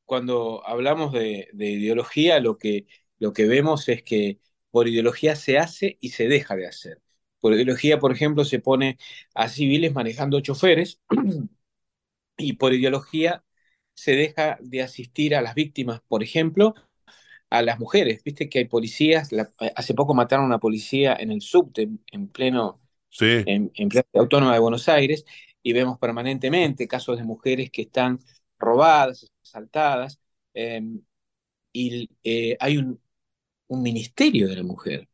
cuando 0.05 0.63
hablamos 0.67 1.13
de, 1.13 1.49
ideología, 1.55 2.39
lo 2.39 2.59
que, 2.59 2.87
lo 3.19 3.33
que 3.33 3.47
vemos 3.47 3.89
es 3.89 4.03
que 4.03 4.41
por 4.71 4.89
ideología 4.89 5.37
se 5.37 5.59
hace 5.59 5.99
y 6.01 6.11
se 6.11 6.29
deja 6.29 6.57
de 6.57 6.67
hacer. 6.67 7.03
Por 7.41 7.55
ideología, 7.55 7.99
por 7.99 8.13
ejemplo, 8.13 8.45
se 8.45 8.61
pone 8.61 8.99
a 9.35 9.49
civiles 9.49 9.95
manejando 9.95 10.41
choferes 10.41 11.01
y 12.37 12.55
por 12.55 12.75
ideología 12.75 13.45
se 13.95 14.13
deja 14.13 14.59
de 14.61 14.83
asistir 14.83 15.35
a 15.35 15.43
las 15.43 15.55
víctimas, 15.55 16.03
por 16.09 16.23
ejemplo, 16.23 16.75
a 17.51 17.63
las 17.63 17.79
mujeres. 17.79 18.23
Viste 18.25 18.49
que 18.49 18.61
hay 18.61 18.65
policías, 18.67 19.31
hace 19.77 19.95
poco 19.95 20.15
mataron 20.15 20.45
a 20.45 20.49
una 20.49 20.59
policía 20.61 21.17
en 21.19 21.33
el 21.33 21.41
subte, 21.43 21.89
en 22.13 22.29
pleno, 22.29 22.81
en, 23.21 23.71
en 23.75 23.89
Autónoma 24.15 24.53
de 24.55 24.61
Buenos 24.61 24.89
Aires, 24.89 25.25
y 25.63 25.73
vemos 25.73 25.99
permanentemente 25.99 26.87
casos 26.89 27.19
de 27.19 27.25
mujeres 27.25 27.71
que 27.71 27.83
están 27.83 28.21
robadas, 28.59 29.31
asaltadas, 29.43 30.21
em, 30.55 31.03
y 31.73 32.11
eh, 32.25 32.57
hay 32.61 32.79
un, 32.79 33.01
un 33.69 33.83
ministerio 33.83 34.49
de 34.49 34.57
la 34.57 34.63
mujer 34.63 35.09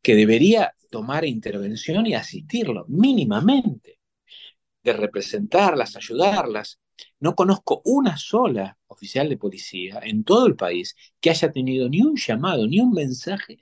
que 0.00 0.14
debería 0.14 0.74
tomar 0.90 1.24
intervención 1.24 2.06
y 2.06 2.14
asistirlo 2.14 2.84
mínimamente, 2.88 3.98
de 4.82 4.92
representarlas, 4.92 5.96
ayudarlas. 5.96 6.80
No 7.20 7.34
conozco 7.34 7.82
una 7.84 8.16
sola 8.16 8.76
oficial 8.88 9.28
de 9.28 9.38
policía 9.38 10.00
en 10.02 10.24
todo 10.24 10.46
el 10.46 10.56
país 10.56 10.94
que 11.20 11.30
haya 11.30 11.50
tenido 11.50 11.88
ni 11.88 12.02
un 12.02 12.16
llamado, 12.16 12.66
ni 12.66 12.80
un 12.80 12.92
mensaje 12.92 13.58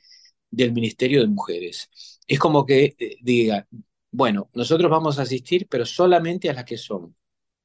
del 0.50 0.72
Ministerio 0.72 1.20
de 1.20 1.28
Mujeres. 1.28 1.88
Es 2.26 2.38
como 2.38 2.66
que 2.66 2.96
eh, 2.98 3.16
diga, 3.22 3.66
bueno, 4.10 4.50
nosotros 4.54 4.90
vamos 4.90 5.18
a 5.18 5.22
asistir, 5.22 5.66
pero 5.68 5.86
solamente 5.86 6.50
a 6.50 6.54
las 6.54 6.64
que 6.64 6.78
son 6.78 7.14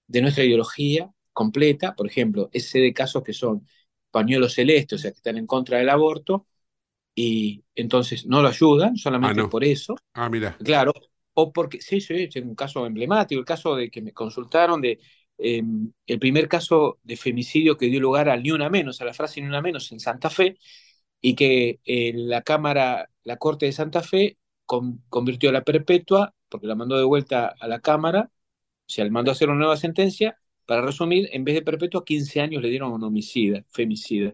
de 0.08 0.22
nuestra 0.22 0.44
ideología 0.44 1.12
completa, 1.34 1.96
por 1.96 2.08
ejemplo, 2.08 2.50
ese 2.54 2.80
de 2.80 2.94
casos 2.94 3.24
que 3.24 3.34
son 3.34 3.68
pañuelos 4.12 4.54
celestes, 4.54 5.00
o 5.00 5.02
sea, 5.02 5.12
que 5.12 5.18
están 5.18 5.38
en 5.38 5.48
contra 5.48 5.80
del 5.80 5.90
aborto, 5.90 6.48
y 7.16 7.64
entonces 7.74 8.26
no 8.26 8.42
lo 8.42 8.50
ayudan 8.50 8.98
solamente 8.98 9.42
ah, 9.42 9.50
por 9.50 9.64
eso. 9.64 9.96
Ah, 10.14 10.30
mira. 10.30 10.58
Claro, 10.58 10.94
o 11.34 11.52
porque, 11.54 11.82
sí, 11.82 12.02
sí, 12.02 12.30
es 12.34 12.36
un 12.38 12.56
caso 12.56 12.86
emblemático, 12.86 13.40
el 13.40 13.46
caso 13.46 13.76
de 13.76 13.90
que 13.90 14.02
me 14.02 14.12
consultaron 14.12 14.82
de 14.82 15.00
em, 15.38 15.92
el 16.06 16.20
primer 16.20 16.48
caso 16.48 17.00
de 17.04 17.16
femicidio 17.16 17.78
que 17.78 17.88
dio 17.88 18.00
lugar 18.02 18.30
al 18.30 18.44
ni 18.44 18.52
una 18.52 18.70
menos, 18.70 19.02
a 19.02 19.06
la 19.06 19.14
frase 19.14 19.42
ni 19.42 19.48
una 19.48 19.62
menos 19.62 19.92
en 19.92 20.00
Santa 20.00 20.30
Fe, 20.30 20.58
y 21.22 21.36
que 21.36 21.80
eh, 21.86 22.14
la 22.16 22.42
Cámara, 22.42 23.10
la 23.24 23.38
Corte 23.38 23.66
de 23.66 23.72
Santa 23.72 24.02
Fe 24.02 24.38
convirtió 24.66 25.52
la 25.52 25.64
perpetua, 25.64 26.34
porque 26.50 26.68
la 26.68 26.76
mandó 26.76 26.98
de 26.98 27.04
vuelta 27.04 27.56
a 27.60 27.68
la 27.68 27.80
Cámara, 27.80 28.30
o 28.32 28.90
sea, 28.90 29.06
le 29.06 29.12
mandó 29.12 29.32
a 29.32 29.34
hacer 29.34 29.50
una 29.50 29.60
nueva 29.60 29.78
sentencia, 29.78 30.38
para 30.66 30.82
resumir, 30.82 31.30
en 31.32 31.44
vez 31.44 31.56
de 31.56 31.62
perpetua, 31.62 32.04
15 32.04 32.42
años 32.42 32.62
le 32.62 32.70
dieron 32.70 32.92
un 32.92 33.04
homicida, 33.04 33.64
femicida. 33.70 34.34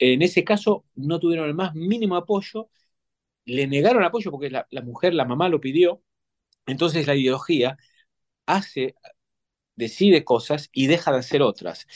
En 0.00 0.22
ese 0.22 0.44
caso 0.44 0.84
no 0.96 1.20
tuvieron 1.20 1.48
el 1.48 1.54
más 1.54 1.74
mínimo 1.76 2.16
apoyo, 2.16 2.70
le 3.46 3.66
negaron 3.68 4.04
apoyo 4.04 4.30
porque 4.30 4.50
la, 4.50 4.66
mujer, 4.84 5.14
la 5.14 5.24
mamá 5.26 5.48
lo 5.48 5.60
pidió, 5.60 6.02
entonces 6.66 7.06
la 7.06 7.16
ideología 7.16 7.78
hace, 8.46 8.94
decide 9.76 10.24
cosas 10.24 10.70
y 10.72 10.86
deja 10.88 11.12
de 11.12 11.18
hacer 11.18 11.42
otras, 11.42 11.86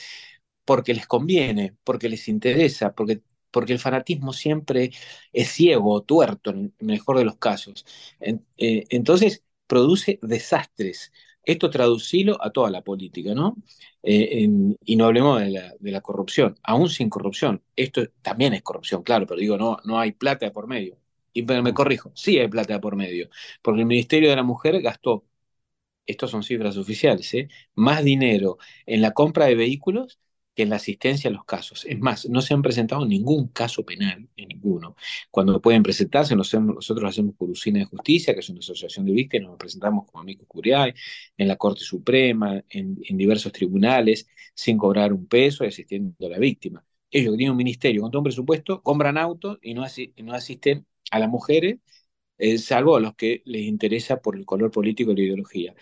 porque 0.65 0.93
les 0.93 1.07
conviene, 1.07 1.75
porque 1.83 2.09
les 2.09 2.27
interesa, 2.27 2.93
porque, 2.95 3.21
porque 3.51 3.73
el 3.73 3.79
fanatismo 3.79 4.33
siempre 4.33 4.91
es 5.33 5.49
ciego, 5.51 6.01
tuerto, 6.03 6.51
en 6.51 6.73
el 6.79 6.87
mejor 6.87 7.17
de 7.19 7.25
los 7.25 7.37
casos. 7.37 7.85
Eh, 8.19 8.85
entonces 8.89 9.43
produce 9.67 10.19
desastres. 10.21 11.11
Esto 11.45 11.69
traducilo 11.69 12.37
a 12.43 12.51
toda 12.51 12.69
la 12.71 12.81
política, 12.81 13.33
¿no? 13.35 13.55
Eh, 14.03 14.47
y 14.85 14.95
no 14.95 15.05
hablemos 15.05 15.39
de 15.39 15.49
la, 15.51 15.73
de 15.79 15.91
la, 15.91 16.01
corrupción, 16.01 16.57
aún 16.63 16.89
sin 16.89 17.09
corrupción. 17.09 17.61
Esto 17.75 18.07
también 18.21 18.53
es 18.53 18.61
corrupción, 18.63 19.03
claro, 19.03 19.25
pero 19.27 19.39
digo, 19.39 19.57
no, 19.57 19.77
no 19.85 19.99
hay 19.99 20.11
plata 20.13 20.51
por 20.51 20.67
medio. 20.67 20.97
Y 21.33 21.43
me, 21.43 21.61
me 21.61 21.73
corrijo, 21.73 22.11
sí 22.15 22.39
hay 22.39 22.47
plata 22.47 22.79
por 22.79 22.95
medio, 22.95 23.29
porque 23.61 23.81
el 23.81 23.85
Ministerio 23.87 24.29
de 24.29 24.35
la 24.37 24.43
Mujer 24.43 24.81
gastó, 24.81 25.25
estos 26.05 26.31
son 26.31 26.43
cifras 26.43 26.77
oficiales, 26.77 27.33
¿eh? 27.33 27.49
más 27.75 28.03
dinero 28.03 28.57
en 28.85 29.01
la 29.01 29.11
compra 29.11 29.45
de 29.45 29.55
vehículos 29.55 30.19
que 30.55 30.63
en 30.63 30.69
la 30.69 30.77
asistencia 30.77 31.29
a 31.29 31.33
los 31.33 31.45
casos. 31.45 31.85
Es 31.85 31.99
más, 31.99 32.27
no 32.29 32.41
se 32.41 32.53
han 32.53 32.61
presentado 32.61 33.05
ningún 33.05 33.49
caso 33.49 33.85
penal, 33.85 34.27
en 34.37 34.47
ninguno. 34.47 34.95
Cuando 35.29 35.61
pueden 35.61 35.83
presentarse, 35.83 36.35
nosotros 36.35 37.03
hacemos 37.03 37.35
por 37.35 37.49
usina 37.49 37.79
de 37.79 37.85
justicia, 37.85 38.33
que 38.33 38.39
es 38.39 38.49
una 38.49 38.59
asociación 38.59 39.05
de 39.05 39.11
víctimas, 39.11 39.49
nos 39.49 39.57
presentamos 39.59 40.05
como 40.05 40.21
amigos 40.21 40.47
curiae, 40.47 40.93
en 41.37 41.47
la 41.47 41.57
Corte 41.57 41.81
Suprema, 41.81 42.63
en, 42.69 42.95
diversos 43.17 43.51
tribunales, 43.51 44.27
sin 44.53 44.77
cobrar 44.77 45.11
un 45.13 45.27
peso 45.27 45.63
y 45.65 45.67
asistiendo 45.67 46.25
a 46.25 46.29
la 46.29 46.39
víctima. 46.39 46.83
Ellos 47.11 47.33
que 47.33 47.37
tienen 47.37 47.51
un 47.51 47.57
ministerio 47.57 48.01
con 48.01 48.11
todo 48.11 48.19
un 48.21 48.25
presupuesto, 48.25 48.81
compran 48.81 49.17
autos 49.17 49.59
y 49.61 49.73
no, 49.73 49.83
asisten 49.83 50.85
a 51.11 51.19
las 51.19 51.29
mujeres, 51.29 51.79
eh, 52.37 52.57
salvo 52.57 52.95
a 52.97 52.99
los 52.99 53.15
que 53.15 53.41
les 53.45 53.63
interesa 53.63 54.21
por 54.21 54.35
el 54.37 54.45
color 54.45 54.71
político 54.71 55.11
y 55.11 55.15
la 55.15 55.21
ideología. 55.23 55.75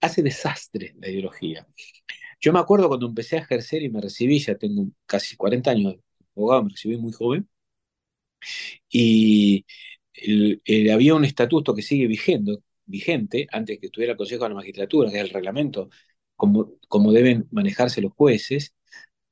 Hace 0.00 0.22
desastre 0.22 0.94
la 0.98 1.08
ideología. 1.08 1.66
Yo 2.40 2.52
me 2.52 2.58
acuerdo 2.58 2.88
cuando 2.88 3.06
empecé 3.06 3.36
a 3.36 3.40
ejercer 3.40 3.82
y 3.82 3.90
me 3.90 4.00
recibí, 4.00 4.38
ya 4.40 4.56
tengo 4.56 4.88
casi 5.06 5.36
40 5.36 5.70
años 5.72 5.94
de 5.94 6.00
abogado, 6.36 6.64
me 6.64 6.70
recibí 6.70 6.96
muy 6.96 7.12
joven, 7.12 7.48
y 8.88 9.64
había 10.92 11.14
un 11.14 11.24
estatuto 11.24 11.74
que 11.74 11.82
sigue 11.82 12.06
vigendo, 12.06 12.62
vigente, 12.84 13.46
antes 13.50 13.78
que 13.78 13.86
estuviera 13.86 14.12
el 14.12 14.18
Consejo 14.18 14.44
de 14.44 14.50
la 14.50 14.54
Magistratura, 14.56 15.10
que 15.10 15.16
es 15.18 15.24
el 15.24 15.30
reglamento, 15.30 15.88
como, 16.36 16.72
como 16.88 17.12
deben 17.12 17.46
manejarse 17.50 18.00
los 18.00 18.12
jueces, 18.12 18.74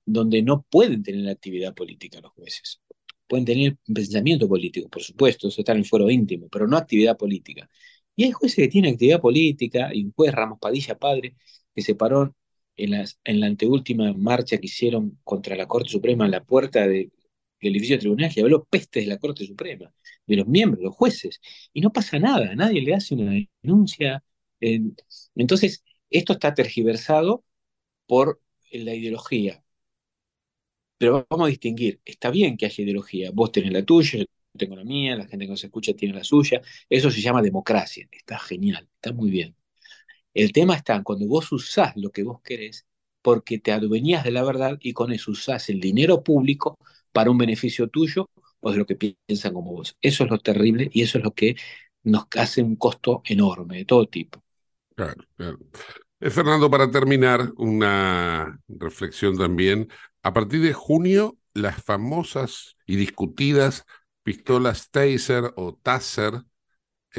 donde 0.05 0.43
no 0.43 0.63
pueden 0.71 1.03
tener 1.03 1.29
actividad 1.29 1.75
política 1.75 2.21
los 2.21 2.33
jueces. 2.33 2.81
Pueden 3.27 3.45
tener 3.45 3.77
pensamiento 3.95 4.49
político, 4.49 4.89
por 4.89 5.03
supuesto, 5.03 5.49
eso 5.49 5.61
está 5.61 5.73
en 5.73 5.79
el 5.79 5.85
foro 5.87 6.11
íntimo, 6.11 6.49
pero 6.51 6.67
no 6.67 6.77
actividad 6.77 7.17
política. 7.17 7.69
Y 8.17 8.25
hay 8.25 8.33
jueces 8.33 8.57
que 8.57 8.69
tienen 8.69 8.95
actividad 8.95 9.21
política, 9.21 9.91
y 9.95 10.05
un 10.05 10.13
juez 10.13 10.33
Ramos 10.35 10.59
Padilla, 10.61 10.99
padre, 10.99 11.37
que 11.75 11.83
se 11.83 11.95
paró 11.95 12.35
en, 12.79 13.41
la 13.41 13.47
anteúltima 13.47 14.13
marcha 14.15 14.59
que 14.59 14.67
hicieron 14.67 15.19
contra 15.25 15.57
la 15.57 15.67
Corte 15.67 15.91
Suprema 15.91 16.25
en 16.27 16.31
la 16.33 16.45
puerta 16.45 16.87
del 16.87 17.11
edificio 17.61 17.99
tribunal, 17.99 18.33
que 18.33 18.41
habló 18.43 18.65
peste 18.65 19.01
de 19.01 19.07
la 19.07 19.19
Corte 19.19 19.45
Suprema, 19.47 19.93
de 20.27 20.37
los 20.37 20.47
miembros, 20.47 20.83
los 20.83 20.95
jueces, 20.95 21.41
y 21.73 21.81
no 21.81 21.93
pasa 21.93 22.19
nada, 22.19 22.55
nadie 22.55 22.83
le 22.83 22.95
hace 22.95 23.15
una 23.15 23.33
denuncia. 23.63 24.23
entonces, 25.35 25.85
esto 26.11 26.35
está 26.35 26.55
tergiversado 26.55 27.45
por 28.07 28.41
la 28.73 28.95
ideología. 28.95 29.63
Pero 30.99 31.27
vamos 31.31 31.47
a 31.47 31.51
distinguir, 31.51 32.01
está 32.05 32.31
bien 32.31 32.57
que 32.57 32.67
haya 32.67 32.83
ideología, 32.85 33.31
vos 33.33 33.53
tenés 33.53 33.73
la 33.73 33.85
tuya, 33.85 34.19
yo 34.19 34.25
tengo 34.57 34.77
la 34.77 34.85
mía, 34.85 35.17
la 35.17 35.27
gente 35.29 35.45
que 35.47 35.51
nos 35.51 35.63
escucha 35.65 35.95
tiene 35.95 36.15
la 36.15 36.25
suya, 36.25 36.61
eso 36.89 37.11
se 37.11 37.21
llama 37.21 37.43
democracia, 37.43 38.09
está 38.11 38.39
genial, 38.39 38.89
está 38.97 39.13
muy 39.13 39.31
bien. 39.31 39.58
El 40.39 40.53
tema 40.53 40.77
está 40.77 41.03
cuando 41.03 41.27
vos 41.27 41.51
usás 41.51 41.95
lo 41.97 42.11
que 42.11 42.23
vos 42.23 42.41
querés 42.45 42.87
porque 43.23 43.59
te 43.59 43.73
adueñás 43.73 44.23
de 44.23 44.31
la 44.31 44.45
verdad 44.45 44.79
y 44.81 44.93
con 44.93 45.11
eso 45.11 45.33
usás 45.33 45.69
el 45.69 45.81
dinero 45.81 46.23
público 46.23 46.79
para 47.11 47.33
un 47.33 47.39
beneficio 47.39 47.89
tuyo 47.89 48.31
o 48.61 48.71
de 48.71 48.79
lo 48.79 48.87
que 48.87 48.95
piensan 48.95 49.53
como 49.53 49.73
vos. 49.73 49.97
Eso 50.01 50.23
es 50.23 50.31
lo 50.31 50.39
terrible 50.39 50.91
y 50.93 51.03
eso 51.03 51.19
es 51.19 51.25
lo 51.25 51.35
que 51.35 51.57
nos 52.05 52.27
hace 52.37 52.63
un 52.63 52.77
costo 52.77 53.21
enorme 53.25 53.79
de 53.79 53.85
todo 53.85 54.07
tipo. 54.07 54.41
Claro, 54.95 55.25
claro. 55.37 55.59
Eh, 56.21 56.31
Fernando, 56.31 56.71
para 56.71 56.89
terminar, 56.89 57.53
una 57.57 58.61
reflexión 58.69 59.37
también. 59.37 59.89
A 60.23 60.33
partir 60.33 60.61
de 60.63 60.73
junio, 60.73 61.37
las 61.53 61.83
famosas 61.83 62.77
y 62.87 62.95
discutidas 62.95 63.87
pistolas 64.23 64.89
Taser 64.91 65.53
o 65.57 65.75
Taser 65.75 66.45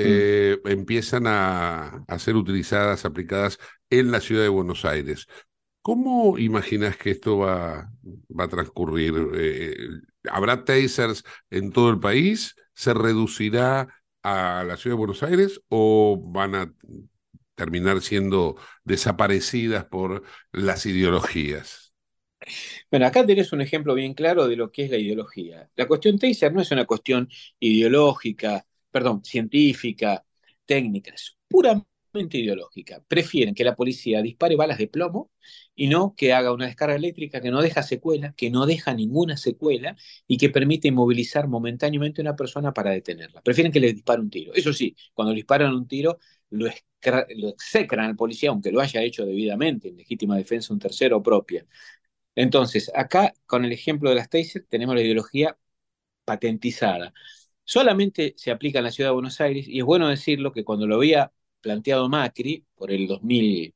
eh, 0.02 0.60
empiezan 0.66 1.28
a, 1.28 2.04
a, 2.08 2.20
ser 2.20 2.36
utilizadas, 2.36 3.06
aplicadas 3.06 3.60
en 3.90 4.12
la 4.12 4.22
ciudad 4.22 4.44
de 4.44 4.50
Buenos 4.50 4.86
Aires. 4.86 5.28
¿Cómo 5.82 6.38
imaginas 6.38 6.98
que 6.98 7.12
esto 7.12 7.40
va, 7.40 7.92
va 8.38 8.44
a 8.44 8.48
transcurrir? 8.50 9.14
Eh, 9.34 9.76
¿Habrá 10.30 10.64
tasers 10.66 11.24
en 11.50 11.72
todo 11.72 11.90
el 11.90 12.00
país? 12.00 12.56
¿Se 12.74 12.94
reducirá 12.94 13.88
a 14.24 14.64
la 14.68 14.78
ciudad 14.78 14.96
de 14.96 15.00
Buenos 15.00 15.24
Aires 15.24 15.62
o 15.70 16.22
van 16.22 16.56
a 16.56 16.74
terminar 17.56 18.02
siendo 18.02 18.56
desaparecidas 18.84 19.86
por 19.86 20.24
las 20.52 20.86
ideologías? 20.86 21.94
Bueno, 22.90 23.06
acá 23.06 23.26
tenés 23.26 23.52
un 23.52 23.62
ejemplo 23.62 23.94
bien 23.94 24.14
claro 24.14 24.48
de 24.48 24.56
lo 24.56 24.72
que 24.72 24.86
es 24.86 24.92
la 24.92 24.98
ideología. 24.98 25.70
La 25.76 25.88
cuestión 25.88 26.18
taser 26.18 26.54
no 26.54 26.62
es 26.62 26.72
una 26.72 26.86
cuestión 26.86 27.30
ideológica, 27.60 28.66
perdón, 28.92 29.24
científica, 29.24 30.26
técnica, 30.66 31.14
es 31.14 31.38
puramente 31.48 32.38
ideológica. 32.38 33.04
Prefieren 33.08 33.54
que 33.56 33.64
la 33.64 33.76
policía 33.76 34.22
dispare 34.22 34.56
balas 34.56 34.78
de 34.80 34.88
plomo 34.88 35.32
y 35.76 35.88
no 35.88 36.16
que 36.16 36.34
haga 36.34 36.52
una 36.54 36.66
descarga 36.68 36.96
eléctrica 36.96 37.42
que 37.42 37.52
no 37.52 37.62
deja 37.62 37.84
secuela, 37.84 38.34
que 38.36 38.50
no 38.50 38.66
deja 38.66 38.94
ninguna 38.94 39.38
secuela 39.38 39.96
y 40.28 40.38
que 40.38 40.50
permite 40.50 40.88
inmovilizar 40.90 41.48
momentáneamente 41.48 42.22
a 42.22 42.24
una 42.24 42.36
persona 42.36 42.74
para 42.74 42.92
detenerla. 42.92 43.42
Prefieren 43.42 43.72
que 43.72 43.80
le 43.80 43.94
dispare 43.94 44.22
un 44.22 44.30
tiro. 44.30 44.54
Eso 44.54 44.74
sí, 44.74 44.96
cuando 45.14 45.32
le 45.34 45.38
disparan 45.38 45.74
un 45.74 45.88
tiro, 45.88 46.20
lo, 46.50 46.68
lo 47.36 47.50
execran 47.50 48.06
al 48.06 48.16
policía, 48.16 48.50
aunque 48.50 48.72
lo 48.72 48.82
haya 48.82 49.02
hecho 49.02 49.26
debidamente, 49.26 49.90
en 49.90 49.98
legítima 49.98 50.38
defensa 50.38 50.74
un 50.74 50.80
tercero 50.80 51.22
propia. 51.24 51.66
Entonces, 52.36 52.92
acá, 52.96 53.34
con 53.46 53.66
el 53.66 53.72
ejemplo 53.72 54.10
de 54.10 54.16
las 54.16 54.30
Taser, 54.30 54.66
tenemos 54.70 54.96
la 54.96 55.02
ideología 55.02 55.58
patentizada. 56.26 57.14
Solamente 57.70 58.34
se 58.36 58.50
aplica 58.50 58.80
en 58.80 58.86
la 58.86 58.92
ciudad 58.92 59.12
de 59.12 59.14
Buenos 59.14 59.40
Aires, 59.42 59.68
y 59.68 59.78
es 59.78 59.86
bueno 59.86 60.08
decirlo 60.08 60.52
que 60.52 60.64
cuando 60.64 60.88
lo 60.88 60.96
había 60.96 61.32
planteado 61.62 62.10
Macri 62.10 62.66
por 62.74 62.92
el 62.92 63.06
2011, 63.06 63.76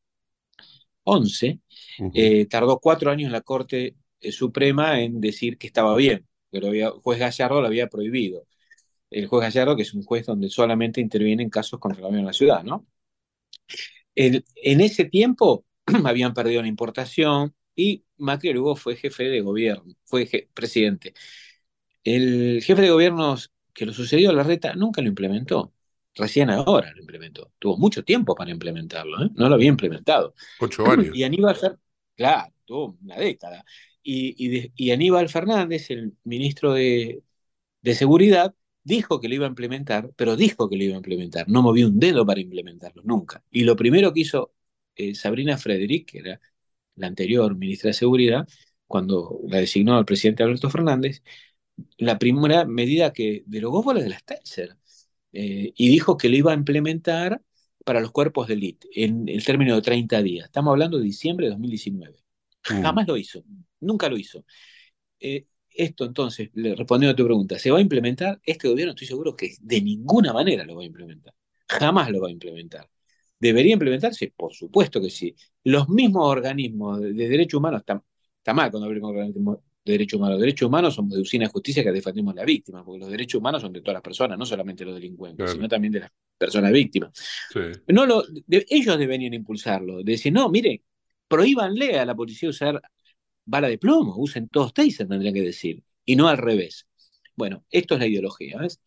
uh 1.99 2.03
-huh. 2.03 2.11
eh, 2.15 2.47
tardó 2.47 2.79
cuatro 2.79 3.11
años 3.11 3.31
la 3.31 3.41
Corte 3.41 3.95
Suprema 4.31 4.99
en 4.99 5.21
decir 5.21 5.59
que 5.59 5.67
estaba 5.67 5.95
bien, 5.95 6.27
pero 6.49 6.69
el 6.69 6.89
juez 7.03 7.19
Gallardo 7.19 7.61
lo 7.61 7.67
había 7.67 7.87
prohibido. 7.87 8.47
El 9.11 9.27
juez 9.27 9.43
Gallardo, 9.43 9.75
que 9.75 9.83
es 9.83 9.93
un 9.93 10.01
juez 10.03 10.25
donde 10.25 10.49
solamente 10.49 10.99
interviene 10.99 11.43
en 11.43 11.51
casos 11.51 11.79
contra 11.79 12.01
la 12.01 12.17
en 12.17 12.25
la 12.25 12.33
ciudad, 12.33 12.63
¿no? 12.63 12.87
El, 14.15 14.43
en 14.55 14.81
ese 14.81 15.05
tiempo 15.05 15.65
habían 16.05 16.33
perdido 16.33 16.63
la 16.63 16.67
importación 16.67 17.53
y 17.75 18.05
Macri 18.17 18.53
luego 18.53 18.75
fue 18.75 18.95
jefe 18.95 19.25
de 19.25 19.41
gobierno, 19.41 19.93
fue 20.03 20.25
je 20.25 20.49
presidente. 20.51 21.13
El 22.03 22.61
jefe 22.63 22.81
de 22.81 22.89
gobierno 22.89 23.37
que 23.73 23.85
lo 23.85 23.93
sucedió 23.93 24.29
a 24.29 24.33
la 24.33 24.43
reta 24.43 24.73
nunca 24.75 25.01
lo 25.01 25.07
implementó 25.07 25.73
recién 26.15 26.49
ahora 26.49 26.91
lo 26.93 27.01
implementó. 27.01 27.51
Tuvo 27.59 27.77
mucho 27.77 28.03
tiempo 28.03 28.35
para 28.35 28.51
implementarlo, 28.51 29.25
¿eh? 29.25 29.29
no 29.35 29.49
lo 29.49 29.55
había 29.55 29.69
implementado. 29.69 30.33
Ocho 30.59 30.85
años. 30.89 31.15
Y 31.15 31.23
Aníbal, 31.23 31.57
claro, 32.15 32.53
tuvo 32.65 32.97
una 33.01 33.17
década. 33.17 33.65
Y, 34.01 34.35
y, 34.45 34.49
de, 34.49 34.71
y 34.75 34.91
Aníbal 34.91 35.29
Fernández, 35.29 35.89
el 35.89 36.13
ministro 36.23 36.73
de, 36.73 37.23
de, 37.81 37.95
Seguridad, 37.95 38.53
dijo 38.83 39.19
que 39.21 39.29
lo 39.29 39.35
iba 39.35 39.45
a 39.45 39.49
implementar, 39.49 40.11
pero 40.15 40.35
dijo 40.35 40.69
que 40.69 40.77
lo 40.77 40.83
iba 40.83 40.93
a 40.95 40.97
implementar. 40.97 41.47
No 41.49 41.61
movió 41.61 41.87
un 41.87 41.99
dedo 41.99 42.25
para 42.25 42.41
implementarlo, 42.41 43.01
nunca. 43.03 43.43
Y 43.51 43.63
lo 43.63 43.75
primero 43.75 44.13
que 44.13 44.21
hizo 44.21 44.53
eh, 44.95 45.15
Sabrina 45.15 45.57
Frederick, 45.57 46.11
que 46.11 46.19
era 46.19 46.41
la 46.95 47.07
anterior 47.07 47.55
ministra 47.55 47.89
de 47.89 47.93
Seguridad, 47.93 48.47
cuando 48.87 49.39
la 49.47 49.57
designó 49.57 49.97
al 49.97 50.05
presidente 50.05 50.43
Alberto 50.43 50.69
Fernández, 50.69 51.23
la 51.97 52.19
primera 52.19 52.65
medida 52.65 53.13
que 53.13 53.43
derogó 53.45 53.83
fue 53.83 53.95
la 53.95 54.01
de 54.01 54.09
las 54.09 54.23
Taser 54.23 54.77
eh, 55.31 55.73
y 55.75 55.89
dijo 55.89 56.17
que 56.17 56.29
lo 56.29 56.35
iba 56.35 56.51
a 56.51 56.55
implementar 56.55 57.41
para 57.83 57.99
los 57.99 58.11
cuerpos 58.11 58.47
de 58.47 58.53
élite 58.53 58.87
en 58.95 59.27
el 59.27 59.43
término 59.43 59.75
de 59.75 59.81
30 59.81 60.21
días. 60.21 60.45
Estamos 60.45 60.71
hablando 60.71 60.97
de 60.97 61.03
diciembre 61.03 61.47
de 61.47 61.51
2019. 61.51 62.23
Mm. 62.69 62.81
Jamás 62.81 63.07
lo 63.07 63.17
hizo, 63.17 63.43
nunca 63.81 64.09
lo 64.09 64.17
hizo. 64.17 64.45
Eh, 65.19 65.47
esto 65.69 66.05
entonces, 66.05 66.49
respondiendo 66.53 67.13
a 67.13 67.15
tu 67.15 67.25
pregunta, 67.25 67.57
¿se 67.57 67.71
va 67.71 67.79
a 67.79 67.81
implementar? 67.81 68.39
Este 68.45 68.67
gobierno 68.67 68.91
estoy 68.91 69.07
seguro 69.07 69.35
que 69.35 69.55
de 69.59 69.81
ninguna 69.81 70.31
manera 70.31 70.63
lo 70.63 70.75
va 70.75 70.83
a 70.83 70.85
implementar. 70.85 71.33
Jamás 71.67 72.11
lo 72.11 72.21
va 72.21 72.27
a 72.27 72.31
implementar. 72.31 72.87
¿Debería 73.39 73.73
implementarse? 73.73 74.33
Por 74.37 74.53
supuesto 74.53 75.01
que 75.01 75.09
sí. 75.09 75.35
Los 75.63 75.89
mismos 75.89 76.27
organismos 76.27 77.01
de, 77.01 77.13
de 77.13 77.27
derechos 77.27 77.57
humanos, 77.57 77.81
está, 77.81 78.01
está 78.37 78.53
mal 78.53 78.69
cuando 78.69 78.87
hablamos 78.87 79.13
de 79.13 79.19
organismos 79.19 79.59
de 79.85 79.91
derechos 79.91 80.17
humanos. 80.17 80.35
Los 80.35 80.41
derechos 80.41 80.67
humanos 80.67 80.95
somos 80.95 81.13
de 81.13 81.21
usina 81.21 81.47
justicia 81.47 81.83
que 81.83 81.91
defendemos 81.91 82.33
a 82.33 82.37
la 82.37 82.45
víctima, 82.45 82.83
porque 82.83 82.99
los 82.99 83.09
derechos 83.09 83.39
humanos 83.39 83.61
son 83.61 83.73
de 83.73 83.81
todas 83.81 83.95
las 83.95 84.01
personas, 84.01 84.37
no 84.37 84.45
solamente 84.45 84.85
los 84.85 84.95
delincuentes, 84.95 85.37
claro. 85.37 85.53
sino 85.53 85.67
también 85.67 85.93
de 85.93 85.99
las 86.01 86.11
personas 86.37 86.71
víctimas. 86.71 87.11
Sí. 87.51 87.59
No 87.87 88.05
lo, 88.05 88.23
de, 88.47 88.65
ellos 88.69 88.97
deberían 88.97 89.33
impulsarlo, 89.33 89.97
de 89.97 90.11
decir, 90.11 90.31
no, 90.31 90.49
mire, 90.49 90.81
prohíbanle 91.27 91.99
a 91.99 92.05
la 92.05 92.15
policía 92.15 92.49
usar 92.49 92.81
bala 93.45 93.67
de 93.67 93.77
plomo, 93.77 94.15
usen 94.17 94.47
todos 94.47 94.73
taser, 94.73 95.07
tendría 95.07 95.33
que 95.33 95.41
decir, 95.41 95.83
y 96.05 96.15
no 96.15 96.27
al 96.27 96.37
revés. 96.37 96.87
Bueno, 97.35 97.65
esto 97.69 97.95
es 97.95 97.99
la 97.99 98.07
ideología, 98.07 98.57
¿ves? 98.59 98.79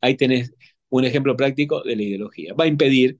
Ahí 0.00 0.16
tenés 0.16 0.54
un 0.90 1.04
ejemplo 1.04 1.36
práctico 1.36 1.82
de 1.82 1.96
la 1.96 2.02
ideología. 2.02 2.54
Va 2.54 2.64
a 2.64 2.68
impedir 2.68 3.18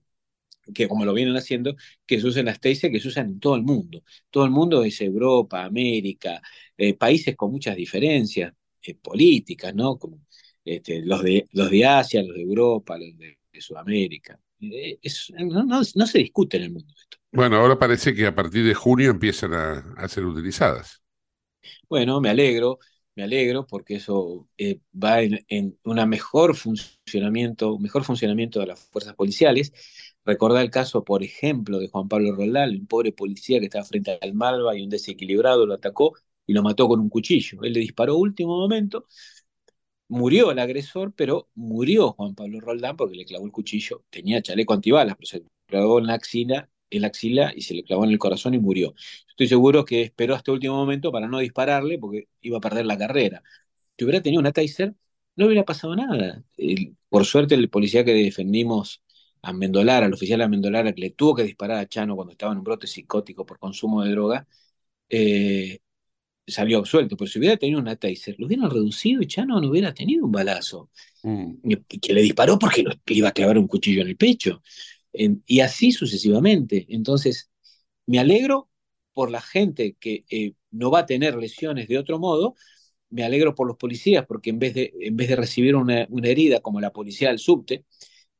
que 0.73 0.87
como 0.87 1.05
lo 1.05 1.13
vienen 1.13 1.35
haciendo, 1.35 1.75
que 2.05 2.19
se 2.19 2.27
usen 2.27 2.45
las 2.45 2.59
taser 2.59 2.91
que 2.91 2.99
se 2.99 3.07
usan 3.07 3.27
en 3.27 3.39
todo 3.39 3.55
el 3.55 3.63
mundo. 3.63 4.03
Todo 4.29 4.45
el 4.45 4.51
mundo 4.51 4.83
es 4.83 4.99
Europa, 5.01 5.63
América, 5.63 6.41
eh, 6.77 6.93
países 6.95 7.35
con 7.35 7.51
muchas 7.51 7.75
diferencias 7.75 8.53
eh, 8.81 8.95
políticas, 8.95 9.73
¿no? 9.75 9.97
Como 9.97 10.21
este, 10.63 11.01
los, 11.03 11.21
de, 11.23 11.47
los 11.51 11.69
de 11.69 11.85
Asia, 11.85 12.23
los 12.23 12.35
de 12.35 12.41
Europa, 12.41 12.97
los 12.97 13.17
de, 13.17 13.37
de 13.51 13.61
Sudamérica. 13.61 14.39
Eh, 14.61 14.97
es, 15.01 15.31
no, 15.37 15.63
no, 15.63 15.81
no, 15.95 16.07
se 16.07 16.19
discute 16.19 16.57
en 16.57 16.63
el 16.63 16.71
mundo 16.71 16.93
esto. 16.97 17.17
Bueno, 17.31 17.57
ahora 17.57 17.77
parece 17.77 18.15
que 18.15 18.25
a 18.25 18.33
partir 18.35 18.65
de 18.65 18.73
junio 18.73 19.11
empiezan 19.11 19.53
a, 19.53 19.93
a 19.97 20.07
ser 20.07 20.25
utilizadas. 20.25 21.03
Bueno, 21.89 22.21
me 22.21 22.29
alegro, 22.29 22.79
me 23.15 23.23
alegro 23.23 23.65
porque 23.67 23.95
eso 23.95 24.47
eh, 24.57 24.79
va 25.01 25.21
en, 25.21 25.43
en 25.47 25.77
un 25.83 26.09
mejor 26.09 26.55
funcionamiento, 26.55 27.77
mejor 27.79 28.03
funcionamiento 28.03 28.59
de 28.59 28.67
las 28.67 28.79
fuerzas 28.79 29.15
policiales. 29.15 29.73
Recordar 30.25 30.63
el 30.63 30.71
caso, 30.71 31.03
por 31.03 31.23
ejemplo, 31.23 31.79
de 31.79 31.87
Juan 31.87 32.07
Pablo 32.07 32.33
Roldán, 32.35 32.71
un 32.71 32.87
pobre 32.87 33.11
policía 33.11 33.59
que 33.59 33.65
estaba 33.65 33.85
frente 33.85 34.17
al 34.21 34.33
Malva 34.33 34.75
y 34.75 34.83
un 34.83 34.89
desequilibrado 34.89 35.65
lo 35.67 35.75
atacó 35.75 36.13
y 36.47 36.53
lo 36.53 36.63
mató 36.63 36.87
con 36.87 36.99
un 36.99 37.09
cuchillo. 37.09 37.59
Él 37.63 37.73
le 37.73 37.79
disparó 37.81 38.17
último 38.17 38.57
momento, 38.57 39.07
murió 40.07 40.51
el 40.51 40.59
agresor, 40.59 41.13
pero 41.15 41.49
murió 41.55 42.13
Juan 42.13 42.35
Pablo 42.35 42.59
Roldán 42.59 42.95
porque 42.97 43.15
le 43.15 43.25
clavó 43.25 43.45
el 43.45 43.51
cuchillo. 43.51 44.03
Tenía 44.09 44.41
chaleco 44.41 44.73
antibalas, 44.73 45.15
pero 45.15 45.27
se 45.27 45.39
le 45.39 45.45
clavó 45.67 45.99
en 45.99 46.07
la 46.07 46.13
axila, 46.15 46.69
en 46.89 47.01
la 47.01 47.07
axila 47.07 47.53
y 47.55 47.61
se 47.61 47.73
le 47.73 47.83
clavó 47.83 48.05
en 48.05 48.11
el 48.11 48.19
corazón 48.19 48.53
y 48.53 48.59
murió. 48.59 48.93
Estoy 49.29 49.47
seguro 49.47 49.85
que 49.85 50.01
esperó 50.03 50.35
hasta 50.35 50.51
el 50.51 50.55
último 50.55 50.75
momento 50.75 51.11
para 51.11 51.27
no 51.27 51.39
dispararle 51.39 51.99
porque 51.99 52.29
iba 52.41 52.57
a 52.57 52.61
perder 52.61 52.85
la 52.85 52.97
carrera. 52.97 53.43
Si 53.97 54.05
hubiera 54.05 54.21
tenido 54.21 54.41
una 54.41 54.51
taser, 54.51 54.95
no 55.35 55.47
hubiera 55.47 55.65
pasado 55.65 55.95
nada. 55.95 56.43
Por 57.09 57.25
suerte, 57.25 57.55
el 57.55 57.69
policía 57.69 58.05
que 58.05 58.13
defendimos 58.13 59.03
a 59.45 59.53
Mendolara, 59.53 60.07
al 60.07 60.13
oficial 60.13 60.41
a 60.41 60.47
Mendolara, 60.47 60.91
que 60.93 61.01
le 61.01 61.11
tuvo 61.11 61.35
que 61.35 61.43
disparar 61.43 61.77
a 61.77 61.87
Chano 61.87 62.15
cuando 62.15 62.31
estaba 62.31 62.51
en 62.51 62.57
un 62.57 62.63
brote 62.63 62.87
psicótico 62.87 63.45
por 63.45 63.59
consumo 63.59 64.03
de 64.03 64.11
droga, 64.11 64.47
eh, 65.07 65.79
salió 66.47 66.79
absuelto. 66.79 67.15
Pero 67.15 67.29
si 67.29 67.39
hubiera 67.39 67.57
tenido 67.57 67.79
una 67.79 67.95
taser, 67.95 68.35
lo 68.39 68.47
hubieran 68.47 68.71
reducido 68.71 69.21
y 69.21 69.27
Chano 69.27 69.61
no 69.61 69.69
hubiera 69.69 69.93
tenido 69.93 70.25
un 70.25 70.31
balazo. 70.31 70.89
Mm. 71.23 71.53
Que 72.01 72.13
le 72.13 72.23
disparó 72.23 72.57
porque 72.59 72.83
le 72.83 72.97
iba 73.07 73.29
a 73.29 73.33
clavar 73.33 73.57
un 73.59 73.67
cuchillo 73.67 74.01
en 74.01 74.07
el 74.09 74.17
pecho. 74.17 74.63
En, 75.13 75.43
y 75.45 75.59
así 75.59 75.91
sucesivamente. 75.91 76.87
Entonces, 76.89 77.51
me 78.07 78.19
alegro 78.19 78.69
por 79.13 79.29
la 79.31 79.41
gente 79.41 79.95
que 79.99 80.25
eh, 80.29 80.53
no 80.71 80.89
va 80.89 80.99
a 80.99 81.05
tener 81.05 81.35
lesiones 81.35 81.87
de 81.87 81.99
otro 81.99 82.19
modo, 82.19 82.55
me 83.11 83.23
alegro 83.23 83.53
por 83.53 83.67
los 83.67 83.77
policías, 83.77 84.25
porque 84.25 84.49
en 84.49 84.59
vez 84.59 84.73
de, 84.73 84.91
en 85.01 85.15
vez 85.15 85.29
de 85.29 85.35
recibir 85.35 85.75
una, 85.75 86.07
una 86.09 86.29
herida 86.29 86.61
como 86.61 86.81
la 86.81 86.91
policía 86.91 87.29
del 87.29 87.39
subte, 87.39 87.85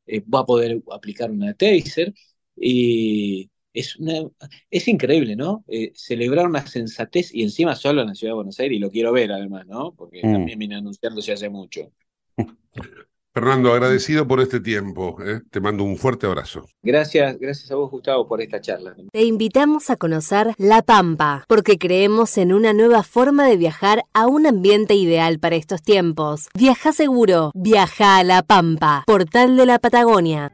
eh, 0.05 0.21
va 0.21 0.39
a 0.39 0.45
poder 0.45 0.81
aplicar 0.91 1.31
una 1.31 1.53
taser 1.53 2.13
y 2.55 3.49
es, 3.73 3.97
una, 3.97 4.29
es 4.69 4.87
increíble, 4.87 5.35
¿no? 5.35 5.65
Eh, 5.67 5.91
celebrar 5.95 6.47
una 6.47 6.65
sensatez 6.65 7.33
y 7.33 7.43
encima 7.43 7.75
solo 7.75 8.01
en 8.01 8.07
la 8.07 8.15
ciudad 8.15 8.31
de 8.31 8.35
Buenos 8.35 8.59
Aires 8.59 8.77
y 8.77 8.79
lo 8.79 8.89
quiero 8.89 9.11
ver 9.11 9.31
además, 9.31 9.65
¿no? 9.67 9.93
Porque 9.93 10.19
mm. 10.23 10.31
también 10.31 10.59
viene 10.59 10.75
anunciándose 10.75 11.33
hace 11.33 11.49
mucho. 11.49 11.91
Fernando, 13.35 13.73
agradecido 13.73 14.25
por 14.25 14.39
este 14.39 14.61
tiempo. 14.61 15.17
¿eh? 15.21 15.41
Te 15.51 15.59
mando 15.59 15.83
un 15.83 15.97
fuerte 15.97 16.25
abrazo. 16.25 16.69
Gracias, 16.81 17.37
gracias 17.37 17.69
a 17.69 17.75
vos, 17.75 17.91
Gustavo, 17.91 18.25
por 18.29 18.41
esta 18.41 18.61
charla. 18.61 18.95
Te 19.11 19.23
invitamos 19.25 19.89
a 19.89 19.97
conocer 19.97 20.53
La 20.57 20.81
Pampa, 20.81 21.43
porque 21.49 21.77
creemos 21.77 22.37
en 22.37 22.53
una 22.53 22.71
nueva 22.71 23.03
forma 23.03 23.45
de 23.45 23.57
viajar 23.57 24.03
a 24.13 24.27
un 24.27 24.47
ambiente 24.47 24.93
ideal 24.93 25.39
para 25.39 25.57
estos 25.57 25.81
tiempos. 25.81 26.47
Viaja 26.57 26.93
seguro, 26.93 27.51
viaja 27.53 28.19
a 28.19 28.23
La 28.23 28.41
Pampa, 28.41 29.03
portal 29.05 29.57
de 29.57 29.65
la 29.65 29.79
Patagonia. 29.79 30.53